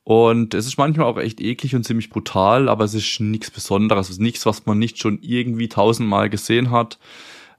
Und 0.05 0.53
es 0.53 0.67
ist 0.67 0.77
manchmal 0.77 1.07
auch 1.07 1.19
echt 1.19 1.41
eklig 1.41 1.75
und 1.75 1.85
ziemlich 1.85 2.11
brutal, 2.11 2.69
aber 2.69 2.85
es 2.85 2.93
ist 2.93 3.21
nichts 3.21 3.51
Besonderes. 3.51 4.09
Es 4.09 4.17
ist 4.17 4.21
nichts, 4.21 4.45
was 4.45 4.67
man 4.67 4.79
nicht 4.79 4.99
schon 4.99 5.19
irgendwie 5.23 5.69
tausendmal 5.69 6.29
gesehen 6.29 6.71
hat. 6.71 6.99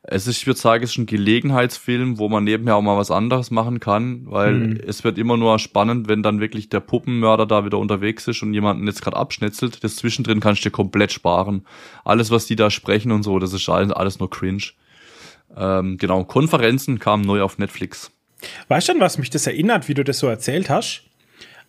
Es 0.03 0.27
ist, 0.27 0.38
ich 0.38 0.45
würde 0.45 0.60
sagen, 0.60 0.84
es 0.84 0.91
ist 0.91 0.99
ein 0.99 1.08
Gelegenheitsfilm, 1.08 2.19
wo 2.19 2.29
man 2.29 2.43
nebenher 2.43 2.75
auch 2.75 2.84
mal 2.84 2.95
was 2.95 3.10
anderes 3.10 3.49
machen 3.49 3.79
kann, 3.79 4.27
weil 4.29 4.53
mhm. 4.53 4.79
es 4.86 5.03
wird 5.03 5.17
immer 5.17 5.36
nur 5.36 5.58
spannend, 5.58 6.08
wenn 6.08 6.21
dann 6.21 6.39
wirklich 6.39 6.69
der 6.69 6.79
Puppenmörder 6.79 7.47
da 7.47 7.65
wieder 7.65 7.79
unterwegs 7.79 8.27
ist 8.27 8.43
und 8.43 8.53
jemanden 8.53 8.86
jetzt 8.86 9.01
gerade 9.01 9.17
abschnetzelt. 9.17 9.84
Das 9.84 9.95
zwischendrin 9.95 10.39
kannst 10.39 10.62
du 10.62 10.69
dir 10.69 10.71
komplett 10.71 11.12
sparen. 11.12 11.65
Alles, 12.03 12.29
was 12.29 12.45
die 12.45 12.55
da 12.55 12.69
sprechen 12.69 13.12
und 13.12 13.23
so, 13.23 13.39
das 13.39 13.53
ist 13.53 13.67
alles, 13.67 13.91
alles 13.91 14.19
nur 14.19 14.29
cringe. 14.29 14.65
Ähm, 15.58 15.97
genau, 15.97 16.23
Konferenzen 16.23 16.99
kamen 16.99 17.23
neu 17.23 17.41
auf 17.41 17.58
Netflix. 17.58 18.12
Weißt 18.67 18.89
du, 18.89 18.99
was 18.99 19.17
mich 19.17 19.31
das 19.31 19.47
erinnert, 19.47 19.88
wie 19.88 19.95
du 19.95 20.03
das 20.03 20.19
so 20.19 20.27
erzählt 20.27 20.69
hast? 20.69 21.01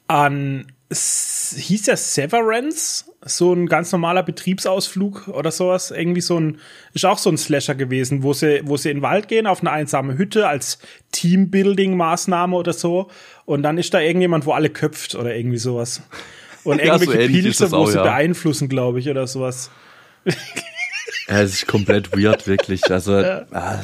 An 0.06 0.66
hieß 0.88 1.82
der 1.82 1.96
Severance, 1.96 3.06
so 3.24 3.52
ein 3.52 3.66
ganz 3.66 3.90
normaler 3.90 4.22
Betriebsausflug 4.22 5.26
oder 5.28 5.50
sowas, 5.50 5.90
irgendwie 5.90 6.20
so 6.20 6.38
ein 6.38 6.58
ist 6.92 7.04
auch 7.04 7.18
so 7.18 7.28
ein 7.28 7.38
Slasher 7.38 7.74
gewesen, 7.74 8.22
wo 8.22 8.32
sie 8.32 8.60
wo 8.64 8.76
sie 8.76 8.90
in 8.90 8.98
den 8.98 9.02
Wald 9.02 9.26
gehen 9.26 9.48
auf 9.48 9.60
eine 9.60 9.72
einsame 9.72 10.16
Hütte 10.16 10.46
als 10.46 10.78
Teambuilding 11.10 11.96
Maßnahme 11.96 12.54
oder 12.54 12.72
so 12.72 13.10
und 13.46 13.64
dann 13.64 13.78
ist 13.78 13.94
da 13.94 14.00
irgendjemand, 14.00 14.46
wo 14.46 14.52
alle 14.52 14.70
köpft 14.70 15.16
oder 15.16 15.34
irgendwie 15.34 15.58
sowas. 15.58 16.02
Und 16.62 16.78
irgendwelche 16.78 17.20
ja, 17.20 17.26
so 17.26 17.32
Pilze, 17.32 17.72
wo 17.72 17.86
sie 17.86 17.96
ja. 17.96 18.02
beeinflussen, 18.04 18.68
glaube 18.68 19.00
ich, 19.00 19.08
oder 19.08 19.26
sowas. 19.26 19.70
Ja, 21.28 21.40
es 21.42 21.54
ist 21.54 21.66
komplett 21.66 22.16
weird, 22.16 22.46
wirklich. 22.46 22.88
Also, 22.90 23.18
ja. 23.18 23.46
ah, 23.50 23.82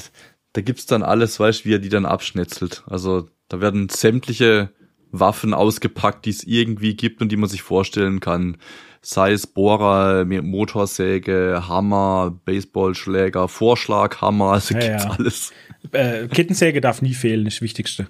da 0.53 0.61
gibt's 0.61 0.87
dann 0.87 1.03
alles, 1.03 1.41
weißt 1.41 1.61
du, 1.61 1.65
wie 1.65 1.75
er 1.75 1.79
die 1.81 1.89
dann 1.89 2.07
abschnetzelt. 2.07 2.85
Also, 2.87 3.29
da 3.49 3.61
werden 3.61 3.89
sämtliche 3.89 4.71
Waffen 5.13 5.55
ausgepackt, 5.55 6.25
die 6.25 6.31
es 6.31 6.43
irgendwie 6.43 6.95
gibt 6.95 7.21
und 7.21 7.31
die 7.31 7.37
man 7.37 7.49
sich 7.49 7.63
vorstellen 7.63 8.21
kann. 8.21 8.57
Sei 9.01 9.33
es 9.33 9.47
Bohrer, 9.47 10.25
Motorsäge, 10.25 11.65
Hammer, 11.69 12.39
Baseballschläger, 12.45 13.49
Vorschlaghammer, 13.49 14.53
also 14.53 14.75
ja, 14.75 14.81
gibt's 14.81 15.05
ja. 15.05 15.11
alles. 15.11 15.53
Äh, 15.93 16.29
Kettensäge 16.29 16.81
darf 16.81 17.03
nie 17.03 17.15
fehlen, 17.15 17.45
das 17.45 17.61
Wichtigste. 17.61 18.07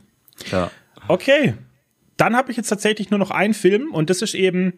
Ja. 0.51 0.71
Okay. 1.09 1.55
Dann 2.17 2.37
habe 2.37 2.51
ich 2.51 2.57
jetzt 2.57 2.69
tatsächlich 2.69 3.11
nur 3.11 3.19
noch 3.19 3.31
einen 3.31 3.55
Film 3.55 3.91
und 3.93 4.11
das 4.11 4.23
ist 4.23 4.35
eben 4.35 4.75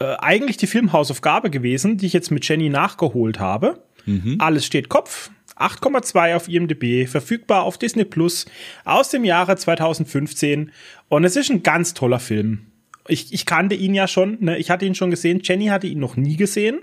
äh, 0.00 0.16
eigentlich 0.18 0.56
die 0.56 0.66
Filmhausaufgabe 0.66 1.50
gewesen, 1.50 1.98
die 1.98 2.06
ich 2.06 2.12
jetzt 2.12 2.30
mit 2.30 2.48
Jenny 2.48 2.68
nachgeholt 2.68 3.38
habe. 3.38 3.82
Mhm. 4.06 4.36
Alles 4.38 4.64
steht 4.66 4.88
Kopf. 4.88 5.30
8,2 5.56 6.34
auf 6.34 6.48
IMDb, 6.48 7.08
verfügbar 7.08 7.62
auf 7.62 7.78
Disney 7.78 8.04
Plus 8.04 8.46
aus 8.84 9.10
dem 9.10 9.24
Jahre 9.24 9.56
2015. 9.56 10.72
Und 11.08 11.24
es 11.24 11.36
ist 11.36 11.50
ein 11.50 11.62
ganz 11.62 11.94
toller 11.94 12.18
Film. 12.18 12.66
Ich, 13.06 13.32
ich 13.32 13.46
kannte 13.46 13.74
ihn 13.74 13.94
ja 13.94 14.08
schon, 14.08 14.38
ne? 14.40 14.58
ich 14.58 14.70
hatte 14.70 14.86
ihn 14.86 14.94
schon 14.94 15.10
gesehen. 15.10 15.40
Jenny 15.42 15.66
hatte 15.66 15.86
ihn 15.86 16.00
noch 16.00 16.16
nie 16.16 16.36
gesehen. 16.36 16.80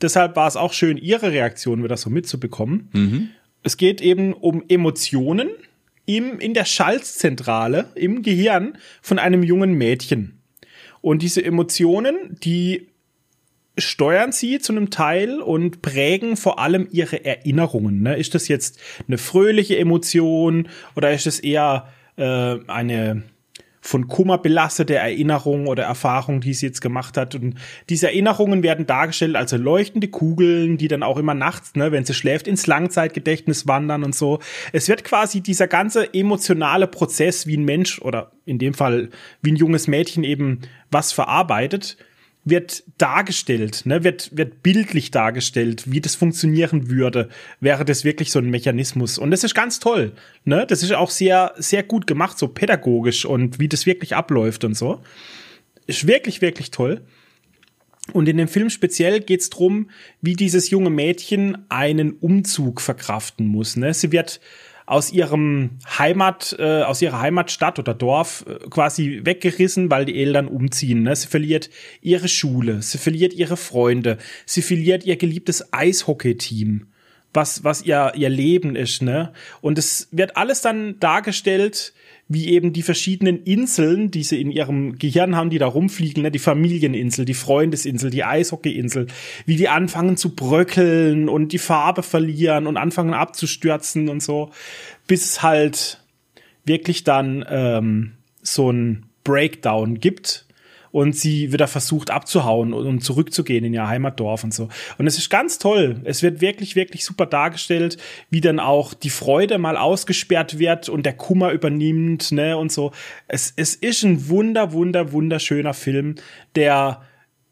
Deshalb 0.00 0.36
war 0.36 0.46
es 0.46 0.56
auch 0.56 0.72
schön, 0.72 0.96
ihre 0.96 1.32
Reaktion 1.32 1.82
wieder 1.82 1.96
so 1.96 2.10
mitzubekommen. 2.10 2.88
Mhm. 2.92 3.28
Es 3.62 3.76
geht 3.76 4.00
eben 4.00 4.32
um 4.32 4.62
Emotionen 4.68 5.50
im, 6.06 6.38
in 6.38 6.54
der 6.54 6.64
Schaltzentrale 6.64 7.90
im 7.94 8.22
Gehirn 8.22 8.78
von 9.02 9.18
einem 9.18 9.42
jungen 9.42 9.74
Mädchen. 9.74 10.40
Und 11.00 11.22
diese 11.22 11.44
Emotionen, 11.44 12.38
die 12.42 12.87
steuern 13.78 14.32
sie 14.32 14.58
zu 14.58 14.72
einem 14.72 14.90
Teil 14.90 15.40
und 15.40 15.82
prägen 15.82 16.36
vor 16.36 16.58
allem 16.58 16.88
ihre 16.90 17.24
Erinnerungen. 17.24 18.02
Ne? 18.02 18.16
Ist 18.16 18.34
das 18.34 18.48
jetzt 18.48 18.80
eine 19.06 19.18
fröhliche 19.18 19.78
Emotion 19.78 20.68
oder 20.96 21.12
ist 21.12 21.26
es 21.26 21.40
eher 21.40 21.88
äh, 22.16 22.56
eine 22.66 23.22
von 23.88 24.06
Kummer 24.06 24.38
belastete 24.38 24.96
Erinnerungen 24.96 25.66
oder 25.66 25.84
Erfahrungen, 25.84 26.42
die 26.42 26.52
sie 26.52 26.66
jetzt 26.66 26.80
gemacht 26.80 27.16
hat. 27.16 27.34
Und 27.34 27.54
diese 27.88 28.08
Erinnerungen 28.08 28.62
werden 28.62 28.86
dargestellt 28.86 29.34
als 29.34 29.52
leuchtende 29.52 30.08
Kugeln, 30.08 30.76
die 30.76 30.88
dann 30.88 31.02
auch 31.02 31.16
immer 31.16 31.34
nachts, 31.34 31.74
ne, 31.74 31.90
wenn 31.90 32.04
sie 32.04 32.12
schläft, 32.12 32.46
ins 32.46 32.66
Langzeitgedächtnis 32.66 33.66
wandern 33.66 34.04
und 34.04 34.14
so. 34.14 34.40
Es 34.72 34.88
wird 34.88 35.04
quasi 35.04 35.40
dieser 35.40 35.68
ganze 35.68 36.12
emotionale 36.12 36.86
Prozess, 36.86 37.46
wie 37.46 37.56
ein 37.56 37.64
Mensch 37.64 38.00
oder 38.00 38.32
in 38.44 38.58
dem 38.58 38.74
Fall 38.74 39.08
wie 39.40 39.52
ein 39.52 39.56
junges 39.56 39.86
Mädchen 39.86 40.22
eben 40.22 40.60
was 40.90 41.12
verarbeitet, 41.12 41.96
wird 42.50 42.84
dargestellt, 42.98 43.82
ne, 43.84 44.04
wird, 44.04 44.36
wird 44.36 44.62
bildlich 44.62 45.10
dargestellt, 45.10 45.90
wie 45.90 46.00
das 46.00 46.14
funktionieren 46.14 46.88
würde, 46.88 47.28
wäre 47.60 47.84
das 47.84 48.04
wirklich 48.04 48.30
so 48.30 48.38
ein 48.38 48.50
Mechanismus. 48.50 49.18
Und 49.18 49.30
das 49.30 49.44
ist 49.44 49.54
ganz 49.54 49.80
toll, 49.80 50.12
ne, 50.44 50.66
das 50.66 50.82
ist 50.82 50.92
auch 50.92 51.10
sehr, 51.10 51.54
sehr 51.56 51.82
gut 51.82 52.06
gemacht, 52.06 52.38
so 52.38 52.48
pädagogisch 52.48 53.24
und 53.24 53.58
wie 53.58 53.68
das 53.68 53.86
wirklich 53.86 54.14
abläuft 54.14 54.64
und 54.64 54.74
so. 54.74 55.00
Ist 55.86 56.06
wirklich, 56.06 56.42
wirklich 56.42 56.70
toll. 56.70 57.00
Und 58.12 58.28
in 58.28 58.38
dem 58.38 58.48
Film 58.48 58.70
speziell 58.70 59.20
geht's 59.20 59.50
drum, 59.50 59.90
wie 60.22 60.34
dieses 60.34 60.70
junge 60.70 60.90
Mädchen 60.90 61.58
einen 61.68 62.12
Umzug 62.12 62.80
verkraften 62.80 63.46
muss. 63.46 63.76
Ne? 63.76 63.92
Sie 63.92 64.12
wird 64.12 64.40
aus 64.88 65.12
ihrem 65.12 65.78
Heimat, 65.98 66.56
äh, 66.58 66.82
aus 66.82 67.02
ihrer 67.02 67.20
Heimatstadt 67.20 67.78
oder 67.78 67.92
Dorf 67.92 68.46
äh, 68.48 68.68
quasi 68.70 69.20
weggerissen, 69.22 69.90
weil 69.90 70.06
die 70.06 70.18
Eltern 70.18 70.48
umziehen. 70.48 71.02
Ne? 71.02 71.14
Sie 71.14 71.28
verliert 71.28 71.68
ihre 72.00 72.26
Schule, 72.26 72.80
sie 72.80 72.96
verliert 72.96 73.34
ihre 73.34 73.58
Freunde, 73.58 74.16
sie 74.46 74.62
verliert 74.62 75.04
ihr 75.04 75.16
geliebtes 75.16 75.74
Eishockey-Team, 75.74 76.86
was, 77.34 77.64
was 77.64 77.82
ihr, 77.82 78.12
ihr 78.16 78.28
Leben 78.28 78.76
ist, 78.76 79.02
ne? 79.02 79.32
Und 79.60 79.78
es 79.78 80.08
wird 80.10 80.36
alles 80.36 80.60
dann 80.60 80.98
dargestellt, 80.98 81.92
wie 82.28 82.48
eben 82.48 82.72
die 82.72 82.82
verschiedenen 82.82 83.42
Inseln, 83.44 84.10
die 84.10 84.22
sie 84.22 84.40
in 84.40 84.50
ihrem 84.50 84.98
Gehirn 84.98 85.34
haben, 85.34 85.48
die 85.48 85.58
da 85.58 85.66
rumfliegen, 85.66 86.22
ne? 86.22 86.30
die 86.30 86.38
Familieninsel, 86.38 87.24
die 87.24 87.34
Freundesinsel, 87.34 88.10
die 88.10 88.22
Eishockeyinsel, 88.22 89.06
wie 89.46 89.56
die 89.56 89.68
anfangen 89.68 90.18
zu 90.18 90.34
bröckeln 90.34 91.30
und 91.30 91.52
die 91.52 91.58
Farbe 91.58 92.02
verlieren 92.02 92.66
und 92.66 92.76
anfangen 92.76 93.14
abzustürzen 93.14 94.10
und 94.10 94.22
so, 94.22 94.50
bis 95.06 95.42
halt 95.42 96.02
wirklich 96.66 97.02
dann 97.02 97.46
ähm, 97.48 98.12
so 98.42 98.70
ein 98.70 99.06
Breakdown 99.24 99.98
gibt 99.98 100.47
und 100.90 101.14
sie 101.14 101.52
wieder 101.52 101.68
versucht 101.68 102.10
abzuhauen 102.10 102.72
und 102.72 103.00
zurückzugehen 103.00 103.64
in 103.64 103.74
ihr 103.74 103.88
Heimatdorf 103.88 104.44
und 104.44 104.54
so. 104.54 104.68
Und 104.98 105.06
es 105.06 105.18
ist 105.18 105.30
ganz 105.30 105.58
toll. 105.58 106.00
Es 106.04 106.22
wird 106.22 106.40
wirklich, 106.40 106.76
wirklich 106.76 107.04
super 107.04 107.26
dargestellt, 107.26 107.98
wie 108.30 108.40
dann 108.40 108.60
auch 108.60 108.94
die 108.94 109.10
Freude 109.10 109.58
mal 109.58 109.76
ausgesperrt 109.76 110.58
wird 110.58 110.88
und 110.88 111.04
der 111.04 111.14
Kummer 111.14 111.52
übernimmt, 111.52 112.32
ne, 112.32 112.56
und 112.56 112.72
so. 112.72 112.92
Es, 113.26 113.52
es 113.56 113.74
ist 113.74 114.02
ein 114.02 114.28
wunder, 114.28 114.72
wunder, 114.72 115.12
wunderschöner 115.12 115.74
Film, 115.74 116.16
der 116.54 117.02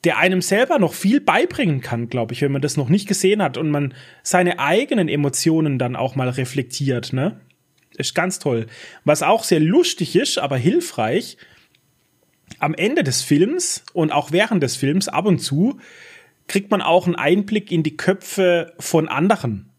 der 0.04 0.18
einem 0.18 0.40
selber 0.40 0.78
noch 0.78 0.94
viel 0.94 1.20
beibringen 1.20 1.80
kann, 1.80 2.08
glaube 2.08 2.32
ich, 2.32 2.40
wenn 2.40 2.52
man 2.52 2.62
das 2.62 2.76
noch 2.76 2.88
nicht 2.88 3.08
gesehen 3.08 3.42
hat 3.42 3.56
und 3.56 3.70
man 3.70 3.92
seine 4.22 4.60
eigenen 4.60 5.08
Emotionen 5.08 5.80
dann 5.80 5.96
auch 5.96 6.14
mal 6.14 6.28
reflektiert, 6.28 7.12
ne? 7.12 7.40
Ist 7.96 8.14
ganz 8.14 8.38
toll. 8.38 8.66
Was 9.04 9.24
auch 9.24 9.42
sehr 9.42 9.58
lustig 9.58 10.14
ist, 10.14 10.38
aber 10.38 10.58
hilfreich, 10.58 11.38
am 12.58 12.74
Ende 12.74 13.04
des 13.04 13.22
Films 13.22 13.84
und 13.92 14.12
auch 14.12 14.32
während 14.32 14.62
des 14.62 14.76
Films 14.76 15.08
ab 15.08 15.26
und 15.26 15.38
zu 15.38 15.78
kriegt 16.48 16.70
man 16.70 16.82
auch 16.82 17.06
einen 17.06 17.16
Einblick 17.16 17.72
in 17.72 17.82
die 17.82 17.96
Köpfe 17.96 18.72
von 18.78 19.08
anderen. 19.08 19.70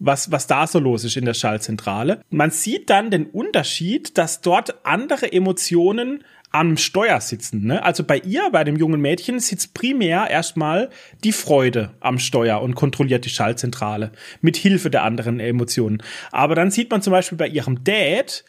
Was, 0.00 0.30
was 0.30 0.46
da 0.46 0.66
so 0.68 0.78
los 0.78 1.02
ist 1.02 1.16
in 1.16 1.24
der 1.24 1.34
Schallzentrale. 1.34 2.20
Man 2.30 2.52
sieht 2.52 2.88
dann 2.88 3.10
den 3.10 3.26
Unterschied, 3.26 4.16
dass 4.16 4.40
dort 4.40 4.86
andere 4.86 5.32
Emotionen 5.32 6.22
am 6.50 6.76
Steuer 6.76 7.20
sitzen. 7.20 7.66
Ne? 7.66 7.82
Also 7.82 8.04
bei 8.04 8.18
ihr, 8.18 8.48
bei 8.52 8.64
dem 8.64 8.76
jungen 8.76 9.00
Mädchen, 9.00 9.40
sitzt 9.40 9.74
primär 9.74 10.30
erstmal 10.30 10.90
die 11.24 11.32
Freude 11.32 11.90
am 12.00 12.18
Steuer 12.18 12.62
und 12.62 12.74
kontrolliert 12.74 13.24
die 13.24 13.30
Schallzentrale 13.30 14.12
mit 14.40 14.56
Hilfe 14.56 14.88
der 14.88 15.02
anderen 15.02 15.40
Emotionen. 15.40 16.02
Aber 16.30 16.54
dann 16.54 16.70
sieht 16.70 16.90
man 16.90 17.02
zum 17.02 17.10
Beispiel 17.10 17.36
bei 17.36 17.48
ihrem 17.48 17.84
Dad, 17.84 18.44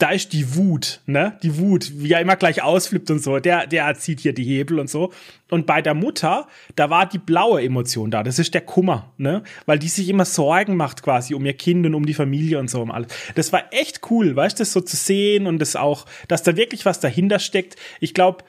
da 0.00 0.10
ist 0.10 0.32
die 0.32 0.56
Wut, 0.56 1.00
ne? 1.04 1.38
Die 1.42 1.58
Wut, 1.58 1.92
wie 1.96 2.10
er 2.12 2.22
immer 2.22 2.36
gleich 2.36 2.62
ausflippt 2.62 3.10
und 3.10 3.22
so, 3.22 3.38
der, 3.38 3.66
der 3.66 3.94
zieht 3.96 4.20
hier 4.20 4.32
die 4.32 4.44
Hebel 4.44 4.80
und 4.80 4.88
so. 4.88 5.12
Und 5.50 5.66
bei 5.66 5.82
der 5.82 5.92
Mutter, 5.92 6.48
da 6.74 6.88
war 6.88 7.06
die 7.06 7.18
blaue 7.18 7.62
Emotion 7.62 8.10
da, 8.10 8.22
das 8.22 8.38
ist 8.38 8.54
der 8.54 8.62
Kummer, 8.62 9.12
ne? 9.18 9.42
Weil 9.66 9.78
die 9.78 9.88
sich 9.88 10.08
immer 10.08 10.24
Sorgen 10.24 10.76
macht 10.76 11.02
quasi 11.02 11.34
um 11.34 11.44
ihr 11.44 11.52
Kind 11.52 11.84
und 11.84 11.94
um 11.94 12.06
die 12.06 12.14
Familie 12.14 12.58
und 12.58 12.70
so 12.70 12.80
um 12.80 12.90
alles. 12.90 13.08
Das 13.34 13.52
war 13.52 13.64
echt 13.72 14.00
cool, 14.10 14.34
weißt 14.34 14.58
du, 14.58 14.62
das 14.62 14.72
so 14.72 14.80
zu 14.80 14.96
sehen 14.96 15.46
und 15.46 15.58
das 15.58 15.76
auch, 15.76 16.06
dass 16.28 16.42
da 16.42 16.56
wirklich 16.56 16.86
was 16.86 17.00
dahinter 17.00 17.38
steckt. 17.38 17.76
Ich 18.00 18.14
glaube, 18.14 18.42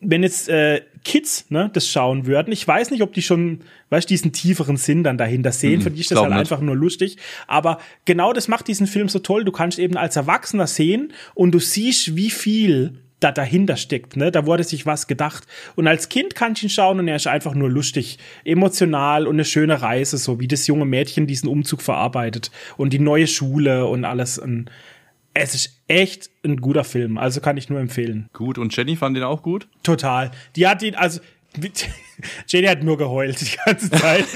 wenn 0.00 0.22
jetzt 0.22 0.48
äh, 0.48 0.82
Kids 1.04 1.46
ne, 1.48 1.70
das 1.72 1.88
schauen 1.88 2.26
würden, 2.26 2.52
ich 2.52 2.66
weiß 2.66 2.90
nicht, 2.90 3.02
ob 3.02 3.12
die 3.12 3.22
schon, 3.22 3.60
weißt 3.90 4.08
diesen 4.08 4.32
tieferen 4.32 4.76
Sinn 4.76 5.02
dann 5.04 5.18
dahinter 5.18 5.52
sehen. 5.52 5.78
Mhm, 5.78 5.82
Für 5.82 5.90
die 5.90 6.00
ist 6.00 6.10
das 6.10 6.18
halt 6.18 6.30
nicht. 6.30 6.38
einfach 6.38 6.60
nur 6.60 6.76
lustig. 6.76 7.16
Aber 7.46 7.78
genau 8.04 8.32
das 8.32 8.48
macht 8.48 8.68
diesen 8.68 8.86
Film 8.86 9.08
so 9.08 9.18
toll. 9.18 9.44
Du 9.44 9.52
kannst 9.52 9.78
eben 9.78 9.96
als 9.96 10.16
Erwachsener 10.16 10.66
sehen 10.66 11.12
und 11.34 11.52
du 11.52 11.58
siehst, 11.58 12.16
wie 12.16 12.30
viel 12.30 12.98
da 13.22 13.30
dahinter 13.30 13.76
steckt, 13.76 14.16
ne? 14.16 14.32
Da 14.32 14.46
wurde 14.46 14.64
sich 14.64 14.84
was 14.84 15.06
gedacht. 15.06 15.44
Und 15.76 15.86
als 15.86 16.08
Kind 16.08 16.34
kannst 16.34 16.62
du 16.62 16.66
ihn 16.66 16.70
schauen 16.70 16.98
und 16.98 17.08
er 17.08 17.16
ist 17.16 17.28
einfach 17.28 17.54
nur 17.54 17.70
lustig, 17.70 18.18
emotional 18.44 19.26
und 19.26 19.36
eine 19.36 19.44
schöne 19.44 19.80
Reise, 19.80 20.18
so 20.18 20.40
wie 20.40 20.48
das 20.48 20.66
junge 20.66 20.84
Mädchen 20.86 21.28
diesen 21.28 21.48
Umzug 21.48 21.82
verarbeitet 21.82 22.50
und 22.76 22.92
die 22.92 22.98
neue 22.98 23.28
Schule 23.28 23.86
und 23.86 24.04
alles. 24.04 24.38
Und 24.38 24.70
es 25.34 25.54
ist 25.54 25.82
echt 25.88 26.30
ein 26.44 26.58
guter 26.58 26.84
Film, 26.84 27.18
also 27.18 27.40
kann 27.40 27.56
ich 27.56 27.68
nur 27.68 27.80
empfehlen. 27.80 28.28
Gut, 28.32 28.58
und 28.58 28.76
Jenny 28.76 28.96
fand 28.96 29.16
den 29.16 29.24
auch 29.24 29.42
gut? 29.42 29.68
Total. 29.82 30.30
Die 30.56 30.66
hat 30.66 30.82
ihn, 30.82 30.94
also 30.94 31.20
Jenny 32.48 32.66
hat 32.66 32.82
nur 32.82 32.98
geheult 32.98 33.40
die 33.40 33.56
ganze 33.64 33.90
Zeit. 33.90 34.26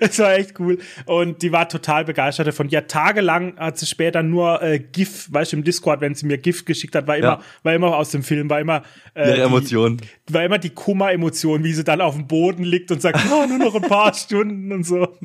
Es 0.00 0.18
war 0.18 0.34
echt 0.34 0.58
cool. 0.58 0.78
Und 1.06 1.42
die 1.42 1.52
war 1.52 1.68
total 1.68 2.04
begeistert 2.04 2.48
davon. 2.48 2.68
Ja, 2.68 2.82
tagelang 2.82 3.56
hat 3.56 3.78
sie 3.78 3.86
später 3.86 4.22
nur 4.22 4.62
äh, 4.62 4.78
GIF, 4.80 5.32
weißt 5.32 5.52
du, 5.52 5.58
im 5.58 5.64
Discord, 5.64 6.00
wenn 6.00 6.14
sie 6.14 6.26
mir 6.26 6.38
GIF 6.38 6.64
geschickt 6.64 6.94
hat, 6.94 7.06
war 7.06 7.16
immer, 7.16 7.26
ja. 7.26 7.40
war 7.62 7.74
immer 7.74 7.96
aus 7.96 8.10
dem 8.10 8.24
Film, 8.24 8.50
war 8.50 8.60
immer 8.60 8.82
äh, 9.14 9.38
ja, 9.38 9.44
Emotion. 9.44 9.98
Die, 10.28 10.34
war 10.34 10.44
immer 10.44 10.58
die 10.58 10.70
Kummer-Emotion, 10.70 11.62
wie 11.62 11.72
sie 11.72 11.84
dann 11.84 12.00
auf 12.00 12.16
dem 12.16 12.26
Boden 12.26 12.64
liegt 12.64 12.90
und 12.90 13.00
sagt, 13.00 13.20
oh, 13.32 13.46
nur 13.46 13.58
noch 13.58 13.74
ein 13.74 13.82
paar 13.82 14.12
Stunden 14.14 14.72
und 14.72 14.84
so. 14.84 15.16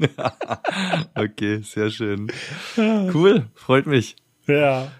okay, 1.15 1.61
sehr 1.63 1.89
schön. 1.89 2.31
Cool, 2.77 3.47
freut 3.55 3.87
mich. 3.87 4.15
Ja. 4.49 4.91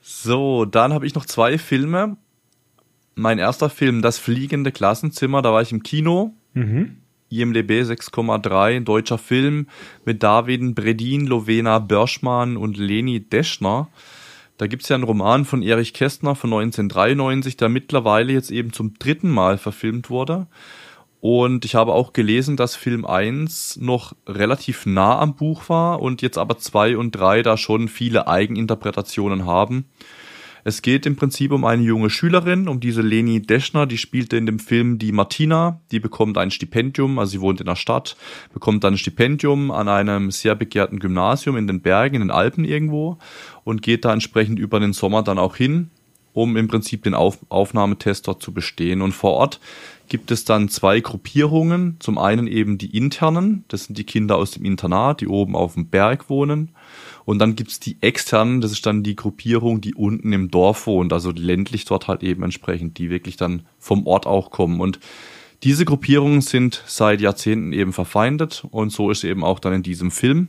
So, 0.00 0.64
dann 0.64 0.92
habe 0.92 1.06
ich 1.06 1.14
noch 1.14 1.26
zwei 1.26 1.58
Filme. 1.58 2.16
Mein 3.14 3.38
erster 3.38 3.68
Film, 3.68 4.00
Das 4.00 4.18
fliegende 4.18 4.72
Klassenzimmer, 4.72 5.42
da 5.42 5.52
war 5.52 5.62
ich 5.62 5.72
im 5.72 5.82
Kino. 5.82 6.34
Mhm. 6.54 6.96
IMDB 7.30 7.82
6,3, 7.82 8.80
deutscher 8.84 9.18
Film 9.18 9.66
mit 10.04 10.22
David 10.22 10.74
Bredin, 10.74 11.26
Lovena 11.26 11.78
Börschmann 11.78 12.56
und 12.56 12.78
Leni 12.78 13.20
Deschner. 13.20 13.88
Da 14.56 14.66
gibt's 14.66 14.88
ja 14.88 14.96
einen 14.96 15.04
Roman 15.04 15.44
von 15.44 15.62
Erich 15.62 15.92
Kästner 15.92 16.34
von 16.34 16.52
1993, 16.52 17.56
der 17.56 17.68
mittlerweile 17.68 18.32
jetzt 18.32 18.50
eben 18.50 18.72
zum 18.72 18.94
dritten 18.98 19.30
Mal 19.30 19.58
verfilmt 19.58 20.10
wurde. 20.10 20.46
Und 21.20 21.64
ich 21.64 21.74
habe 21.74 21.94
auch 21.94 22.12
gelesen, 22.12 22.56
dass 22.56 22.76
Film 22.76 23.04
1 23.04 23.78
noch 23.80 24.14
relativ 24.26 24.86
nah 24.86 25.18
am 25.18 25.34
Buch 25.34 25.68
war 25.68 26.00
und 26.00 26.22
jetzt 26.22 26.38
aber 26.38 26.58
2 26.58 26.96
und 26.96 27.12
3 27.12 27.42
da 27.42 27.56
schon 27.56 27.88
viele 27.88 28.28
Eigeninterpretationen 28.28 29.44
haben. 29.44 29.86
Es 30.64 30.82
geht 30.82 31.06
im 31.06 31.16
Prinzip 31.16 31.52
um 31.52 31.64
eine 31.64 31.82
junge 31.82 32.10
Schülerin, 32.10 32.68
um 32.68 32.78
diese 32.78 33.00
Leni 33.00 33.40
Deschner, 33.40 33.86
die 33.86 33.96
spielte 33.96 34.36
in 34.36 34.44
dem 34.44 34.58
Film 34.58 34.98
die 34.98 35.12
Martina, 35.12 35.80
die 35.90 36.00
bekommt 36.00 36.36
ein 36.36 36.50
Stipendium, 36.50 37.18
also 37.18 37.30
sie 37.30 37.40
wohnt 37.40 37.60
in 37.60 37.66
der 37.66 37.76
Stadt, 37.76 38.16
bekommt 38.52 38.84
dann 38.84 38.94
ein 38.94 38.98
Stipendium 38.98 39.70
an 39.70 39.88
einem 39.88 40.30
sehr 40.30 40.54
begehrten 40.54 40.98
Gymnasium 40.98 41.56
in 41.56 41.66
den 41.66 41.80
Bergen, 41.80 42.16
in 42.16 42.22
den 42.22 42.30
Alpen 42.30 42.64
irgendwo 42.64 43.18
und 43.64 43.82
geht 43.82 44.04
da 44.04 44.12
entsprechend 44.12 44.58
über 44.58 44.78
den 44.78 44.92
Sommer 44.92 45.22
dann 45.22 45.38
auch 45.38 45.56
hin, 45.56 45.90
um 46.38 46.56
im 46.56 46.68
Prinzip 46.68 47.02
den 47.02 47.14
Auf 47.14 47.38
Aufnahmetest 47.48 48.28
dort 48.28 48.42
zu 48.42 48.52
bestehen. 48.52 49.02
Und 49.02 49.12
vor 49.12 49.32
Ort 49.32 49.60
gibt 50.08 50.30
es 50.30 50.44
dann 50.44 50.68
zwei 50.68 51.00
Gruppierungen. 51.00 51.96
Zum 51.98 52.16
einen 52.16 52.46
eben 52.46 52.78
die 52.78 52.96
internen, 52.96 53.64
das 53.68 53.84
sind 53.84 53.98
die 53.98 54.04
Kinder 54.04 54.36
aus 54.36 54.52
dem 54.52 54.64
Internat, 54.64 55.20
die 55.20 55.26
oben 55.28 55.56
auf 55.56 55.74
dem 55.74 55.88
Berg 55.88 56.30
wohnen. 56.30 56.70
Und 57.24 57.40
dann 57.40 57.56
gibt's 57.56 57.80
die 57.80 57.96
externen, 58.00 58.60
das 58.60 58.72
ist 58.72 58.86
dann 58.86 59.02
die 59.02 59.16
Gruppierung, 59.16 59.80
die 59.80 59.94
unten 59.94 60.32
im 60.32 60.50
Dorf 60.50 60.86
wohnt, 60.86 61.12
also 61.12 61.30
ländlich 61.30 61.84
dort 61.84 62.08
halt 62.08 62.22
eben 62.22 62.42
entsprechend, 62.42 62.96
die 62.98 63.10
wirklich 63.10 63.36
dann 63.36 63.62
vom 63.78 64.06
Ort 64.06 64.26
auch 64.26 64.50
kommen. 64.50 64.80
Und 64.80 64.98
diese 65.64 65.84
Gruppierungen 65.84 66.40
sind 66.40 66.82
seit 66.86 67.20
Jahrzehnten 67.20 67.72
eben 67.72 67.92
verfeindet 67.92 68.64
und 68.70 68.92
so 68.92 69.10
ist 69.10 69.24
eben 69.24 69.44
auch 69.44 69.58
dann 69.58 69.74
in 69.74 69.82
diesem 69.82 70.10
Film. 70.10 70.48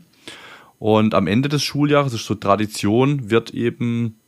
Und 0.78 1.14
am 1.14 1.28
Ende 1.28 1.50
des 1.50 1.64
Schuljahres, 1.64 2.14
ist 2.14 2.26
so 2.26 2.36
Tradition, 2.36 3.30
wird 3.30 3.54
eben 3.54 4.19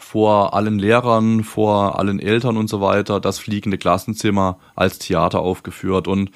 vor 0.00 0.54
allen 0.54 0.78
Lehrern, 0.78 1.44
vor 1.44 1.98
allen 1.98 2.18
Eltern 2.18 2.56
und 2.56 2.68
so 2.68 2.80
weiter 2.80 3.20
das 3.20 3.38
fliegende 3.38 3.78
Klassenzimmer 3.78 4.58
als 4.74 4.98
Theater 4.98 5.40
aufgeführt. 5.40 6.08
Und 6.08 6.30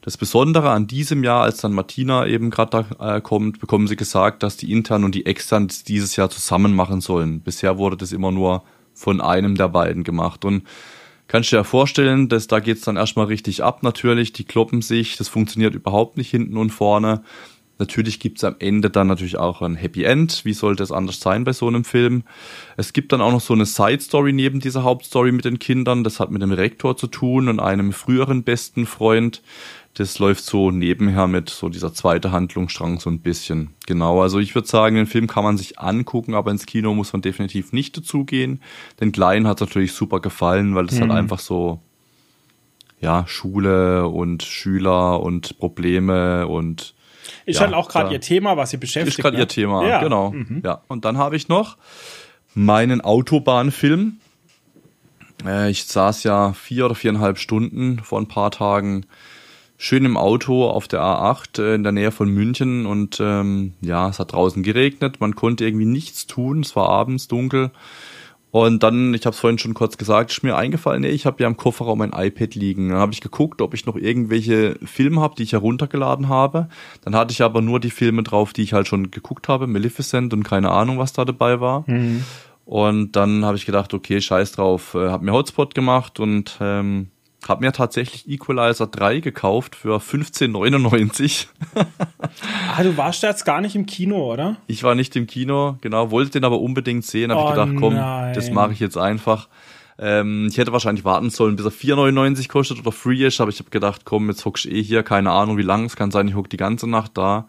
das 0.00 0.16
Besondere 0.16 0.70
an 0.70 0.86
diesem 0.86 1.24
Jahr, 1.24 1.42
als 1.42 1.58
dann 1.58 1.72
Martina 1.72 2.26
eben 2.26 2.50
gerade 2.50 2.86
da 2.98 3.16
äh, 3.16 3.20
kommt, 3.20 3.60
bekommen 3.60 3.88
sie 3.88 3.96
gesagt, 3.96 4.42
dass 4.42 4.56
die 4.56 4.72
internen 4.72 5.04
und 5.04 5.14
die 5.14 5.26
externen 5.26 5.68
dieses 5.88 6.16
Jahr 6.16 6.30
zusammen 6.30 6.74
machen 6.74 7.00
sollen. 7.00 7.40
Bisher 7.40 7.76
wurde 7.76 7.96
das 7.96 8.12
immer 8.12 8.30
nur 8.30 8.62
von 8.94 9.20
einem 9.20 9.56
der 9.56 9.68
beiden 9.68 10.04
gemacht. 10.04 10.44
Und 10.44 10.62
kannst 11.26 11.50
du 11.50 11.56
dir 11.56 11.60
ja 11.60 11.64
vorstellen, 11.64 12.28
dass 12.28 12.46
da 12.46 12.60
geht's 12.60 12.82
dann 12.82 12.96
erstmal 12.96 13.26
richtig 13.26 13.62
ab 13.62 13.82
natürlich, 13.82 14.32
die 14.32 14.44
kloppen 14.44 14.80
sich, 14.80 15.16
das 15.16 15.28
funktioniert 15.28 15.74
überhaupt 15.74 16.16
nicht 16.16 16.30
hinten 16.30 16.56
und 16.56 16.70
vorne. 16.70 17.22
Natürlich 17.78 18.18
gibt's 18.18 18.42
am 18.42 18.56
Ende 18.58 18.90
dann 18.90 19.06
natürlich 19.06 19.38
auch 19.38 19.62
ein 19.62 19.76
Happy 19.76 20.02
End. 20.02 20.44
Wie 20.44 20.52
sollte 20.52 20.82
es 20.82 20.90
anders 20.90 21.20
sein 21.20 21.44
bei 21.44 21.52
so 21.52 21.68
einem 21.68 21.84
Film? 21.84 22.24
Es 22.76 22.92
gibt 22.92 23.12
dann 23.12 23.20
auch 23.20 23.30
noch 23.30 23.40
so 23.40 23.54
eine 23.54 23.66
Side 23.66 24.00
Story 24.00 24.32
neben 24.32 24.58
dieser 24.58 24.82
Hauptstory 24.82 25.30
mit 25.30 25.44
den 25.44 25.60
Kindern. 25.60 26.02
Das 26.02 26.18
hat 26.18 26.32
mit 26.32 26.42
dem 26.42 26.52
Rektor 26.52 26.96
zu 26.96 27.06
tun 27.06 27.48
und 27.48 27.60
einem 27.60 27.92
früheren 27.92 28.42
besten 28.42 28.84
Freund. 28.84 29.42
Das 29.94 30.18
läuft 30.18 30.44
so 30.44 30.70
nebenher 30.70 31.28
mit 31.28 31.50
so 31.50 31.68
dieser 31.68 31.92
zweite 31.92 32.32
Handlungsstrang 32.32 32.98
so 32.98 33.10
ein 33.10 33.20
bisschen. 33.20 33.70
Genau, 33.86 34.22
also 34.22 34.38
ich 34.38 34.54
würde 34.54 34.68
sagen, 34.68 34.96
den 34.96 35.06
Film 35.06 35.28
kann 35.28 35.44
man 35.44 35.56
sich 35.56 35.78
angucken, 35.78 36.34
aber 36.34 36.50
ins 36.50 36.66
Kino 36.66 36.94
muss 36.94 37.12
man 37.12 37.22
definitiv 37.22 37.72
nicht 37.72 37.96
dazugehen. 37.96 38.60
Den 39.00 39.12
Kleinen 39.12 39.46
hat 39.46 39.60
natürlich 39.60 39.92
super 39.92 40.20
gefallen, 40.20 40.74
weil 40.74 40.86
das 40.86 41.00
halt 41.00 41.08
mhm. 41.08 41.12
halt 41.12 41.22
einfach 41.22 41.38
so, 41.38 41.80
ja, 43.00 43.24
Schule 43.28 44.08
und 44.08 44.42
Schüler 44.42 45.20
und 45.20 45.58
Probleme 45.58 46.46
und 46.46 46.94
ist 47.46 47.56
ja, 47.56 47.66
halt 47.66 47.74
auch 47.74 47.88
gerade 47.88 48.12
ihr 48.12 48.20
Thema, 48.20 48.56
was 48.56 48.70
sie 48.70 48.76
beschäftigt. 48.76 49.18
Ist 49.18 49.22
gerade 49.22 49.36
ne? 49.36 49.42
ihr 49.42 49.48
Thema, 49.48 49.86
ja. 49.86 50.00
genau. 50.02 50.30
Mhm. 50.30 50.62
Ja. 50.64 50.82
Und 50.88 51.04
dann 51.04 51.18
habe 51.18 51.36
ich 51.36 51.48
noch 51.48 51.76
meinen 52.54 53.00
Autobahnfilm. 53.00 54.18
Äh, 55.44 55.70
ich 55.70 55.84
saß 55.84 56.24
ja 56.24 56.52
vier 56.52 56.86
oder 56.86 56.94
viereinhalb 56.94 57.38
Stunden 57.38 58.00
vor 58.00 58.20
ein 58.20 58.28
paar 58.28 58.50
Tagen 58.50 59.06
schön 59.76 60.04
im 60.04 60.16
Auto 60.16 60.68
auf 60.68 60.88
der 60.88 61.00
A8 61.00 61.62
äh, 61.62 61.74
in 61.76 61.84
der 61.84 61.92
Nähe 61.92 62.10
von 62.10 62.28
München 62.28 62.84
und 62.84 63.18
ähm, 63.20 63.74
ja, 63.80 64.08
es 64.08 64.18
hat 64.18 64.32
draußen 64.32 64.64
geregnet, 64.64 65.20
man 65.20 65.36
konnte 65.36 65.64
irgendwie 65.64 65.86
nichts 65.86 66.26
tun, 66.26 66.60
es 66.60 66.74
war 66.74 66.88
abends 66.88 67.28
dunkel 67.28 67.70
und 68.50 68.82
dann, 68.82 69.12
ich 69.12 69.26
habe 69.26 69.34
es 69.34 69.40
vorhin 69.40 69.58
schon 69.58 69.74
kurz 69.74 69.98
gesagt, 69.98 70.30
ist 70.30 70.42
mir 70.42 70.56
eingefallen, 70.56 71.02
nee, 71.02 71.08
ich 71.08 71.26
habe 71.26 71.42
ja 71.42 71.48
im 71.48 71.58
Kofferraum 71.58 72.00
ein 72.00 72.12
iPad 72.14 72.54
liegen. 72.54 72.88
Dann 72.88 72.98
habe 72.98 73.12
ich 73.12 73.20
geguckt, 73.20 73.60
ob 73.60 73.74
ich 73.74 73.84
noch 73.84 73.96
irgendwelche 73.96 74.76
Filme 74.84 75.20
habe, 75.20 75.34
die 75.36 75.42
ich 75.42 75.52
heruntergeladen 75.52 76.28
habe. 76.28 76.68
Dann 77.02 77.14
hatte 77.14 77.32
ich 77.32 77.42
aber 77.42 77.60
nur 77.60 77.78
die 77.78 77.90
Filme 77.90 78.22
drauf, 78.22 78.54
die 78.54 78.62
ich 78.62 78.72
halt 78.72 78.88
schon 78.88 79.10
geguckt 79.10 79.48
habe, 79.48 79.66
Maleficent 79.66 80.32
und 80.32 80.44
keine 80.44 80.70
Ahnung, 80.70 80.98
was 80.98 81.12
da 81.12 81.26
dabei 81.26 81.60
war. 81.60 81.84
Mhm. 81.86 82.24
Und 82.64 83.16
dann 83.16 83.44
habe 83.44 83.56
ich 83.56 83.66
gedacht, 83.66 83.92
okay, 83.92 84.20
scheiß 84.20 84.52
drauf, 84.52 84.94
äh, 84.94 85.08
habe 85.08 85.24
mir 85.24 85.32
Hotspot 85.32 85.74
gemacht 85.74 86.18
und 86.20 86.56
ähm, 86.60 87.08
hab 87.48 87.62
mir 87.62 87.72
tatsächlich 87.72 88.28
Equalizer 88.28 88.86
3 88.86 89.20
gekauft 89.20 89.74
für 89.74 89.96
15,99. 89.96 91.46
ah, 92.76 92.82
du 92.82 92.96
warst 92.98 93.22
jetzt 93.22 93.44
gar 93.44 93.62
nicht 93.62 93.74
im 93.74 93.86
Kino, 93.86 94.32
oder? 94.32 94.56
Ich 94.66 94.82
war 94.82 94.94
nicht 94.94 95.16
im 95.16 95.26
Kino, 95.26 95.78
genau, 95.80 96.10
wollte 96.10 96.32
den 96.32 96.44
aber 96.44 96.60
unbedingt 96.60 97.06
sehen. 97.06 97.32
Habe 97.32 97.40
oh, 97.40 97.44
ich 97.46 97.50
gedacht, 97.52 97.72
komm, 97.80 97.94
nein. 97.94 98.34
das 98.34 98.50
mache 98.50 98.72
ich 98.72 98.80
jetzt 98.80 98.98
einfach. 98.98 99.48
Ähm, 99.98 100.48
ich 100.50 100.58
hätte 100.58 100.72
wahrscheinlich 100.72 101.04
warten 101.04 101.30
sollen, 101.30 101.56
bis 101.56 101.64
er 101.64 101.72
4,99 101.72 102.48
kostet 102.48 102.78
oder 102.78 102.92
free 102.92 103.26
ist, 103.26 103.40
aber 103.40 103.50
ich 103.50 103.58
habe 103.58 103.70
gedacht, 103.70 104.02
komm, 104.04 104.28
jetzt 104.28 104.44
hockst 104.44 104.66
eh 104.66 104.82
hier, 104.82 105.02
keine 105.02 105.30
Ahnung 105.32 105.56
wie 105.56 105.62
lang, 105.62 105.86
es 105.86 105.96
kann 105.96 106.10
sein, 106.10 106.28
ich 106.28 106.34
hock 106.34 106.50
die 106.50 106.56
ganze 106.58 106.88
Nacht 106.88 107.12
da. 107.16 107.46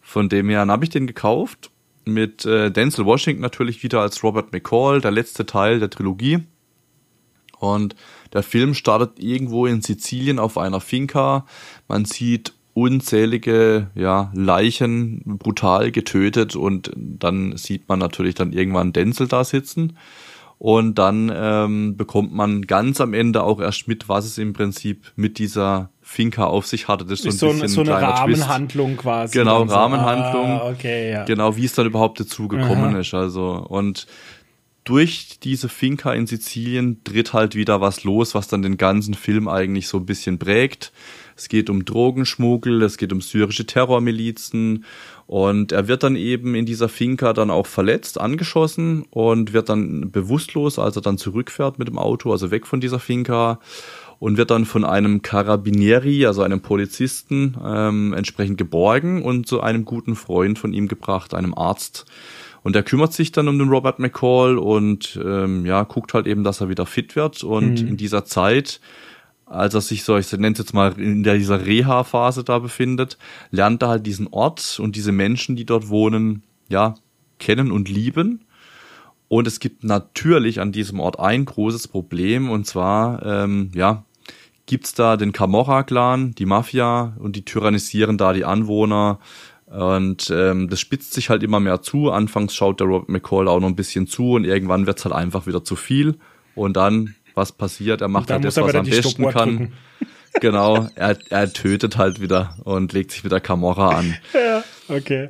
Von 0.00 0.28
dem 0.28 0.48
her, 0.48 0.60
dann 0.60 0.70
habe 0.70 0.84
ich 0.84 0.90
den 0.90 1.06
gekauft 1.06 1.70
mit 2.04 2.44
äh, 2.46 2.70
Denzel 2.70 3.04
Washington 3.04 3.42
natürlich 3.42 3.82
wieder 3.82 4.00
als 4.00 4.22
Robert 4.22 4.52
McCall, 4.52 5.00
der 5.00 5.10
letzte 5.10 5.44
Teil 5.44 5.80
der 5.80 5.90
Trilogie. 5.90 6.40
Und 7.58 7.96
der 8.34 8.42
Film 8.42 8.74
startet 8.74 9.18
irgendwo 9.18 9.66
in 9.66 9.80
Sizilien 9.80 10.38
auf 10.38 10.58
einer 10.58 10.80
Finca. 10.80 11.46
Man 11.88 12.04
sieht 12.04 12.52
unzählige 12.74 13.90
ja, 13.94 14.32
Leichen 14.34 15.22
brutal 15.38 15.92
getötet 15.92 16.56
und 16.56 16.90
dann 16.96 17.56
sieht 17.56 17.88
man 17.88 18.00
natürlich 18.00 18.34
dann 18.34 18.52
irgendwann 18.52 18.92
Denzel 18.92 19.28
da 19.28 19.44
sitzen. 19.44 19.96
Und 20.58 20.98
dann 20.98 21.32
ähm, 21.34 21.96
bekommt 21.96 22.32
man 22.32 22.62
ganz 22.62 23.00
am 23.00 23.12
Ende 23.12 23.42
auch 23.42 23.60
erst 23.60 23.86
mit, 23.86 24.08
was 24.08 24.24
es 24.24 24.38
im 24.38 24.52
Prinzip 24.52 25.12
mit 25.14 25.38
dieser 25.38 25.90
Finca 26.00 26.46
auf 26.46 26.66
sich 26.66 26.88
hatte. 26.88 27.04
Das 27.04 27.20
ist 27.20 27.38
so 27.38 27.50
ein, 27.50 27.60
bisschen 27.60 27.68
so 27.68 27.80
eine 27.92 28.00
Rahmenhandlung 28.00 28.92
Twist. 28.92 29.02
quasi. 29.02 29.38
Genau, 29.38 29.62
Rahmenhandlung. 29.64 30.46
Ah, 30.46 30.70
okay, 30.70 31.12
ja. 31.12 31.24
Genau, 31.24 31.56
wie 31.56 31.64
es 31.64 31.74
dann 31.74 31.86
überhaupt 31.86 32.20
dazu 32.20 32.48
gekommen 32.48 32.94
Aha. 32.94 33.00
ist. 33.00 33.14
Also 33.14 33.66
und 33.68 34.06
durch 34.84 35.38
diese 35.42 35.70
Finca 35.70 36.12
in 36.12 36.26
Sizilien 36.26 37.02
tritt 37.04 37.32
halt 37.32 37.54
wieder 37.54 37.80
was 37.80 38.04
los, 38.04 38.34
was 38.34 38.48
dann 38.48 38.60
den 38.60 38.76
ganzen 38.76 39.14
Film 39.14 39.48
eigentlich 39.48 39.88
so 39.88 39.98
ein 39.98 40.06
bisschen 40.06 40.38
prägt. 40.38 40.92
Es 41.36 41.48
geht 41.48 41.70
um 41.70 41.86
Drogenschmuggel, 41.86 42.82
es 42.82 42.98
geht 42.98 43.12
um 43.12 43.22
syrische 43.22 43.66
Terrormilizen 43.66 44.84
und 45.26 45.72
er 45.72 45.88
wird 45.88 46.02
dann 46.02 46.16
eben 46.16 46.54
in 46.54 46.66
dieser 46.66 46.90
Finca 46.90 47.32
dann 47.32 47.50
auch 47.50 47.66
verletzt, 47.66 48.20
angeschossen 48.20 49.06
und 49.10 49.54
wird 49.54 49.70
dann 49.70 50.10
bewusstlos, 50.10 50.78
als 50.78 50.96
er 50.96 51.02
dann 51.02 51.18
zurückfährt 51.18 51.78
mit 51.78 51.88
dem 51.88 51.98
Auto, 51.98 52.30
also 52.30 52.50
weg 52.50 52.66
von 52.66 52.80
dieser 52.80 53.00
Finca 53.00 53.60
und 54.18 54.36
wird 54.36 54.50
dann 54.50 54.66
von 54.66 54.84
einem 54.84 55.22
Carabinieri, 55.22 56.26
also 56.26 56.42
einem 56.42 56.60
Polizisten, 56.60 57.56
ähm, 57.64 58.12
entsprechend 58.12 58.58
geborgen 58.58 59.22
und 59.22 59.46
zu 59.46 59.60
einem 59.60 59.86
guten 59.86 60.14
Freund 60.14 60.58
von 60.58 60.74
ihm 60.74 60.88
gebracht, 60.88 61.34
einem 61.34 61.54
Arzt, 61.54 62.04
und 62.64 62.74
er 62.74 62.82
kümmert 62.82 63.12
sich 63.12 63.30
dann 63.30 63.46
um 63.46 63.58
den 63.58 63.68
Robert 63.68 63.98
McCall 63.98 64.56
und 64.56 65.20
ähm, 65.22 65.66
ja, 65.66 65.82
guckt 65.82 66.14
halt 66.14 66.26
eben, 66.26 66.44
dass 66.44 66.62
er 66.62 66.70
wieder 66.70 66.86
fit 66.86 67.14
wird. 67.14 67.44
Und 67.44 67.82
mhm. 67.82 67.88
in 67.88 67.96
dieser 67.98 68.24
Zeit, 68.24 68.80
als 69.44 69.74
er 69.74 69.82
sich 69.82 70.02
so, 70.02 70.16
ich 70.16 70.32
nenne 70.32 70.52
es 70.52 70.58
jetzt 70.58 70.72
mal, 70.72 70.98
in 70.98 71.22
der, 71.22 71.36
dieser 71.36 71.66
Reha-Phase 71.66 72.42
da 72.42 72.58
befindet, 72.58 73.18
lernt 73.50 73.82
er 73.82 73.88
halt 73.88 74.06
diesen 74.06 74.28
Ort 74.28 74.80
und 74.80 74.96
diese 74.96 75.12
Menschen, 75.12 75.56
die 75.56 75.66
dort 75.66 75.90
wohnen, 75.90 76.42
ja, 76.70 76.94
kennen 77.38 77.70
und 77.70 77.90
lieben. 77.90 78.46
Und 79.28 79.46
es 79.46 79.60
gibt 79.60 79.84
natürlich 79.84 80.58
an 80.58 80.72
diesem 80.72 81.00
Ort 81.00 81.20
ein 81.20 81.44
großes 81.44 81.88
Problem, 81.88 82.48
und 82.48 82.66
zwar, 82.66 83.24
ähm, 83.26 83.72
ja, 83.74 84.04
gibt's 84.64 84.94
da 84.94 85.18
den 85.18 85.32
Camorra-Clan, 85.32 86.34
die 86.34 86.46
Mafia, 86.46 87.14
und 87.18 87.36
die 87.36 87.44
tyrannisieren 87.44 88.16
da 88.16 88.32
die 88.32 88.46
Anwohner, 88.46 89.18
und 89.74 90.30
ähm, 90.30 90.68
das 90.68 90.78
spitzt 90.78 91.14
sich 91.14 91.30
halt 91.30 91.42
immer 91.42 91.58
mehr 91.58 91.82
zu. 91.82 92.12
Anfangs 92.12 92.54
schaut 92.54 92.78
der 92.78 92.86
Robert 92.86 93.08
McCall 93.08 93.48
auch 93.48 93.58
noch 93.58 93.66
ein 93.66 93.74
bisschen 93.74 94.06
zu 94.06 94.32
und 94.32 94.44
irgendwann 94.44 94.86
wird's 94.86 95.04
halt 95.04 95.14
einfach 95.14 95.48
wieder 95.48 95.64
zu 95.64 95.74
viel. 95.74 96.16
Und 96.54 96.76
dann, 96.76 97.16
was 97.34 97.50
passiert? 97.50 98.00
Er 98.00 98.06
macht 98.06 98.30
halt 98.30 98.44
das, 98.44 98.56
was 98.56 98.72
er 98.72 98.80
am 98.80 98.86
besten 98.86 99.28
kann. 99.30 99.72
Genau, 100.40 100.88
er, 100.96 101.16
er 101.30 101.52
tötet 101.52 101.96
halt 101.96 102.20
wieder 102.20 102.56
und 102.64 102.92
legt 102.92 103.12
sich 103.12 103.22
wieder 103.22 103.38
Camorra 103.38 103.90
an. 103.90 104.16
Ja, 104.34 104.64
okay. 104.88 105.28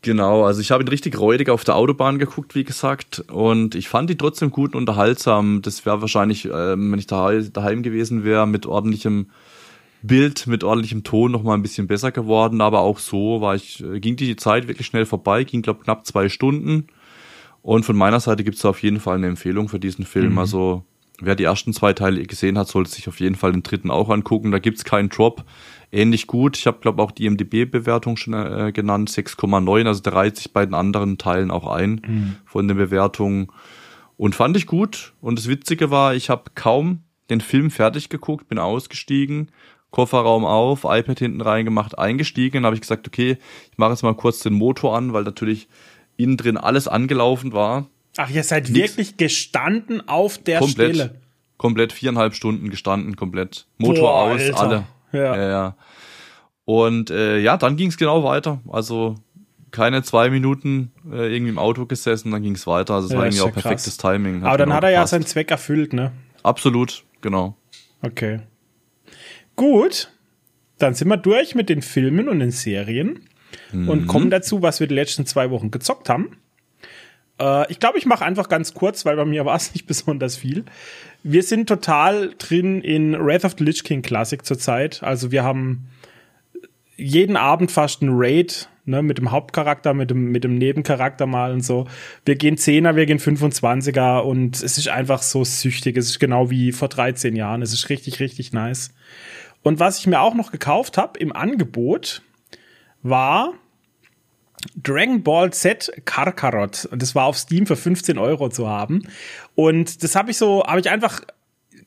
Genau, 0.00 0.44
also 0.44 0.62
ich 0.62 0.70
habe 0.70 0.82
ihn 0.82 0.88
richtig 0.88 1.18
räudig 1.18 1.50
auf 1.50 1.62
der 1.62 1.76
Autobahn 1.76 2.18
geguckt, 2.18 2.54
wie 2.54 2.64
gesagt, 2.64 3.22
und 3.30 3.74
ich 3.74 3.90
fand 3.90 4.10
ihn 4.10 4.16
trotzdem 4.16 4.50
gut 4.50 4.72
und 4.72 4.78
unterhaltsam. 4.78 5.60
Das 5.60 5.84
wäre 5.84 6.00
wahrscheinlich, 6.00 6.46
ähm, 6.46 6.90
wenn 6.90 6.98
ich 6.98 7.06
daheim 7.06 7.82
gewesen 7.82 8.24
wäre, 8.24 8.46
mit 8.46 8.64
ordentlichem 8.64 9.26
Bild 10.06 10.46
mit 10.46 10.64
ordentlichem 10.64 11.02
Ton 11.02 11.32
noch 11.32 11.42
mal 11.42 11.54
ein 11.54 11.62
bisschen 11.62 11.86
besser 11.86 12.12
geworden, 12.12 12.60
aber 12.60 12.80
auch 12.80 12.98
so 12.98 13.40
war 13.40 13.54
ich, 13.54 13.82
äh, 13.82 14.00
ging 14.00 14.16
die 14.16 14.36
Zeit 14.36 14.68
wirklich 14.68 14.86
schnell 14.86 15.06
vorbei, 15.06 15.44
ging 15.44 15.62
glaube 15.62 15.82
knapp 15.82 16.06
zwei 16.06 16.28
Stunden. 16.28 16.88
Und 17.62 17.86
von 17.86 17.96
meiner 17.96 18.20
Seite 18.20 18.44
gibt 18.44 18.58
es 18.58 18.64
auf 18.66 18.82
jeden 18.82 19.00
Fall 19.00 19.16
eine 19.16 19.28
Empfehlung 19.28 19.70
für 19.70 19.80
diesen 19.80 20.04
Film. 20.04 20.32
Mhm. 20.32 20.38
Also 20.38 20.84
wer 21.20 21.34
die 21.34 21.44
ersten 21.44 21.72
zwei 21.72 21.94
Teile 21.94 22.22
gesehen 22.24 22.58
hat, 22.58 22.68
sollte 22.68 22.90
sich 22.90 23.08
auf 23.08 23.18
jeden 23.18 23.34
Fall 23.34 23.52
den 23.52 23.62
dritten 23.62 23.90
auch 23.90 24.10
angucken. 24.10 24.50
Da 24.50 24.58
gibt's 24.58 24.84
keinen 24.84 25.08
Drop. 25.08 25.44
Ähnlich 25.90 26.26
gut. 26.26 26.58
Ich 26.58 26.66
habe, 26.66 26.80
glaube 26.80 27.02
auch 27.02 27.10
die 27.10 27.30
MDB-Bewertung 27.30 28.18
schon 28.18 28.34
äh, 28.34 28.72
genannt, 28.74 29.08
6,9. 29.08 29.86
Also 29.86 30.02
der 30.02 30.12
reiht 30.12 30.36
sich 30.36 30.52
bei 30.52 30.66
den 30.66 30.74
anderen 30.74 31.16
Teilen 31.16 31.50
auch 31.50 31.66
ein 31.66 32.02
mhm. 32.06 32.36
von 32.44 32.68
den 32.68 32.76
Bewertungen. 32.76 33.48
Und 34.18 34.34
fand 34.34 34.58
ich 34.58 34.66
gut. 34.66 35.14
Und 35.22 35.38
das 35.38 35.48
Witzige 35.48 35.90
war, 35.90 36.14
ich 36.14 36.28
habe 36.28 36.50
kaum 36.54 37.04
den 37.30 37.40
Film 37.40 37.70
fertig 37.70 38.10
geguckt, 38.10 38.48
bin 38.48 38.58
ausgestiegen 38.58 39.48
Kofferraum 39.94 40.44
auf, 40.44 40.82
iPad 40.82 41.20
hinten 41.20 41.40
reingemacht, 41.40 42.00
eingestiegen. 42.00 42.54
Dann 42.54 42.64
habe 42.66 42.74
ich 42.74 42.80
gesagt, 42.80 43.06
okay, 43.06 43.38
ich 43.70 43.78
mache 43.78 43.92
jetzt 43.92 44.02
mal 44.02 44.12
kurz 44.14 44.40
den 44.40 44.52
Motor 44.52 44.96
an, 44.96 45.12
weil 45.12 45.22
natürlich 45.22 45.68
innen 46.16 46.36
drin 46.36 46.56
alles 46.56 46.88
angelaufen 46.88 47.52
war. 47.52 47.86
Ach, 48.16 48.28
ihr 48.28 48.42
seid 48.42 48.70
Nix. 48.70 48.74
wirklich 48.74 49.16
gestanden 49.18 50.08
auf 50.08 50.38
der 50.38 50.58
komplett, 50.58 50.96
Stelle. 50.96 51.20
Komplett 51.58 51.92
viereinhalb 51.92 52.34
Stunden 52.34 52.70
gestanden, 52.70 53.14
komplett. 53.14 53.68
Motor 53.78 54.10
Boah, 54.10 54.34
aus, 54.34 54.40
Alter. 54.40 54.58
alle. 54.58 54.84
Ja. 55.12 55.36
ja, 55.36 55.48
ja. 55.48 55.76
Und 56.64 57.10
äh, 57.10 57.38
ja, 57.38 57.56
dann 57.56 57.76
ging 57.76 57.90
es 57.90 57.96
genau 57.96 58.24
weiter. 58.24 58.60
Also 58.68 59.14
keine 59.70 60.02
zwei 60.02 60.28
Minuten 60.28 60.90
äh, 61.08 61.32
irgendwie 61.32 61.50
im 61.50 61.58
Auto 61.58 61.86
gesessen, 61.86 62.32
dann 62.32 62.42
ging 62.42 62.56
es 62.56 62.66
weiter. 62.66 62.94
Also 62.94 63.06
es 63.06 63.12
ja, 63.12 63.18
war 63.18 63.26
irgendwie 63.26 63.42
auch 63.42 63.52
perfektes 63.52 63.96
krass. 63.96 64.12
Timing. 64.12 64.42
Aber 64.42 64.58
dann 64.58 64.70
genau 64.70 64.76
hat 64.76 64.82
er 64.82 64.90
gepasst. 64.90 65.12
ja 65.12 65.18
seinen 65.18 65.26
Zweck 65.26 65.52
erfüllt, 65.52 65.92
ne? 65.92 66.10
Absolut, 66.42 67.04
genau. 67.20 67.56
Okay. 68.02 68.40
Gut, 69.56 70.10
dann 70.78 70.94
sind 70.94 71.08
wir 71.08 71.16
durch 71.16 71.54
mit 71.54 71.68
den 71.68 71.82
Filmen 71.82 72.28
und 72.28 72.40
den 72.40 72.50
Serien 72.50 73.28
mhm. 73.72 73.88
und 73.88 74.06
kommen 74.06 74.30
dazu, 74.30 74.62
was 74.62 74.80
wir 74.80 74.86
die 74.86 74.94
letzten 74.94 75.26
zwei 75.26 75.50
Wochen 75.50 75.70
gezockt 75.70 76.08
haben. 76.08 76.36
Äh, 77.40 77.70
ich 77.70 77.80
glaube, 77.80 77.98
ich 77.98 78.06
mache 78.06 78.24
einfach 78.24 78.48
ganz 78.48 78.74
kurz, 78.74 79.04
weil 79.04 79.16
bei 79.16 79.24
mir 79.24 79.44
war 79.44 79.56
es 79.56 79.72
nicht 79.74 79.86
besonders 79.86 80.36
viel. 80.36 80.64
Wir 81.22 81.42
sind 81.42 81.68
total 81.68 82.34
drin 82.38 82.82
in 82.82 83.18
Wrath 83.18 83.44
of 83.44 83.54
the 83.58 83.64
Lich 83.64 83.84
King 83.84 84.02
Classic 84.02 84.44
zurzeit. 84.44 85.02
Also 85.02 85.32
wir 85.32 85.44
haben 85.44 85.88
jeden 86.96 87.36
Abend 87.36 87.72
fast 87.72 88.02
ein 88.02 88.10
Raid, 88.12 88.68
ne, 88.84 89.02
mit 89.02 89.18
dem 89.18 89.30
Hauptcharakter, 89.30 89.94
mit 89.94 90.10
dem, 90.10 90.30
mit 90.30 90.44
dem 90.44 90.58
Nebencharakter 90.58 91.26
mal 91.26 91.52
und 91.52 91.62
so. 91.62 91.86
Wir 92.24 92.36
gehen 92.36 92.56
10er, 92.56 92.94
wir 92.94 93.06
gehen 93.06 93.18
25er 93.18 94.20
und 94.20 94.62
es 94.62 94.78
ist 94.78 94.88
einfach 94.88 95.22
so 95.22 95.44
süchtig. 95.44 95.96
Es 95.96 96.06
ist 96.06 96.20
genau 96.20 96.50
wie 96.50 96.72
vor 96.72 96.88
13 96.88 97.34
Jahren. 97.34 97.62
Es 97.62 97.72
ist 97.72 97.88
richtig, 97.88 98.20
richtig 98.20 98.52
nice. 98.52 98.92
Und 99.64 99.80
was 99.80 99.98
ich 99.98 100.06
mir 100.06 100.20
auch 100.20 100.34
noch 100.34 100.52
gekauft 100.52 100.96
habe 100.96 101.18
im 101.18 101.34
Angebot, 101.34 102.22
war 103.02 103.54
Dragon 104.76 105.22
Ball 105.22 105.52
Z 105.52 105.90
Karkarot. 106.04 106.86
Und 106.86 107.02
das 107.02 107.14
war 107.14 107.24
auf 107.24 107.36
Steam 107.36 107.66
für 107.66 107.76
15 107.76 108.18
Euro 108.18 108.48
zu 108.50 108.68
haben. 108.68 109.08
Und 109.56 110.04
das 110.04 110.14
habe 110.14 110.30
ich 110.30 110.36
so, 110.36 110.62
habe 110.64 110.78
ich 110.80 110.88
einfach 110.90 111.22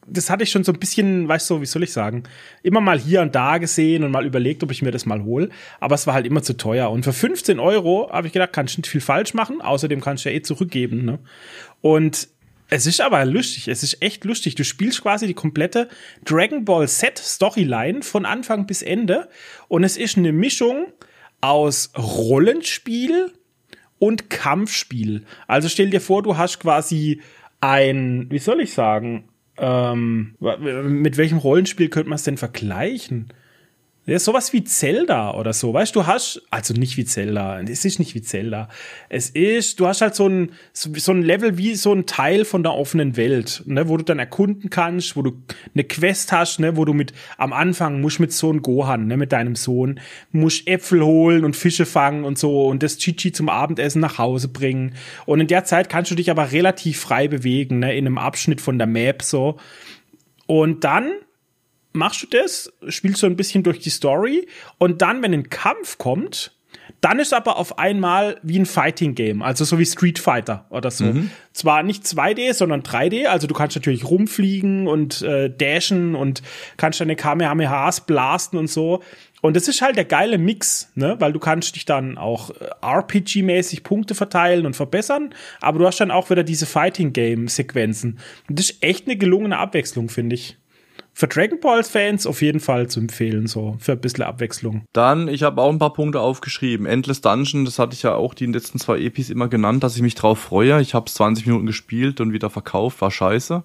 das 0.10 0.30
hatte 0.30 0.44
ich 0.44 0.52
schon 0.52 0.64
so 0.64 0.72
ein 0.72 0.80
bisschen, 0.80 1.28
weißt 1.28 1.50
du, 1.50 1.62
wie 1.62 1.66
soll 1.66 1.84
ich 1.84 1.92
sagen, 1.92 2.24
immer 2.64 2.80
mal 2.80 2.98
hier 2.98 3.22
und 3.22 3.36
da 3.36 3.58
gesehen 3.58 4.04
und 4.04 4.12
mal 4.12 4.26
überlegt, 4.26 4.64
ob 4.64 4.72
ich 4.72 4.82
mir 4.82 4.92
das 4.92 5.06
mal 5.06 5.24
hole. 5.24 5.50
Aber 5.80 5.96
es 5.96 6.08
war 6.08 6.14
halt 6.14 6.26
immer 6.26 6.42
zu 6.42 6.56
teuer. 6.56 6.90
Und 6.90 7.04
für 7.04 7.14
15 7.14 7.60
Euro 7.60 8.10
habe 8.12 8.28
ich 8.28 8.34
gedacht, 8.34 8.54
kannst 8.54 8.78
du 8.78 8.82
nicht 8.82 8.90
viel 8.90 9.02
falsch 9.02 9.34
machen. 9.34 9.62
Außerdem 9.62 10.00
kannst 10.02 10.24
du 10.24 10.30
ja 10.30 10.36
eh 10.36 10.42
zurückgeben. 10.42 11.04
Ne? 11.04 11.20
Und 11.82 12.30
es 12.70 12.86
ist 12.86 13.02
aber 13.02 13.24
lustig. 13.26 13.68
Es 13.68 13.84
ist 13.84 14.02
echt 14.02 14.26
lustig. 14.26 14.56
Du 14.56 14.64
spielst 14.64 15.02
quasi 15.02 15.28
die 15.28 15.34
komplette 15.34 15.88
Dragon 16.26 16.66
Ball 16.66 16.88
Z 16.88 17.18
Storyline 17.18 18.02
von 18.02 18.26
Anfang 18.26 18.68
bis 18.68 18.82
Ende. 18.82 19.30
Und 19.68 19.84
es 19.84 19.98
ist 19.98 20.18
eine 20.18 20.34
Mischung 20.34 20.88
aus 21.40 21.92
Rollenspiel 21.98 23.32
und 24.00 24.30
Kampfspiel. 24.30 25.24
Also 25.48 25.70
stell 25.70 25.90
dir 25.90 26.02
vor, 26.02 26.24
du 26.24 26.38
hast 26.38 26.60
quasi 26.60 27.22
ein, 27.62 28.28
wie 28.30 28.40
soll 28.40 28.62
ich 28.62 28.74
sagen, 28.74 29.30
ähm, 29.58 30.36
mit 30.40 31.18
welchem 31.18 31.38
Rollenspiel 31.40 31.90
könnte 31.90 32.10
man 32.10 32.18
es 32.18 32.24
denn 32.24 32.38
vergleichen? 32.38 33.34
Ja, 34.10 34.18
sowas 34.20 34.54
wie 34.54 34.64
Zelda 34.64 35.34
oder 35.34 35.52
so, 35.52 35.74
weißt 35.74 35.94
du, 35.94 36.08
hast, 36.08 36.42
also 36.50 36.74
nicht 36.74 36.96
wie 36.96 37.04
Zelda, 37.04 37.60
es 37.60 37.84
ist 37.84 38.00
nicht 38.00 38.16
wie 38.16 38.22
Zelda. 38.22 38.70
Es 39.10 39.30
ist, 39.30 39.82
du 39.82 39.88
hast 39.88 40.00
halt 40.00 40.16
so 40.16 40.30
ein, 40.30 40.52
so 40.72 41.12
ein 41.12 41.24
Level 41.24 41.58
wie 41.58 41.76
so 41.76 41.92
ein 41.92 42.06
Teil 42.06 42.46
von 42.46 42.64
der 42.64 42.74
offenen 42.74 43.18
Welt, 43.18 43.64
ne, 43.66 43.90
wo 43.90 43.98
du 43.98 44.06
dann 44.06 44.18
erkunden 44.18 44.70
kannst, 44.70 45.18
wo 45.18 45.24
du 45.24 45.34
eine 45.74 45.84
Quest 45.84 46.32
hast, 46.32 46.62
ne, 46.62 46.78
wo 46.78 46.86
du 46.86 46.94
mit, 46.94 47.12
am 47.38 47.52
Anfang 47.52 48.00
musst 48.00 48.22
mit 48.22 48.32
so 48.32 48.50
einem 48.50 48.62
Gohan, 48.62 49.08
ne, 49.08 49.18
mit 49.18 49.34
deinem 49.34 49.58
Sohn, 49.58 50.00
musst 50.32 50.70
Äpfel 50.70 51.04
holen 51.04 51.44
und 51.44 51.58
Fische 51.58 51.86
fangen 51.86 52.24
und 52.24 52.38
so 52.38 52.66
und 52.66 52.84
das 52.84 53.00
Chichi 53.00 53.34
zum 53.34 53.50
Abendessen 53.50 54.00
nach 54.00 54.18
Hause 54.18 54.48
bringen. 54.48 54.94
Und 55.26 55.42
in 55.42 55.48
der 55.48 55.66
Zeit 55.66 55.90
kannst 55.90 56.12
du 56.12 56.16
dich 56.16 56.32
aber 56.32 56.54
relativ 56.54 57.02
frei 57.02 57.28
bewegen, 57.28 57.80
ne, 57.80 57.98
in 57.98 58.08
einem 58.08 58.18
Abschnitt 58.18 58.62
von 58.62 58.78
der 58.78 58.88
Map 58.88 59.22
so. 59.22 59.58
Und 60.46 60.86
dann 60.86 61.12
machst 61.98 62.24
du 62.24 62.28
das, 62.28 62.72
spielst 62.88 63.24
du 63.24 63.28
ein 63.28 63.36
bisschen 63.36 63.64
durch 63.64 63.80
die 63.80 63.90
Story 63.90 64.48
und 64.78 65.02
dann, 65.02 65.22
wenn 65.22 65.34
ein 65.34 65.50
Kampf 65.50 65.98
kommt, 65.98 66.54
dann 67.02 67.20
ist 67.20 67.34
aber 67.34 67.58
auf 67.58 67.78
einmal 67.78 68.40
wie 68.42 68.58
ein 68.58 68.66
Fighting 68.66 69.14
Game, 69.14 69.42
also 69.42 69.66
so 69.66 69.78
wie 69.78 69.86
Street 69.86 70.20
Fighter 70.20 70.66
oder 70.70 70.90
so. 70.90 71.06
Mhm. 71.06 71.32
Zwar 71.54 71.84
nicht 71.84 72.04
2D, 72.04 72.54
sondern 72.54 72.82
3D, 72.82 73.26
also 73.26 73.46
du 73.48 73.54
kannst 73.54 73.76
natürlich 73.76 74.06
rumfliegen 74.06 74.88
und 74.88 75.22
äh, 75.22 75.50
dashen 75.50 76.16
und 76.16 76.42
kannst 76.78 77.00
deine 77.00 77.16
Kamehamehas 77.16 78.02
blasten 78.06 78.58
und 78.58 78.68
so. 78.68 79.04
Und 79.42 79.56
das 79.56 79.68
ist 79.68 79.82
halt 79.82 79.98
der 79.98 80.06
geile 80.06 80.40
Mix, 80.40 80.92
ne? 80.96 81.16
Weil 81.20 81.32
du 81.32 81.40
kannst 81.40 81.76
dich 81.76 81.86
dann 81.86 82.18
auch 82.18 82.50
äh, 82.50 82.70
RPG-mäßig 82.82 83.84
Punkte 83.84 84.16
verteilen 84.16 84.66
und 84.66 84.76
verbessern, 84.76 85.34
aber 85.62 85.80
du 85.80 85.86
hast 85.86 86.00
dann 86.00 86.10
auch 86.10 86.30
wieder 86.32 86.44
diese 86.44 86.66
Fighting 86.66 87.14
Game-Sequenzen. 87.14 88.20
Und 88.50 88.60
das 88.60 88.72
ist 88.72 88.84
echt 88.84 89.06
eine 89.06 89.18
gelungene 89.18 89.60
Abwechslung, 89.60 90.10
finde 90.10 90.36
ich 90.36 90.58
für 91.18 91.28
Dragon 91.28 91.60
Balls 91.60 91.90
Fans 91.90 92.28
auf 92.28 92.44
jeden 92.44 92.60
Fall 92.60 92.90
zu 92.90 93.00
empfehlen, 93.00 93.48
so 93.48 93.76
für 93.80 93.94
ein 93.94 94.00
bisschen 94.00 94.24
Abwechslung. 94.24 94.86
Dann, 94.94 95.28
ich 95.28 95.42
habe 95.42 95.60
auch 95.64 95.72
ein 95.72 95.80
paar 95.80 95.94
Punkte 95.94 96.20
aufgeschrieben. 96.20 96.86
Endless 96.86 97.22
Dungeon, 97.22 97.66
das 97.66 97.80
hatte 97.80 97.96
ich 97.96 98.04
ja 98.04 98.14
auch 98.14 98.36
die 98.36 98.46
letzten 98.46 98.78
zwei 98.78 99.00
Epis 99.00 99.32
immer 99.32 99.48
genannt, 99.48 99.84
dass 99.84 99.96
ich 99.96 100.04
mich 100.04 100.14
drauf 100.14 100.38
freue. 100.38 100.80
Ich 100.80 100.94
habe 100.94 101.10
20 101.10 101.48
Minuten 101.48 101.66
gespielt 101.66 102.22
und 102.22 102.34
wieder 102.34 102.52
verkauft, 102.52 103.02
war 103.02 103.10
scheiße. 103.10 103.64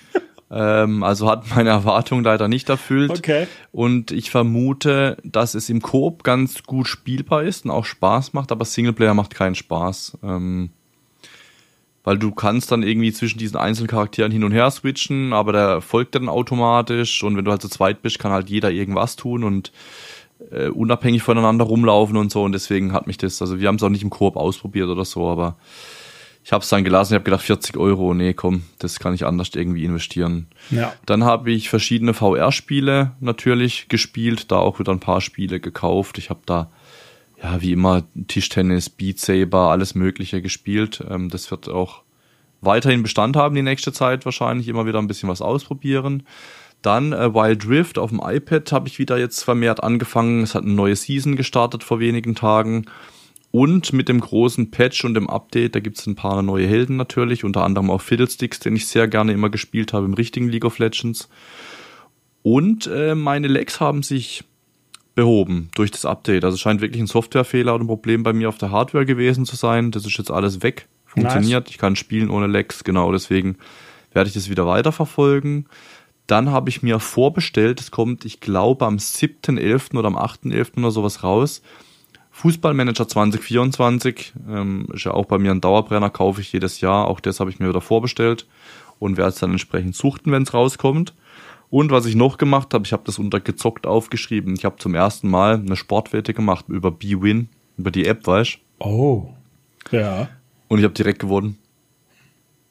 ähm, 0.50 1.02
also 1.02 1.30
hat 1.30 1.54
meine 1.54 1.68
Erwartung 1.68 2.24
leider 2.24 2.48
nicht 2.48 2.70
erfüllt. 2.70 3.10
Okay. 3.10 3.46
Und 3.72 4.10
ich 4.10 4.30
vermute, 4.30 5.18
dass 5.22 5.54
es 5.54 5.68
im 5.68 5.82
Koop 5.82 6.24
ganz 6.24 6.62
gut 6.62 6.88
spielbar 6.88 7.42
ist 7.42 7.66
und 7.66 7.72
auch 7.72 7.84
Spaß 7.84 8.32
macht, 8.32 8.50
aber 8.50 8.64
Singleplayer 8.64 9.12
macht 9.12 9.34
keinen 9.34 9.54
Spaß. 9.54 10.16
Ähm, 10.22 10.70
weil 12.06 12.18
du 12.18 12.30
kannst 12.30 12.70
dann 12.70 12.84
irgendwie 12.84 13.12
zwischen 13.12 13.38
diesen 13.38 13.56
einzelnen 13.56 13.88
Charakteren 13.88 14.30
hin 14.30 14.44
und 14.44 14.52
her 14.52 14.70
switchen, 14.70 15.32
aber 15.32 15.52
der 15.52 15.80
folgt 15.80 16.14
dann 16.14 16.28
automatisch 16.28 17.24
und 17.24 17.36
wenn 17.36 17.44
du 17.44 17.50
halt 17.50 17.60
zu 17.60 17.68
zweit 17.68 18.00
bist, 18.00 18.20
kann 18.20 18.30
halt 18.30 18.48
jeder 18.48 18.70
irgendwas 18.70 19.16
tun 19.16 19.42
und 19.42 19.72
äh, 20.52 20.68
unabhängig 20.68 21.24
voneinander 21.24 21.64
rumlaufen 21.64 22.16
und 22.16 22.30
so 22.30 22.44
und 22.44 22.52
deswegen 22.52 22.92
hat 22.92 23.08
mich 23.08 23.18
das, 23.18 23.42
also 23.42 23.58
wir 23.58 23.66
haben 23.66 23.74
es 23.74 23.82
auch 23.82 23.88
nicht 23.88 24.04
im 24.04 24.10
Koop 24.10 24.36
ausprobiert 24.36 24.88
oder 24.88 25.04
so, 25.04 25.28
aber 25.28 25.56
ich 26.44 26.52
habe 26.52 26.62
es 26.62 26.68
dann 26.68 26.84
gelassen, 26.84 27.14
ich 27.14 27.16
habe 27.16 27.24
gedacht 27.24 27.42
40 27.42 27.76
Euro, 27.76 28.14
nee 28.14 28.34
komm, 28.34 28.62
das 28.78 29.00
kann 29.00 29.12
ich 29.12 29.26
anders 29.26 29.50
irgendwie 29.56 29.84
investieren. 29.84 30.46
Ja. 30.70 30.92
Dann 31.06 31.24
habe 31.24 31.50
ich 31.50 31.68
verschiedene 31.68 32.14
VR-Spiele 32.14 33.16
natürlich 33.18 33.88
gespielt, 33.88 34.52
da 34.52 34.58
auch 34.58 34.78
wieder 34.78 34.92
ein 34.92 35.00
paar 35.00 35.20
Spiele 35.20 35.58
gekauft. 35.58 36.18
Ich 36.18 36.30
habe 36.30 36.42
da 36.46 36.70
ja, 37.42 37.60
wie 37.60 37.72
immer 37.72 38.04
Tischtennis, 38.28 38.88
Beat 38.90 39.18
Saber, 39.18 39.70
alles 39.70 39.94
Mögliche 39.94 40.42
gespielt. 40.42 41.04
Ähm, 41.08 41.28
das 41.28 41.50
wird 41.50 41.68
auch 41.68 42.02
weiterhin 42.60 43.02
Bestand 43.02 43.36
haben 43.36 43.54
die 43.54 43.62
nächste 43.62 43.92
Zeit 43.92 44.24
wahrscheinlich, 44.24 44.68
immer 44.68 44.86
wieder 44.86 44.98
ein 44.98 45.06
bisschen 45.06 45.28
was 45.28 45.42
ausprobieren. 45.42 46.24
Dann 46.82 47.12
äh, 47.12 47.34
Wild 47.34 47.68
Rift 47.68 47.98
auf 47.98 48.10
dem 48.10 48.20
iPad 48.22 48.70
habe 48.72 48.88
ich 48.88 48.98
wieder 48.98 49.18
jetzt 49.18 49.42
vermehrt 49.42 49.82
angefangen. 49.82 50.42
Es 50.42 50.54
hat 50.54 50.64
eine 50.64 50.72
neue 50.72 50.96
Season 50.96 51.36
gestartet 51.36 51.82
vor 51.82 52.00
wenigen 52.00 52.34
Tagen. 52.34 52.86
Und 53.50 53.92
mit 53.92 54.08
dem 54.08 54.20
großen 54.20 54.70
Patch 54.70 55.04
und 55.04 55.14
dem 55.14 55.30
Update, 55.30 55.74
da 55.74 55.80
gibt 55.80 55.98
es 55.98 56.06
ein 56.06 56.14
paar 56.14 56.42
neue 56.42 56.66
Helden 56.66 56.96
natürlich, 56.96 57.42
unter 57.42 57.64
anderem 57.64 57.90
auch 57.90 58.02
Fiddlesticks, 58.02 58.60
den 58.60 58.76
ich 58.76 58.86
sehr 58.86 59.08
gerne 59.08 59.32
immer 59.32 59.48
gespielt 59.48 59.92
habe 59.92 60.04
im 60.04 60.14
richtigen 60.14 60.48
League 60.48 60.64
of 60.64 60.78
Legends. 60.78 61.28
Und 62.42 62.86
äh, 62.86 63.14
meine 63.14 63.48
Legs 63.48 63.80
haben 63.80 64.02
sich 64.02 64.44
behoben 65.16 65.70
durch 65.74 65.90
das 65.90 66.04
Update. 66.04 66.44
Also 66.44 66.54
es 66.54 66.60
scheint 66.60 66.80
wirklich 66.80 67.02
ein 67.02 67.08
Softwarefehler 67.08 67.74
oder 67.74 67.82
ein 67.82 67.88
Problem 67.88 68.22
bei 68.22 68.32
mir 68.32 68.48
auf 68.48 68.58
der 68.58 68.70
Hardware 68.70 69.04
gewesen 69.04 69.44
zu 69.44 69.56
sein. 69.56 69.90
Das 69.90 70.06
ist 70.06 70.16
jetzt 70.16 70.30
alles 70.30 70.62
weg, 70.62 70.86
funktioniert. 71.06 71.64
Nice. 71.64 71.70
Ich 71.70 71.78
kann 71.78 71.96
spielen 71.96 72.30
ohne 72.30 72.46
Lags, 72.46 72.84
genau 72.84 73.10
deswegen 73.10 73.56
werde 74.12 74.28
ich 74.28 74.34
das 74.34 74.48
wieder 74.48 74.66
weiterverfolgen. 74.66 75.66
Dann 76.26 76.50
habe 76.50 76.68
ich 76.68 76.82
mir 76.82 77.00
vorbestellt, 77.00 77.80
es 77.80 77.90
kommt, 77.90 78.24
ich 78.24 78.40
glaube, 78.40 78.84
am 78.84 78.96
7.11. 78.96 79.96
oder 79.96 80.08
am 80.08 80.16
8.11. 80.16 80.78
oder 80.78 80.90
sowas 80.90 81.22
raus. 81.22 81.62
Fußballmanager 82.32 83.08
2024, 83.08 84.34
ähm, 84.48 84.86
ist 84.92 85.04
ja 85.04 85.12
auch 85.12 85.24
bei 85.24 85.38
mir 85.38 85.50
ein 85.52 85.62
Dauerbrenner, 85.62 86.10
kaufe 86.10 86.42
ich 86.42 86.52
jedes 86.52 86.82
Jahr. 86.82 87.08
Auch 87.08 87.20
das 87.20 87.40
habe 87.40 87.48
ich 87.48 87.58
mir 87.58 87.70
wieder 87.70 87.80
vorbestellt 87.80 88.46
und 88.98 89.16
werde 89.16 89.30
es 89.30 89.38
dann 89.38 89.52
entsprechend 89.52 89.96
suchten, 89.96 90.30
wenn 90.32 90.42
es 90.42 90.52
rauskommt. 90.52 91.14
Und 91.68 91.90
was 91.90 92.06
ich 92.06 92.14
noch 92.14 92.38
gemacht 92.38 92.72
habe, 92.74 92.84
ich 92.84 92.92
habe 92.92 93.02
das 93.04 93.18
unter 93.18 93.40
gezockt 93.40 93.86
aufgeschrieben. 93.86 94.54
Ich 94.54 94.64
habe 94.64 94.76
zum 94.76 94.94
ersten 94.94 95.28
Mal 95.28 95.54
eine 95.54 95.76
Sportwette 95.76 96.32
gemacht 96.32 96.66
über 96.68 96.90
B-Win, 96.90 97.48
über 97.76 97.90
die 97.90 98.06
App, 98.06 98.26
weißt 98.26 98.58
Oh. 98.78 99.30
Ja. 99.90 100.28
Und 100.68 100.78
ich 100.78 100.84
habe 100.84 100.94
direkt 100.94 101.20
gewonnen. 101.20 101.58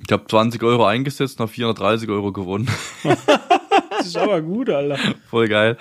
Ich 0.05 0.11
habe 0.11 0.25
20 0.27 0.61
Euro 0.63 0.85
eingesetzt 0.85 1.39
und 1.39 1.43
habe 1.43 1.51
430 1.51 2.09
Euro 2.09 2.31
gewonnen. 2.31 2.67
das 3.03 4.07
ist 4.07 4.17
aber 4.17 4.41
gut, 4.41 4.69
Alter. 4.69 4.97
Voll 5.29 5.47
geil. 5.47 5.77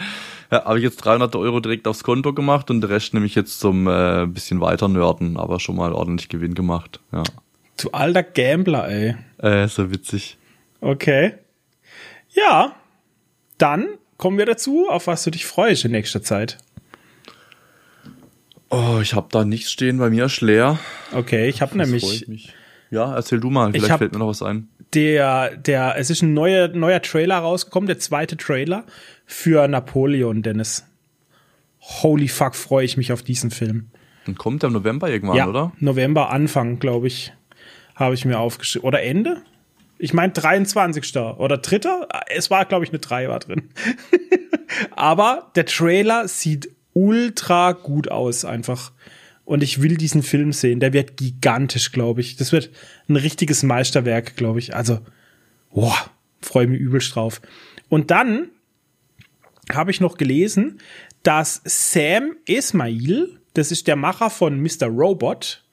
Ja, 0.50 0.64
habe 0.64 0.78
ich 0.78 0.84
jetzt 0.84 0.96
300 0.98 1.34
Euro 1.36 1.60
direkt 1.60 1.86
aufs 1.88 2.04
Konto 2.04 2.32
gemacht 2.32 2.70
und 2.70 2.80
der 2.80 2.90
Rest 2.90 3.12
nehme 3.12 3.26
ich 3.26 3.34
jetzt 3.34 3.60
zum 3.60 3.86
äh, 3.86 4.26
bisschen 4.26 4.60
weiter 4.60 4.88
nörden, 4.88 5.36
aber 5.36 5.60
schon 5.60 5.76
mal 5.76 5.92
ordentlich 5.92 6.28
Gewinn 6.28 6.54
gemacht. 6.54 7.00
Ja. 7.12 7.22
Du 7.80 7.90
alter 7.90 8.22
Gambler, 8.22 8.88
ey. 8.88 9.16
Äh, 9.38 9.68
so 9.68 9.90
witzig. 9.90 10.38
Okay. 10.80 11.34
Ja, 12.30 12.74
dann 13.58 13.86
kommen 14.16 14.38
wir 14.38 14.46
dazu, 14.46 14.88
auf 14.88 15.06
was 15.06 15.24
du 15.24 15.30
dich 15.30 15.46
freust 15.46 15.84
in 15.84 15.92
nächster 15.92 16.22
Zeit. 16.22 16.58
Oh, 18.70 18.98
ich 19.00 19.14
habe 19.14 19.28
da 19.30 19.44
nichts 19.44 19.70
stehen, 19.70 19.98
bei 19.98 20.10
mir 20.10 20.24
ist 20.24 20.40
leer. 20.40 20.78
Okay, 21.12 21.48
ich 21.48 21.62
habe 21.62 21.76
nämlich. 21.76 22.26
Ja, 22.90 23.14
erzähl 23.14 23.40
du 23.40 23.50
mal, 23.50 23.72
vielleicht 23.72 23.98
fällt 23.98 24.12
mir 24.12 24.18
noch 24.18 24.28
was 24.28 24.42
ein. 24.42 24.68
Der, 24.94 25.56
der, 25.56 25.96
es 25.96 26.10
ist 26.10 26.22
ein 26.22 26.34
neuer, 26.34 26.68
neuer 26.68 27.02
Trailer 27.02 27.38
rausgekommen, 27.38 27.86
der 27.86 27.98
zweite 27.98 28.36
Trailer 28.36 28.84
für 29.26 29.66
Napoleon, 29.66 30.42
Dennis. 30.42 30.86
Holy 31.80 32.28
fuck, 32.28 32.54
freue 32.54 32.84
ich 32.84 32.96
mich 32.96 33.12
auf 33.12 33.22
diesen 33.22 33.50
Film. 33.50 33.88
Und 34.26 34.38
kommt 34.38 34.62
der 34.62 34.68
im 34.68 34.74
November 34.74 35.10
irgendwann, 35.10 35.36
ja, 35.36 35.48
oder? 35.48 35.72
November 35.80 36.30
Anfang, 36.30 36.78
glaube 36.78 37.08
ich, 37.08 37.32
habe 37.94 38.14
ich 38.14 38.24
mir 38.24 38.38
aufgeschrieben. 38.38 38.86
Oder 38.86 39.02
Ende? 39.02 39.42
Ich 39.98 40.12
meine 40.12 40.32
23. 40.32 41.16
oder 41.16 41.58
3. 41.58 42.06
Es 42.28 42.50
war, 42.50 42.64
glaube 42.64 42.84
ich, 42.84 42.90
eine 42.90 42.98
3 42.98 43.28
war 43.28 43.38
drin. 43.38 43.70
Aber 44.90 45.50
der 45.54 45.66
Trailer 45.66 46.28
sieht 46.28 46.70
ultra 46.92 47.72
gut 47.72 48.10
aus, 48.10 48.44
einfach. 48.44 48.92
Und 49.44 49.62
ich 49.62 49.82
will 49.82 49.96
diesen 49.96 50.22
Film 50.22 50.52
sehen. 50.52 50.80
Der 50.80 50.92
wird 50.92 51.16
gigantisch, 51.16 51.92
glaube 51.92 52.22
ich. 52.22 52.36
Das 52.36 52.52
wird 52.52 52.70
ein 53.08 53.16
richtiges 53.16 53.62
Meisterwerk, 53.62 54.36
glaube 54.36 54.58
ich. 54.58 54.74
Also, 54.74 55.00
boah, 55.72 55.96
freue 56.40 56.66
mich 56.66 56.80
übelst 56.80 57.14
drauf. 57.14 57.40
Und 57.88 58.10
dann 58.10 58.48
habe 59.72 59.90
ich 59.90 60.00
noch 60.00 60.16
gelesen, 60.16 60.78
dass 61.22 61.60
Sam 61.64 62.36
Esmail, 62.46 63.38
das 63.54 63.70
ist 63.70 63.86
der 63.86 63.96
Macher 63.96 64.30
von 64.30 64.60
Mr. 64.60 64.86
Robot, 64.86 65.64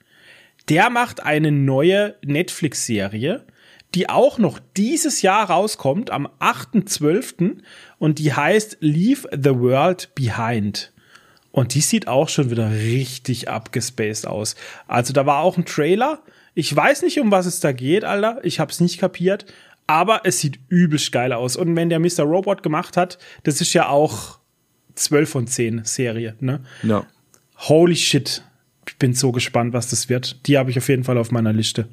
der 0.68 0.90
macht 0.90 1.22
eine 1.22 1.50
neue 1.50 2.14
Netflix-Serie, 2.24 3.44
die 3.94 4.08
auch 4.08 4.38
noch 4.38 4.58
dieses 4.76 5.22
Jahr 5.22 5.50
rauskommt, 5.50 6.10
am 6.10 6.26
8.12. 6.40 7.58
und 7.98 8.18
die 8.18 8.32
heißt 8.32 8.78
Leave 8.80 9.28
the 9.32 9.54
World 9.54 10.14
Behind. 10.14 10.92
Und 11.50 11.74
die 11.74 11.82
sieht 11.82 12.08
auch 12.08 12.30
schon 12.30 12.50
wieder 12.50 12.70
richtig 12.70 13.50
abgespaced 13.50 14.26
aus. 14.26 14.56
Also 14.88 15.12
da 15.12 15.26
war 15.26 15.40
auch 15.40 15.58
ein 15.58 15.66
Trailer. 15.66 16.22
Ich 16.54 16.74
weiß 16.74 17.02
nicht, 17.02 17.20
um 17.20 17.30
was 17.30 17.44
es 17.44 17.60
da 17.60 17.72
geht, 17.72 18.04
Alter. 18.04 18.40
Ich 18.42 18.58
hab's 18.58 18.80
nicht 18.80 18.98
kapiert. 18.98 19.44
Aber 19.86 20.22
es 20.24 20.40
sieht 20.40 20.58
übelst 20.68 21.12
geil 21.12 21.32
aus. 21.32 21.56
Und 21.56 21.76
wenn 21.76 21.90
der 21.90 21.98
Mr. 21.98 22.22
Robot 22.22 22.62
gemacht 22.62 22.96
hat, 22.96 23.18
das 23.42 23.60
ist 23.60 23.74
ja 23.74 23.88
auch 23.88 24.38
12 24.94 25.28
von 25.30 25.46
10 25.46 25.84
Serie, 25.84 26.36
ne? 26.40 26.60
Ja. 26.82 27.04
Holy 27.58 27.96
shit. 27.96 28.42
Ich 28.88 28.96
bin 28.96 29.12
so 29.12 29.32
gespannt, 29.32 29.74
was 29.74 29.90
das 29.90 30.08
wird. 30.08 30.46
Die 30.46 30.56
habe 30.56 30.70
ich 30.70 30.78
auf 30.78 30.88
jeden 30.88 31.04
Fall 31.04 31.18
auf 31.18 31.30
meiner 31.30 31.52
Liste. 31.52 31.88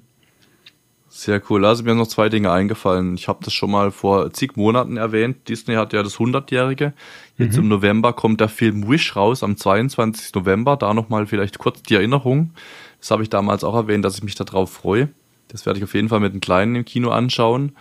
Sehr 1.12 1.41
cool. 1.49 1.66
Also 1.66 1.84
mir 1.84 1.89
sind 1.89 1.97
noch 1.97 2.07
zwei 2.07 2.30
Dinge 2.30 2.51
eingefallen. 2.51 3.16
Ich 3.16 3.28
habe 3.28 3.39
das 3.43 3.51
schon 3.51 3.72
mal 3.72 3.89
vor 3.89 4.32
zig 4.32 4.55
Monaten 4.55 4.97
erwähnt. 4.97 5.49
Disney 5.49 5.74
hat 5.74 5.91
ja 5.91 6.03
das 6.03 6.18
100-jährige. 6.18 6.93
Jetzt 7.38 7.57
mhm. 7.57 7.64
im 7.64 7.68
November 7.70 8.14
kommt 8.14 8.39
der 8.39 8.47
Film 8.47 8.88
Wish 8.88 9.16
raus, 9.16 9.41
am 9.41 9.57
22. 9.57 10.36
November. 10.36 10.78
Da 10.78 10.93
nochmal 10.93 11.26
vielleicht 11.26 11.57
kurz 11.57 11.82
die 11.82 11.95
Erinnerung. 11.95 12.51
Das 12.99 13.10
habe 13.10 13.24
ich 13.24 13.30
damals 13.30 13.64
auch 13.64 13.74
erwähnt, 13.74 14.05
dass 14.05 14.18
ich 14.18 14.24
mich 14.24 14.36
darauf 14.36 14.72
freue. 14.72 15.10
Das 15.47 15.66
werde 15.66 15.80
ich 15.80 15.84
auf 15.84 15.95
jeden 15.95 16.10
Fall 16.10 16.20
mit 16.20 16.32
einem 16.32 16.41
Kleinen 16.41 16.76
im 16.76 16.86
Kino 16.86 17.10
anschauen. 17.10 17.76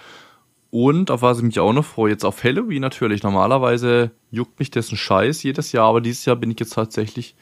Und 0.71 1.11
auf 1.11 1.21
was 1.21 1.39
ich 1.39 1.45
mich 1.45 1.61
auch 1.61 1.73
noch 1.75 1.85
freue, 1.85 2.13
jetzt 2.13 2.25
auf 2.25 2.43
Halloween 2.43 2.81
natürlich. 2.81 3.23
Normalerweise 3.23 4.11
juckt 4.31 4.59
mich 4.59 4.71
das 4.71 4.91
ein 4.91 4.97
Scheiß 4.97 5.43
jedes 5.43 5.73
Jahr, 5.73 5.87
aber 5.87 6.01
dieses 6.01 6.25
Jahr 6.25 6.37
bin 6.37 6.51
ich 6.51 6.61
jetzt 6.61 6.75
tatsächlich 6.75 7.35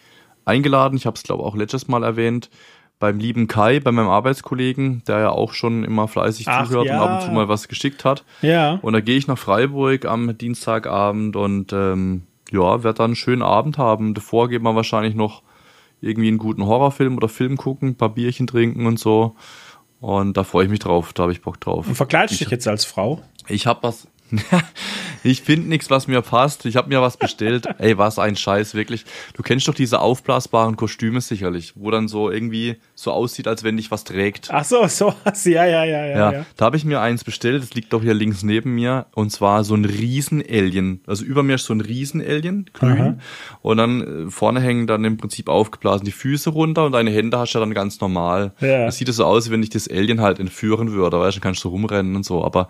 eingeladen. 0.44 0.96
Ich 0.96 1.06
habe 1.06 1.16
es, 1.16 1.22
glaube 1.22 1.42
ich, 1.42 1.48
auch 1.48 1.56
letztes 1.56 1.86
Mal 1.86 2.02
erwähnt 2.02 2.50
beim 2.98 3.18
lieben 3.18 3.46
Kai, 3.46 3.80
bei 3.80 3.92
meinem 3.92 4.08
Arbeitskollegen, 4.08 5.02
der 5.06 5.18
ja 5.18 5.30
auch 5.30 5.52
schon 5.52 5.84
immer 5.84 6.08
fleißig 6.08 6.48
Ach, 6.48 6.66
zuhört 6.66 6.86
ja. 6.86 7.02
und 7.02 7.08
ab 7.08 7.20
und 7.20 7.26
zu 7.26 7.32
mal 7.32 7.48
was 7.48 7.68
geschickt 7.68 8.04
hat. 8.04 8.24
Ja. 8.42 8.78
Und 8.82 8.94
da 8.94 9.00
gehe 9.00 9.16
ich 9.16 9.26
nach 9.26 9.38
Freiburg 9.38 10.06
am 10.06 10.36
Dienstagabend 10.38 11.36
und 11.36 11.72
ähm, 11.72 12.22
ja, 12.50 12.82
werde 12.82 12.98
dann 12.98 13.06
einen 13.06 13.16
schönen 13.16 13.42
Abend 13.42 13.78
haben. 13.78 14.14
Davor 14.14 14.48
geht 14.48 14.62
man 14.62 14.76
wahrscheinlich 14.76 15.14
noch 15.14 15.42
irgendwie 16.00 16.28
einen 16.28 16.38
guten 16.38 16.64
Horrorfilm 16.64 17.16
oder 17.16 17.28
Film 17.28 17.56
gucken, 17.56 17.90
ein 17.90 17.96
paar 17.96 18.10
Bierchen 18.10 18.46
trinken 18.46 18.86
und 18.86 18.98
so. 18.98 19.34
Und 20.00 20.36
da 20.36 20.44
freue 20.44 20.64
ich 20.64 20.70
mich 20.70 20.80
drauf, 20.80 21.12
da 21.12 21.24
habe 21.24 21.32
ich 21.32 21.42
Bock 21.42 21.60
drauf. 21.60 21.88
Und 21.88 21.94
verkleidest 21.94 22.40
dich 22.40 22.50
jetzt 22.50 22.68
als 22.68 22.84
Frau? 22.84 23.22
Ich 23.48 23.66
habe 23.66 23.82
was. 23.82 24.08
ich 25.22 25.42
finde 25.42 25.68
nichts, 25.68 25.90
was 25.90 26.06
mir 26.06 26.22
passt. 26.22 26.66
Ich 26.66 26.76
habe 26.76 26.88
mir 26.88 27.00
was 27.00 27.16
bestellt. 27.16 27.66
Ey, 27.78 27.98
was 27.98 28.18
ein 28.18 28.36
Scheiß, 28.36 28.74
wirklich. 28.74 29.04
Du 29.34 29.42
kennst 29.42 29.68
doch 29.68 29.74
diese 29.74 30.00
aufblasbaren 30.00 30.76
Kostüme 30.76 31.20
sicherlich, 31.20 31.74
wo 31.76 31.90
dann 31.90 32.08
so 32.08 32.30
irgendwie 32.30 32.76
so 32.94 33.12
aussieht, 33.12 33.48
als 33.48 33.64
wenn 33.64 33.76
dich 33.76 33.90
was 33.90 34.04
trägt. 34.04 34.48
Ach 34.50 34.64
so, 34.64 34.86
so 34.88 35.14
was. 35.24 35.44
Ja, 35.44 35.64
ja, 35.64 35.84
ja, 35.84 36.06
ja. 36.06 36.16
Ja, 36.16 36.32
ja. 36.32 36.46
da 36.56 36.64
habe 36.64 36.76
ich 36.76 36.84
mir 36.84 37.00
eins 37.00 37.24
bestellt, 37.24 37.62
das 37.62 37.74
liegt 37.74 37.92
doch 37.92 38.02
hier 38.02 38.14
links 38.14 38.42
neben 38.42 38.74
mir, 38.74 39.06
und 39.14 39.30
zwar 39.30 39.64
so 39.64 39.74
ein 39.74 39.84
Riesen-Alien. 39.84 41.00
Also 41.06 41.24
über 41.24 41.42
mir 41.42 41.56
ist 41.56 41.66
so 41.66 41.74
ein 41.74 41.80
Riesen-Alien, 41.80 42.70
grün. 42.72 43.00
Aha. 43.00 43.18
Und 43.62 43.76
dann 43.76 44.26
äh, 44.26 44.30
vorne 44.30 44.60
hängen 44.60 44.86
dann 44.86 45.04
im 45.04 45.16
Prinzip 45.16 45.48
aufgeblasen 45.48 46.04
die 46.04 46.12
Füße 46.12 46.50
runter 46.50 46.86
und 46.86 46.92
deine 46.92 47.10
Hände 47.10 47.38
hast 47.38 47.54
du 47.54 47.58
dann 47.58 47.74
ganz 47.74 48.00
normal. 48.00 48.52
Ja. 48.60 48.86
Das 48.86 48.96
sieht 48.96 49.06
so 49.12 49.24
aus, 49.24 49.48
wie 49.48 49.52
wenn 49.52 49.62
ich 49.62 49.70
das 49.70 49.88
Alien 49.88 50.20
halt 50.20 50.40
entführen 50.40 50.92
würde, 50.92 51.20
weißt 51.20 51.36
du, 51.36 51.40
dann 51.40 51.44
kannst 51.44 51.64
du 51.64 51.68
rumrennen 51.68 52.16
und 52.16 52.24
so. 52.24 52.44
Aber 52.44 52.68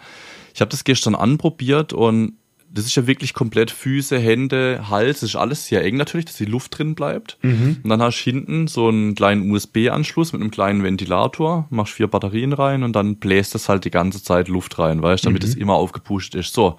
ich 0.57 0.62
habe 0.62 0.70
das 0.70 0.84
gestern 0.84 1.14
anprobiert 1.14 1.92
und 1.92 2.38
das 2.70 2.86
ist 2.86 2.94
ja 2.94 3.07
wirklich 3.07 3.34
komplett 3.34 3.70
Füße, 3.70 4.18
Hände, 4.18 4.86
Hals, 4.88 5.20
das 5.20 5.30
ist 5.30 5.36
alles 5.36 5.66
sehr 5.66 5.84
eng 5.84 5.98
natürlich, 5.98 6.24
dass 6.24 6.38
die 6.38 6.46
Luft 6.46 6.78
drin 6.78 6.94
bleibt. 6.94 7.36
Und 7.82 7.90
dann 7.90 8.00
hast 8.00 8.24
du 8.24 8.30
hinten 8.30 8.66
so 8.66 8.88
einen 8.88 9.14
kleinen 9.14 9.50
USB-Anschluss 9.50 10.32
mit 10.32 10.40
einem 10.40 10.50
kleinen 10.50 10.82
Ventilator, 10.82 11.66
machst 11.68 11.92
vier 11.92 12.07
Batterien 12.07 12.54
rein 12.54 12.84
und 12.84 12.94
dann 12.94 13.16
bläst 13.16 13.54
das 13.54 13.68
halt 13.68 13.84
die 13.84 13.90
ganze 13.90 14.22
Zeit 14.22 14.48
Luft 14.48 14.78
rein, 14.78 15.02
weißt 15.02 15.24
du, 15.24 15.28
damit 15.28 15.44
es 15.44 15.54
immer 15.54 15.74
aufgepusht 15.74 16.34
ist. 16.34 16.54
So. 16.54 16.68
Und 16.68 16.78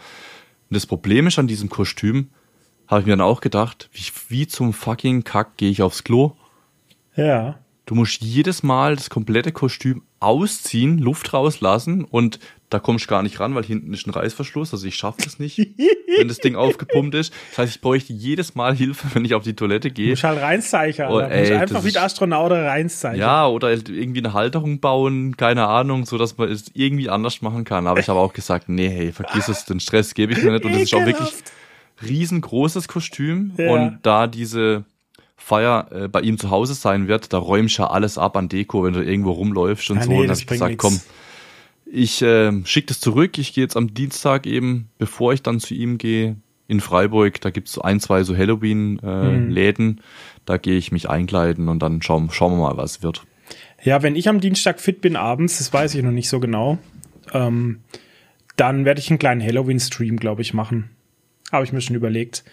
das 0.72 0.88
Problem 0.88 1.28
ist 1.28 1.38
an 1.38 1.46
diesem 1.46 1.70
Kostüm, 1.70 2.32
habe 2.88 3.02
ich 3.02 3.06
mir 3.06 3.14
dann 3.14 3.22
auch 3.22 3.42
gedacht, 3.42 3.92
wie, 3.94 4.06
wie 4.30 4.48
zum 4.48 4.74
fucking 4.74 5.24
Kack 5.24 5.56
gehe 5.58 5.70
ich 5.70 5.84
aufs 5.84 6.04
Klo? 6.04 6.32
Ja. 7.16 7.60
Du 7.86 7.94
musst 7.94 8.24
jedes 8.24 8.64
Mal 8.64 8.96
das 8.96 9.12
komplette 9.12 9.52
Kostüm 9.52 10.02
ausziehen, 10.20 10.98
Luft 10.98 11.34
rauslassen 11.34 12.04
und 12.04 12.40
da 12.70 12.80
kommst 12.80 13.06
du 13.06 13.10
gar 13.10 13.24
nicht 13.24 13.40
ran, 13.40 13.56
weil 13.56 13.64
hinten 13.64 13.94
ist 13.94 14.08
ein 14.08 14.10
Reißverschluss. 14.10 14.74
Also 14.74 14.86
ich 14.88 14.96
schaffe 14.96 15.22
das 15.24 15.40
nicht, 15.40 15.58
wenn 16.18 16.28
das 16.28 16.40
Ding 16.40 16.56
aufgepumpt 16.56 17.16
ist. 17.16 17.34
Das 17.52 17.60
heißt, 17.60 17.76
ich 17.76 17.82
bräuchte 17.82 18.12
jedes 18.12 18.56
Mal 18.56 18.76
Hilfe, 18.76 19.08
wenn 19.14 19.24
ich 19.24 19.36
auf 19.36 19.44
die 19.44 19.56
Toilette 19.56 19.88
Du 19.88 19.94
gehe. 19.94 20.10
musst 20.10 20.26
halt 20.26 20.42
reinzeichern. 20.42 21.12
Oh, 21.12 21.20
ey, 21.20 21.54
einfach 21.54 21.78
das 21.78 21.86
wie 21.86 21.92
der 21.92 22.04
Astronaut 22.04 22.52
reinzeichern. 22.52 23.20
Ja, 23.20 23.48
oder 23.48 23.68
halt 23.70 23.88
irgendwie 23.88 24.20
eine 24.20 24.34
Halterung 24.34 24.82
bauen, 24.82 25.38
keine 25.38 25.68
Ahnung, 25.68 26.06
so 26.06 26.18
dass 26.18 26.38
man 26.38 26.52
es 26.52 26.66
irgendwie 26.74 27.10
anders 27.10 27.42
machen 27.42 27.64
kann. 27.64 27.88
Aber 27.88 28.02
ich 28.02 28.10
habe 28.10 28.20
auch 28.20 28.34
gesagt, 28.34 28.68
nee, 28.68 28.90
hey, 28.90 29.12
vergiss 29.14 29.48
es, 29.48 29.64
den 29.64 29.80
Stress 29.80 30.14
gebe 30.14 30.34
ich 30.34 30.44
mir 30.44 30.52
nicht. 30.52 30.66
Und 30.66 30.74
das 30.74 30.82
ist 30.82 30.94
auch 30.94 31.06
wirklich 31.06 31.32
riesengroßes 32.04 32.90
Kostüm. 32.90 33.54
Ja. 33.58 33.72
Und 33.72 34.00
da 34.04 34.28
diese 34.28 34.84
Feier 35.38 35.88
äh, 35.92 36.08
bei 36.10 36.22
ihm 36.22 36.38
zu 36.38 36.50
Hause 36.50 36.74
sein 36.74 37.08
wird, 37.08 37.32
da 37.32 37.38
räumst 37.38 37.78
du 37.78 37.84
ja 37.84 37.90
alles 37.90 38.18
ab 38.18 38.36
an 38.36 38.50
Deko, 38.50 38.84
wenn 38.84 38.94
du 38.94 39.04
irgendwo 39.04 39.32
rumläufst 39.32 39.90
und 39.92 40.00
Ah, 40.00 40.04
so. 40.04 40.10
nee, 40.10 40.16
und 40.18 40.22
dann 40.24 40.30
das 40.30 40.40
hab 40.40 40.42
ich 40.42 40.48
bringt 40.48 40.60
gesagt, 40.60 40.72
nix. 40.72 40.82
komm, 40.82 41.94
ich 41.94 42.22
äh, 42.22 42.52
schicke 42.66 42.88
das 42.88 43.00
zurück. 43.00 43.38
Ich 43.38 43.54
gehe 43.54 43.64
jetzt 43.64 43.78
am 43.78 43.94
Dienstag 43.94 44.46
eben, 44.46 44.90
bevor 44.98 45.32
ich 45.32 45.42
dann 45.44 45.60
zu 45.62 45.74
ihm 45.74 45.98
gehe, 45.98 46.36
in 46.68 46.82
Freiburg. 46.82 47.40
Da 47.40 47.50
gibt's 47.50 47.72
so 47.72 47.82
ein, 47.82 48.02
zwei 48.02 48.24
so 48.24 48.36
Halloween-Läden. 48.36 50.02
Da 50.46 50.58
gehe 50.58 50.78
ich 50.78 50.92
mich 50.92 51.10
einkleiden 51.10 51.70
und 51.70 51.80
dann 51.80 52.02
schauen, 52.02 52.30
schauen 52.32 52.54
wir 52.58 52.70
mal, 52.70 52.78
was 52.78 53.04
wird. 53.04 53.24
Ja, 53.84 54.04
wenn 54.04 54.16
ich 54.16 54.28
am 54.28 54.40
Dienstag 54.42 54.80
fit 54.82 55.02
bin 55.02 55.16
abends, 55.16 55.60
das 55.60 55.72
weiß 55.72 55.96
ich 55.96 56.04
noch 56.04 56.12
nicht 56.12 56.30
so 56.30 56.40
genau, 56.40 56.78
ähm, 57.34 57.80
dann 58.56 58.86
werde 58.86 59.00
ich 59.00 59.10
einen 59.10 59.20
kleinen 59.20 59.42
Halloween-Stream, 59.42 60.18
glaube 60.18 60.42
ich, 60.42 60.54
machen. 60.54 60.90
Habe 61.52 61.64
ich 61.64 61.72
mir 61.72 61.82
schon 61.82 61.96
überlegt. 61.96 62.44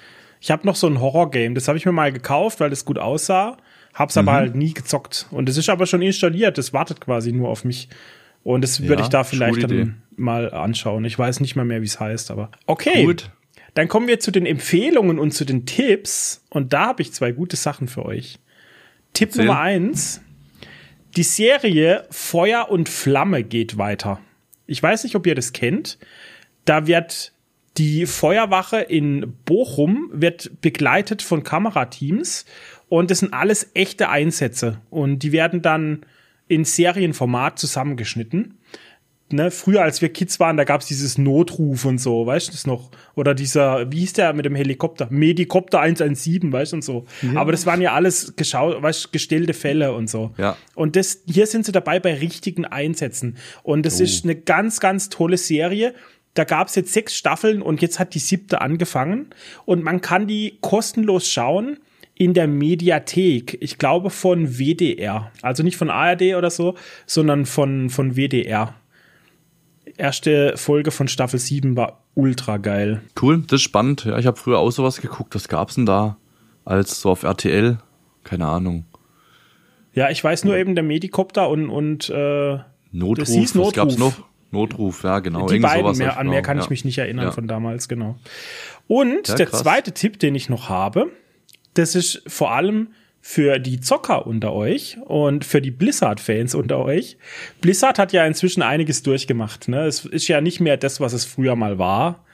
Ich 0.45 0.51
habe 0.51 0.67
noch 0.67 0.77
so 0.77 0.87
ein 0.87 1.01
Horror-Game, 1.01 1.55
das 1.55 1.69
habe 1.69 1.79
ich 1.79 1.87
mir 1.87 1.93
mal 1.93 2.13
gekauft, 2.13 2.61
weil 2.61 2.69
das 2.69 2.85
gut 2.85 2.99
aussah, 2.99 3.57
hab's 3.95 4.19
aber 4.19 4.35
halt 4.35 4.55
nie 4.55 4.75
gezockt. 4.75 5.27
Und 5.31 5.49
das 5.49 5.57
ist 5.57 5.71
aber 5.71 5.87
schon 5.87 6.03
installiert, 6.03 6.59
das 6.59 6.75
wartet 6.75 7.01
quasi 7.01 7.33
nur 7.33 7.49
auf 7.49 7.65
mich. 7.65 7.89
Und 8.43 8.61
das 8.61 8.83
würde 8.83 8.97
Ja, 8.97 9.03
ich 9.05 9.09
da 9.09 9.25
vielleicht 9.25 9.57
Idee. 9.57 9.79
dann 9.79 10.03
mal 10.17 10.53
anschauen. 10.53 11.07
Ich 11.07 11.19
weiß 11.19 11.41
nicht 11.41 11.57
mal 11.57 11.65
mehr, 11.65 11.81
wie 11.81 11.87
es 11.87 11.99
heißt, 11.99 12.31
aber 12.31 12.51
okay. 12.67 13.07
Gut. 13.07 13.31
Dann 13.73 13.89
kommen 13.89 14.07
wir 14.07 14.21
zu 14.21 14.31
den 14.33 14.45
Empfehlungen 14.45 15.19
und 15.19 15.31
zu 15.31 15.47
den 15.47 15.65
Tipps. 15.65 16.45
Und 16.51 16.75
da 16.75 16.89
habe 16.89 17.01
ich 17.01 17.15
zwei 17.15 17.33
gute 17.33 17.57
Sachen 17.57 17.89
für 17.89 18.05
euch. 18.05 18.39
Tipp 19.15 19.31
Erzähl. 19.31 19.47
Nummer 19.47 19.61
eins. 19.61 20.21
Die 21.17 21.23
Serie 21.23 22.07
Feuer 22.11 22.69
und 22.69 22.91
Flamme 22.91 23.45
geht 23.45 23.79
weiter. 23.79 24.21
Ich 24.67 24.83
weiß 24.83 25.05
nicht, 25.05 25.17
ob 25.17 25.27
ihr 25.27 25.35
das 25.35 25.55
kennt. 25.55 25.99
Da 26.67 26.87
wird 26.87 27.33
die 27.77 28.07
Feuerwache 28.07 28.81
in 28.81 29.35
Bochum 29.45 30.11
wird 30.13 30.61
begleitet 30.61 31.23
von 31.23 31.43
Kamerateams 31.43 32.45
und 32.89 33.11
das 33.11 33.19
sind 33.19 33.35
alles 33.35 33.71
echte 33.75 34.09
Einsätze 34.09 34.81
und 34.91 35.21
die 35.21 35.33
werden 35.33 35.63
dann 35.63 36.07
in 36.47 36.65
Serienformat 36.65 37.59
zusammengeschnitten. 37.59 38.59
Ne, 39.33 39.51
früher, 39.51 39.83
als 39.83 40.03
wir 40.03 40.11
Kids 40.11 40.39
waren, 40.39 40.59
da 40.59 40.65
gab's 40.65 40.87
dieses 40.87 41.17
Notruf 41.17 41.87
und 41.87 41.99
so, 41.99 42.27
weißt 42.27 42.49
du 42.49 42.53
das 42.53 42.67
noch? 42.67 42.91
Oder 43.17 43.35
dieser, 43.35 43.91
wie 43.91 44.01
hieß 44.01 44.13
der 44.13 44.35
mit 44.35 44.45
dem 44.45 44.55
Helikopter? 44.55 45.09
Medikopter 45.11 45.81
117, 45.81 46.53
weißt 46.53 46.73
du 46.73 46.77
und 46.77 46.83
so. 46.85 47.07
Aber 47.35 47.51
das 47.51 47.65
waren 47.65 47.81
ja 47.81 47.95
alles 47.95 48.37
geschau 48.37 48.81
weißt, 48.83 49.13
gestellte 49.13 49.55
Fälle 49.55 49.95
und 49.95 50.11
so. 50.11 50.35
Ja. 50.37 50.59
Und 50.75 50.95
das, 50.95 51.23
hier 51.27 51.47
sind 51.47 51.65
sie 51.65 51.73
dabei 51.73 52.01
bei 52.01 52.15
richtigen 52.15 52.67
Einsätzen. 52.67 53.39
Und 53.63 53.87
das 53.87 53.99
ist 53.99 54.25
eine 54.25 54.37
ganz, 54.37 54.79
ganz 54.79 55.09
tolle 55.09 55.39
Serie. 55.39 55.95
Da 56.35 56.45
gab's 56.45 56.75
jetzt 56.75 56.93
sechs 56.93 57.15
Staffeln 57.17 57.63
und 57.63 57.81
jetzt 57.81 57.99
hat 57.99 58.15
die 58.15 58.19
siebte 58.19 58.61
angefangen. 58.61 59.31
Und 59.65 59.83
man 59.85 60.01
kann 60.01 60.27
die 60.27 60.59
kostenlos 60.61 61.29
schauen 61.29 61.79
in 62.17 62.35
der 62.35 62.47
Mediathek. 62.49 63.57
Ich 63.61 63.79
glaube 63.79 64.11
von 64.11 64.59
WDR. 64.59 65.31
Also 65.43 65.63
nicht 65.63 65.77
von 65.77 65.91
ARD 65.91 66.35
oder 66.37 66.51
so, 66.51 66.75
sondern 67.07 67.47
von, 67.47 67.89
von 67.91 68.17
WDR. 68.17 68.75
Erste 69.97 70.57
Folge 70.57 70.91
von 70.91 71.07
Staffel 71.09 71.39
7 71.39 71.77
war 71.77 72.01
ultra 72.15 72.57
geil. 72.57 73.01
Cool, 73.21 73.43
das 73.47 73.57
ist 73.61 73.63
spannend. 73.63 74.05
Ja, 74.05 74.19
ich 74.19 74.27
habe 74.27 74.37
früher 74.37 74.59
auch 74.59 74.71
sowas 74.71 75.01
geguckt. 75.01 75.35
Was 75.35 75.49
gab's 75.49 75.77
denn 75.77 75.87
da? 75.87 76.17
Als 76.65 77.01
so 77.01 77.11
auf 77.11 77.23
RTL? 77.23 77.79
Keine 78.25 78.47
Ahnung. 78.47 78.87
Ja, 79.93 80.11
ich 80.11 80.25
weiß 80.25 80.45
nur 80.45 80.57
eben 80.57 80.75
der 80.75 80.83
Medikopter 80.83 81.49
und, 81.49 81.69
und 81.71 82.09
äh, 82.11 82.59
Notruf, 82.91 83.27
Das 83.27 83.35
hieß 83.35 83.57
was 83.59 83.73
gab's 83.73 83.99
Notruf. 83.99 84.19
noch? 84.19 84.27
Notruf, 84.55 85.03
ja, 85.05 85.19
genau. 85.21 85.47
die 85.47 85.59
beiden, 85.59 85.97
mehr, 85.99 86.19
an 86.19 86.29
mehr 86.29 86.41
noch, 86.41 86.47
kann 86.47 86.57
ja. 86.57 86.65
ich 86.65 86.71
mich 86.71 86.85
nicht 86.85 86.99
erinnern 86.99 87.27
Ja. 87.27 87.33
von 87.33 87.47
damals, 87.47 87.89
genau. 87.89 88.17
Und 88.87 89.29
Ja, 89.29 89.35
der 89.35 89.51
zweite 89.51 89.93
Tipp, 89.93 90.19
den 90.19 90.35
ich 90.35 90.49
noch 90.49 90.69
habe, 90.69 91.11
das 91.75 91.95
ist 91.95 92.23
vor 92.27 92.53
allem 92.53 92.89
für 93.21 93.59
die 93.59 93.81
Zocker 93.81 94.27
unter 94.27 94.53
euch 94.53 94.99
und 95.07 95.47
für 95.47 95.63
die 95.63 95.71
Blizzard-Fans 95.71 96.55
unter 96.55 96.79
euch. 96.79 97.17
Blizzard 97.63 97.99
hat 97.99 98.13
ja 98.13 98.27
inzwischen 98.27 98.63
einiges 98.63 99.03
durchgemacht. 99.03 99.69
Ne? 99.69 99.87
Es 99.87 100.05
ist 100.05 100.29
ja 100.29 100.43
nicht 100.43 100.61
mehr 100.61 100.77
das, 100.77 101.01
was 101.01 101.15
es 101.15 101.25
früher 101.25 101.57
mal 101.57 101.79
war. 101.79 102.25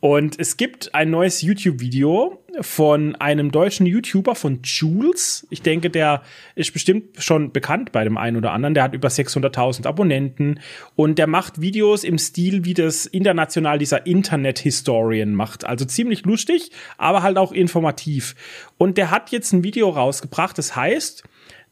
Und 0.00 0.40
es 0.40 0.56
gibt 0.56 0.94
ein 0.94 1.10
neues 1.10 1.42
YouTube-Video 1.42 2.42
von 2.62 3.16
einem 3.16 3.50
deutschen 3.50 3.84
YouTuber 3.84 4.34
von 4.34 4.60
Jules. 4.62 5.46
Ich 5.50 5.60
denke, 5.60 5.90
der 5.90 6.22
ist 6.54 6.72
bestimmt 6.72 7.22
schon 7.22 7.52
bekannt 7.52 7.92
bei 7.92 8.02
dem 8.02 8.16
einen 8.16 8.38
oder 8.38 8.52
anderen. 8.52 8.72
Der 8.72 8.82
hat 8.82 8.94
über 8.94 9.08
600.000 9.08 9.86
Abonnenten 9.86 10.60
und 10.96 11.18
der 11.18 11.26
macht 11.26 11.60
Videos 11.60 12.02
im 12.02 12.16
Stil, 12.16 12.64
wie 12.64 12.72
das 12.72 13.04
international 13.04 13.78
dieser 13.78 14.06
Internet-Historian 14.06 15.34
macht. 15.34 15.66
Also 15.66 15.84
ziemlich 15.84 16.24
lustig, 16.24 16.70
aber 16.96 17.22
halt 17.22 17.36
auch 17.36 17.52
informativ. 17.52 18.34
Und 18.78 18.96
der 18.96 19.10
hat 19.10 19.30
jetzt 19.30 19.52
ein 19.52 19.64
Video 19.64 19.90
rausgebracht, 19.90 20.56
das 20.56 20.74
heißt 20.74 21.24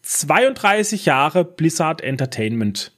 32 0.02 1.06
Jahre 1.06 1.44
Blizzard 1.44 2.02
Entertainment. 2.02 2.92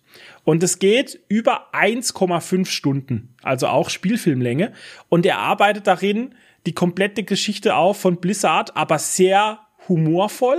Und 0.50 0.64
es 0.64 0.80
geht 0.80 1.20
über 1.28 1.72
1,5 1.74 2.66
Stunden, 2.66 3.36
also 3.40 3.68
auch 3.68 3.88
Spielfilmlänge. 3.88 4.72
Und 5.08 5.24
er 5.24 5.38
arbeitet 5.38 5.86
darin 5.86 6.34
die 6.66 6.72
komplette 6.72 7.22
Geschichte 7.22 7.76
auf 7.76 8.00
von 8.00 8.16
Blizzard, 8.16 8.76
aber 8.76 8.98
sehr 8.98 9.60
humorvoll 9.88 10.58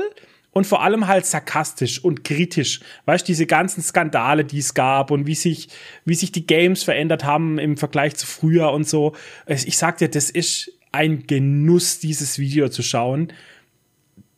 und 0.52 0.66
vor 0.66 0.82
allem 0.82 1.08
halt 1.08 1.26
sarkastisch 1.26 2.02
und 2.02 2.24
kritisch. 2.24 2.80
Weißt 3.04 3.28
diese 3.28 3.46
ganzen 3.48 3.82
Skandale, 3.82 4.46
die 4.46 4.60
es 4.60 4.76
gab 4.76 5.12
und 5.12 5.28
wie 5.28 5.36
sich, 5.36 5.68
wie 6.06 6.16
sich 6.16 6.32
die 6.32 6.48
Games 6.48 6.84
verändert 6.84 7.26
haben 7.26 7.60
im 7.60 7.76
Vergleich 7.76 8.16
zu 8.16 8.26
früher 8.26 8.72
und 8.72 8.88
so. 8.88 9.14
Ich 9.46 9.78
sag 9.78 9.98
dir, 9.98 10.08
das 10.08 10.30
ist 10.30 10.72
ein 10.94 11.28
Genuss, 11.28 12.00
dieses 12.00 12.40
Video 12.40 12.70
zu 12.70 12.82
schauen. 12.82 13.34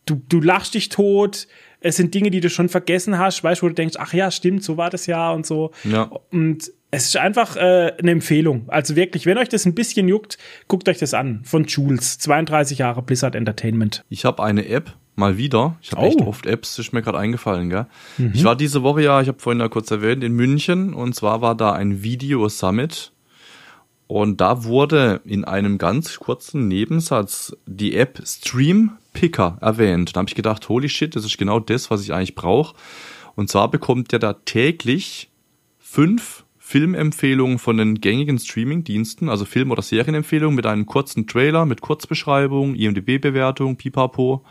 Du, 0.08 0.20
du 0.28 0.42
lachst 0.42 0.74
dich 0.74 0.90
tot, 0.90 1.48
es 1.84 1.98
sind 1.98 2.14
Dinge, 2.14 2.32
die 2.32 2.40
du 2.40 2.50
schon 2.50 2.70
vergessen 2.70 3.20
hast, 3.20 3.44
weißt 3.44 3.62
du, 3.62 3.66
wo 3.66 3.70
du 3.70 3.76
denkst, 3.76 3.96
ach 4.00 4.14
ja, 4.14 4.32
stimmt, 4.32 4.64
so 4.64 4.78
war 4.78 4.90
das 4.90 5.06
ja 5.06 5.32
und 5.32 5.46
so. 5.46 5.72
Ja. 5.84 6.10
Und 6.32 6.72
es 6.92 7.06
ist 7.08 7.18
einfach 7.18 7.56
äh, 7.56 7.94
eine 8.00 8.12
Empfehlung. 8.12 8.66
Also 8.68 8.96
wirklich, 8.96 9.26
wenn 9.26 9.38
euch 9.38 9.50
das 9.50 9.66
ein 9.66 9.76
bisschen 9.76 10.08
juckt, 10.08 10.38
guckt 10.68 10.88
euch 10.90 10.98
das 11.00 11.14
an. 11.14 11.42
Von 11.44 11.66
Jules, 11.66 12.20
32 12.20 12.78
Jahre 12.80 13.02
Blizzard 13.02 13.36
Entertainment. 13.36 14.04
Ich 14.10 14.26
habe 14.26 14.44
eine 14.44 14.68
App, 14.68 14.94
mal 15.16 15.38
wieder. 15.38 15.78
Ich 15.82 15.92
habe 15.92 16.02
Oh. 16.04 16.06
echt 16.08 16.22
oft 16.22 16.46
Apps, 16.46 16.80
ist 16.80 16.94
mir 16.94 17.02
gerade 17.02 17.18
eingefallen, 17.18 17.70
gell? 17.70 17.88
Ich 18.34 18.44
war 18.44 18.56
diese 18.56 18.82
Woche 18.84 19.02
ja, 19.04 19.22
ich 19.22 19.28
habe 19.28 19.40
vorhin 19.40 19.60
ja 19.60 19.68
kurz 19.70 19.92
erwähnt, 19.92 20.24
in 20.24 20.34
München 20.34 20.94
und 20.94 21.14
zwar 21.16 21.42
war 21.42 21.56
da 21.56 21.74
ein 21.74 22.02
Video 22.04 22.48
Summit 22.48 23.12
und 24.08 24.40
da 24.42 24.64
wurde 24.64 25.22
in 25.26 25.44
einem 25.46 25.78
ganz 25.80 26.18
kurzen 26.20 26.68
Nebensatz 26.68 27.56
die 27.66 27.96
App 27.96 28.22
Stream 28.26 28.92
Picker 29.14 29.58
erwähnt. 29.62 30.16
Da 30.16 30.20
habe 30.20 30.30
ich 30.30 30.36
gedacht, 30.36 30.68
holy 30.70 30.90
shit, 30.90 31.16
das 31.16 31.26
ist 31.26 31.38
genau 31.38 31.60
das, 31.60 31.90
was 31.90 32.02
ich 32.02 32.14
eigentlich 32.14 32.36
brauche. 32.36 32.76
Und 33.36 33.50
zwar 33.50 33.70
bekommt 33.70 34.14
ihr 34.14 34.20
da 34.20 34.34
täglich 34.34 35.32
fünf 35.80 36.44
Filmempfehlungen 36.58 37.60
von 37.60 37.78
den 37.78 38.02
gängigen 38.02 38.40
Streaming-Diensten, 38.40 39.30
also 39.30 39.46
Film- 39.46 39.72
oder 39.72 39.82
Serienempfehlungen 39.82 40.56
mit 40.56 40.66
einem 40.66 40.86
kurzen 40.86 41.28
Trailer, 41.28 41.66
mit 41.66 41.82
Kurzbeschreibung, 41.82 42.76
IMDb-Bewertung, 42.76 43.76
pipapo. 43.76 44.44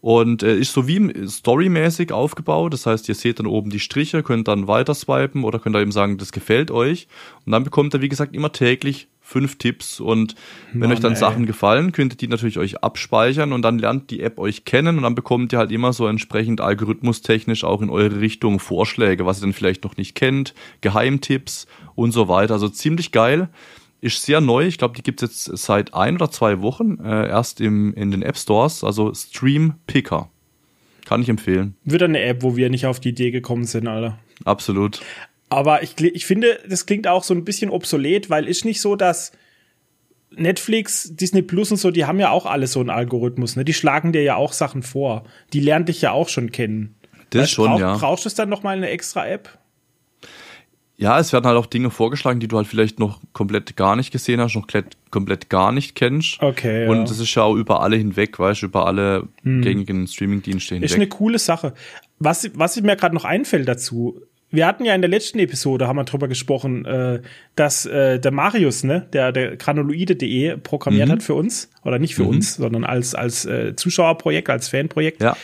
Und 0.00 0.42
äh, 0.42 0.58
ist 0.58 0.72
so 0.72 0.86
wie 0.86 1.26
storymäßig 1.26 2.12
aufgebaut. 2.12 2.72
Das 2.72 2.86
heißt, 2.86 3.08
ihr 3.08 3.14
seht 3.14 3.38
dann 3.38 3.46
oben 3.46 3.70
die 3.70 3.80
Striche, 3.80 4.22
könnt 4.22 4.48
dann 4.48 4.68
weiter 4.68 4.94
swipen 4.94 5.44
oder 5.44 5.58
könnt 5.58 5.74
da 5.74 5.80
eben 5.80 5.92
sagen, 5.92 6.18
das 6.18 6.32
gefällt 6.32 6.70
euch. 6.70 7.08
Und 7.44 7.52
dann 7.52 7.64
bekommt 7.64 7.94
ihr, 7.94 8.02
wie 8.02 8.08
gesagt, 8.08 8.34
immer 8.34 8.52
täglich 8.52 9.08
fünf 9.26 9.58
Tipps. 9.58 9.98
Und 9.98 10.36
wenn 10.72 10.80
Mann, 10.80 10.92
euch 10.92 11.00
dann 11.00 11.12
ey. 11.12 11.18
Sachen 11.18 11.46
gefallen, 11.46 11.90
könnt 11.90 12.14
ihr 12.14 12.16
die 12.16 12.28
natürlich 12.28 12.58
euch 12.58 12.82
abspeichern 12.82 13.52
und 13.52 13.62
dann 13.62 13.78
lernt 13.78 14.10
die 14.10 14.20
App 14.22 14.38
euch 14.38 14.64
kennen 14.64 14.96
und 14.96 15.02
dann 15.02 15.16
bekommt 15.16 15.52
ihr 15.52 15.58
halt 15.58 15.72
immer 15.72 15.92
so 15.92 16.06
entsprechend 16.06 16.60
algorithmustechnisch 16.60 17.64
auch 17.64 17.82
in 17.82 17.90
eure 17.90 18.20
Richtung 18.20 18.60
Vorschläge, 18.60 19.26
was 19.26 19.38
ihr 19.38 19.42
dann 19.42 19.52
vielleicht 19.52 19.82
noch 19.82 19.96
nicht 19.96 20.14
kennt, 20.14 20.54
Geheimtipps 20.80 21.66
und 21.96 22.12
so 22.12 22.28
weiter. 22.28 22.54
Also 22.54 22.68
ziemlich 22.68 23.10
geil. 23.10 23.48
Ist 24.00 24.22
sehr 24.22 24.40
neu. 24.40 24.66
Ich 24.66 24.78
glaube, 24.78 24.94
die 24.94 25.02
gibt 25.02 25.22
es 25.22 25.46
jetzt 25.46 25.64
seit 25.64 25.94
ein 25.94 26.16
oder 26.16 26.30
zwei 26.30 26.60
Wochen 26.60 26.98
äh, 27.02 27.28
erst 27.28 27.60
im, 27.60 27.94
in 27.94 28.12
den 28.12 28.22
App 28.22 28.36
Stores. 28.36 28.84
Also 28.84 29.12
Stream 29.12 29.74
Picker. 29.86 30.30
Kann 31.06 31.22
ich 31.22 31.28
empfehlen. 31.28 31.74
Wird 31.84 32.02
eine 32.02 32.20
App, 32.20 32.42
wo 32.42 32.56
wir 32.56 32.68
nicht 32.68 32.86
auf 32.86 33.00
die 33.00 33.08
Idee 33.08 33.30
gekommen 33.30 33.64
sind, 33.64 33.88
Alter. 33.88 34.18
Absolut. 34.44 35.00
Aber 35.48 35.82
ich, 35.82 35.98
ich 36.00 36.26
finde, 36.26 36.58
das 36.68 36.86
klingt 36.86 37.06
auch 37.06 37.22
so 37.22 37.32
ein 37.34 37.44
bisschen 37.44 37.70
obsolet, 37.70 38.30
weil 38.30 38.48
ist 38.48 38.64
nicht 38.64 38.80
so, 38.80 38.96
dass 38.96 39.32
Netflix, 40.30 41.14
Disney 41.14 41.42
Plus 41.42 41.70
und 41.70 41.76
so, 41.76 41.90
die 41.90 42.04
haben 42.04 42.18
ja 42.18 42.30
auch 42.30 42.46
alle 42.46 42.66
so 42.66 42.80
einen 42.80 42.90
Algorithmus, 42.90 43.56
ne? 43.56 43.64
Die 43.64 43.72
schlagen 43.74 44.12
dir 44.12 44.22
ja 44.22 44.36
auch 44.36 44.52
Sachen 44.52 44.82
vor. 44.82 45.24
Die 45.52 45.60
lernen 45.60 45.86
dich 45.86 46.02
ja 46.02 46.10
auch 46.12 46.28
schon 46.28 46.50
kennen. 46.50 46.96
Das 47.30 47.42
Weißt, 47.42 47.52
schon, 47.52 47.70
brauch- 47.70 47.80
ja. 47.80 47.96
Brauchst 47.96 48.24
du 48.24 48.28
es 48.28 48.34
dann 48.34 48.48
noch 48.48 48.62
mal 48.62 48.76
eine 48.76 48.90
extra 48.90 49.26
App? 49.26 49.56
Ja, 50.98 51.18
es 51.20 51.32
werden 51.32 51.46
halt 51.46 51.58
auch 51.58 51.66
Dinge 51.66 51.90
vorgeschlagen, 51.90 52.40
die 52.40 52.48
du 52.48 52.56
halt 52.56 52.66
vielleicht 52.66 52.98
noch 52.98 53.20
komplett 53.34 53.76
gar 53.76 53.96
nicht 53.96 54.12
gesehen 54.12 54.40
hast, 54.40 54.54
noch 54.54 54.66
komplett, 55.10 55.50
gar 55.50 55.70
nicht 55.70 55.94
kennst. 55.94 56.42
Okay, 56.42 56.84
ja. 56.84 56.90
Und 56.90 57.10
das 57.10 57.18
ist 57.18 57.34
ja 57.34 57.42
auch 57.42 57.54
über 57.54 57.82
alle 57.82 57.96
hinweg, 57.96 58.38
weißt 58.38 58.62
du, 58.62 58.66
über 58.66 58.86
alle 58.86 59.28
gängigen 59.44 60.06
Streaming-Dienste 60.06 60.74
hinweg. 60.74 60.90
Ist 60.90 60.96
eine 60.96 61.08
coole 61.08 61.38
Sache. 61.38 61.74
Was, 62.18 62.50
was 62.54 62.80
mir 62.80 62.96
gerade 62.96 63.14
noch 63.14 63.26
einfällt 63.26 63.68
dazu, 63.68 64.22
wir 64.50 64.66
hatten 64.66 64.84
ja 64.84 64.94
in 64.94 65.02
der 65.02 65.10
letzten 65.10 65.38
Episode, 65.38 65.88
haben 65.88 65.96
wir 65.96 66.04
drüber 66.04 66.28
gesprochen, 66.28 66.84
äh, 66.84 67.20
dass 67.56 67.84
äh, 67.86 68.18
der 68.18 68.30
Marius, 68.30 68.84
ne, 68.84 69.06
der, 69.12 69.32
der 69.32 69.56
granuloide.de 69.56 70.56
programmiert 70.58 71.08
hat 71.10 71.22
für 71.22 71.34
uns, 71.34 71.70
oder 71.84 71.98
nicht 71.98 72.14
für 72.14 72.24
uns, 72.24 72.54
sondern 72.54 72.84
als, 72.84 73.14
als 73.14 73.44
äh, 73.44 73.74
Zuschauerprojekt, 73.74 74.48
als 74.48 74.68
Fanprojekt. 74.68 75.20
ja, 75.20 75.36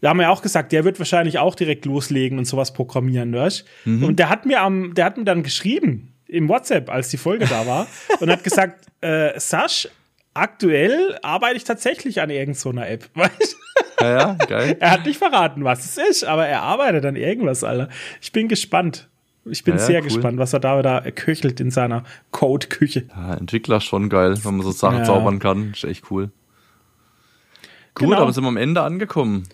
Da 0.00 0.10
haben 0.10 0.18
wir 0.18 0.30
auch 0.30 0.42
gesagt, 0.42 0.72
der 0.72 0.84
wird 0.84 0.98
wahrscheinlich 0.98 1.38
auch 1.38 1.54
direkt 1.54 1.84
loslegen 1.84 2.38
und 2.38 2.44
sowas 2.44 2.72
programmieren, 2.72 3.32
weißt? 3.32 3.64
Und 4.06 4.18
der 4.18 4.28
hat 4.28 4.46
mir 4.46 4.60
am, 4.62 4.94
der 4.94 5.04
hat 5.04 5.16
mir 5.16 5.24
dann 5.24 5.42
geschrieben 5.42 6.12
im 6.26 6.48
WhatsApp, 6.48 6.90
als 6.90 7.08
die 7.08 7.16
Folge 7.16 7.46
da 7.46 7.66
war, 7.66 7.86
und 8.20 8.30
hat 8.30 8.44
gesagt, 8.44 8.86
äh, 9.00 9.38
Sasch, 9.38 9.88
aktuell 10.38 11.18
arbeite 11.22 11.56
ich 11.56 11.64
tatsächlich 11.64 12.20
an 12.20 12.30
irgendeiner 12.30 12.84
so 12.84 12.92
App, 12.92 13.10
weißt? 13.14 13.56
ja, 14.00 14.10
ja, 14.18 14.34
geil. 14.46 14.76
Er 14.80 14.90
hat 14.92 15.06
nicht 15.06 15.18
verraten, 15.18 15.64
was 15.64 15.84
es 15.84 15.98
ist, 15.98 16.24
aber 16.24 16.46
er 16.46 16.62
arbeitet 16.62 17.04
an 17.04 17.16
irgendwas, 17.16 17.64
Alter. 17.64 17.88
Ich 18.20 18.32
bin 18.32 18.48
gespannt. 18.48 19.08
Ich 19.44 19.64
bin 19.64 19.74
Ja, 19.76 19.80
ja, 19.80 19.86
sehr 19.86 20.00
cool. 20.00 20.04
gespannt, 20.08 20.38
was 20.38 20.52
er 20.52 20.60
da 20.60 20.78
wieder 20.78 21.00
köchelt 21.12 21.58
in 21.60 21.70
seiner 21.70 22.04
Code-Küche. 22.32 23.06
Ja, 23.08 23.34
Entwickler 23.34 23.80
schon 23.80 24.08
geil, 24.10 24.34
wenn 24.42 24.56
man 24.56 24.62
so 24.62 24.72
Sachen 24.72 24.98
Ja. 24.98 25.04
zaubern 25.04 25.38
kann. 25.38 25.72
Ist 25.72 25.84
echt 25.84 26.10
cool. 26.10 26.30
Gut, 27.94 28.08
Genau. 28.10 28.22
aber 28.22 28.32
sind 28.32 28.44
wir 28.44 28.48
am 28.48 28.56
Ende 28.56 28.82
angekommen. 28.82 29.44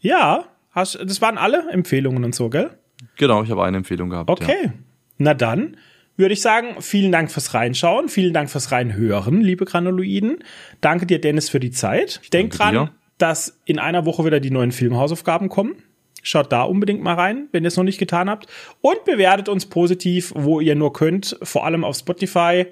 Ja, 0.00 0.44
hast, 0.72 0.98
das 1.02 1.20
waren 1.22 1.38
alle 1.38 1.70
Empfehlungen 1.70 2.24
und 2.24 2.34
so, 2.34 2.50
gell? 2.50 2.70
Genau, 3.16 3.42
ich 3.42 3.50
habe 3.50 3.64
eine 3.64 3.76
Empfehlung 3.78 4.10
gehabt. 4.10 4.28
Okay. 4.28 4.72
Na 5.18 5.34
dann 5.34 5.76
würde 6.16 6.34
ich 6.34 6.40
sagen, 6.40 6.80
vielen 6.80 7.12
Dank 7.12 7.30
fürs 7.30 7.54
Reinschauen, 7.54 8.08
vielen 8.08 8.32
Dank 8.32 8.50
fürs 8.50 8.70
Reinhören, 8.72 9.40
liebe 9.40 9.64
Granuloiden. 9.64 10.38
Danke 10.80 11.06
dir, 11.06 11.20
Dennis, 11.20 11.48
für 11.48 11.60
die 11.60 11.70
Zeit. 11.70 12.20
Ich 12.22 12.30
Danke 12.30 12.56
dran, 12.56 12.74
dir. 12.74 12.90
dass 13.18 13.60
in 13.64 13.78
einer 13.78 14.04
Woche 14.06 14.24
wieder 14.24 14.40
die 14.40 14.50
neuen 14.50 14.72
Filmhausaufgaben 14.72 15.48
kommen. 15.48 15.76
Schaut 16.22 16.52
da 16.52 16.62
unbedingt 16.62 17.02
mal 17.02 17.14
rein, 17.14 17.48
wenn 17.52 17.64
ihr 17.64 17.68
es 17.68 17.76
noch 17.76 17.84
nicht 17.84 17.98
getan 17.98 18.30
habt. 18.30 18.46
Und 18.80 19.04
bewertet 19.04 19.48
uns 19.48 19.66
positiv, 19.66 20.32
wo 20.34 20.60
ihr 20.60 20.74
nur 20.74 20.92
könnt, 20.92 21.36
vor 21.42 21.66
allem 21.66 21.84
auf 21.84 21.96
Spotify. 21.96 22.66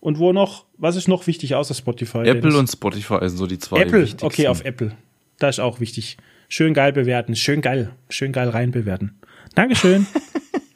Und 0.00 0.18
wo 0.18 0.32
noch, 0.32 0.66
was 0.76 0.96
ist 0.96 1.06
noch 1.06 1.26
wichtig 1.26 1.54
außer 1.54 1.74
Spotify? 1.74 2.18
Apple 2.18 2.40
Dennis? 2.40 2.56
und 2.56 2.66
Spotify 2.70 3.18
sind 3.28 3.38
so 3.38 3.46
die 3.46 3.58
zwei 3.58 3.82
Apple, 3.82 4.02
wichtigsten. 4.02 4.26
okay, 4.26 4.48
auf 4.48 4.64
Apple. 4.64 4.92
Das 5.38 5.56
ist 5.56 5.60
auch 5.60 5.80
wichtig. 5.80 6.16
Schön 6.48 6.74
geil 6.74 6.92
bewerten, 6.92 7.36
schön 7.36 7.60
geil, 7.60 7.90
schön 8.08 8.32
geil 8.32 8.48
rein 8.48 8.70
bewerten. 8.70 9.18
Dankeschön. 9.54 10.06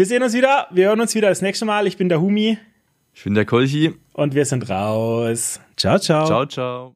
wir 0.00 0.06
sehen 0.06 0.22
uns 0.22 0.32
wieder, 0.32 0.66
wir 0.70 0.88
hören 0.88 1.02
uns 1.02 1.14
wieder 1.14 1.28
das 1.28 1.42
nächste 1.42 1.66
Mal. 1.66 1.86
Ich 1.86 1.98
bin 1.98 2.08
der 2.08 2.22
Humi 2.22 2.56
Ich 3.12 3.22
bin 3.24 3.34
der 3.34 3.44
Kolchi. 3.44 3.94
und 4.14 4.34
wir 4.34 4.46
sind 4.46 4.70
raus. 4.70 5.60
Ciao, 5.76 5.98
ciao. 5.98 6.24
Ciao, 6.24 6.46
ciao. 6.46 6.94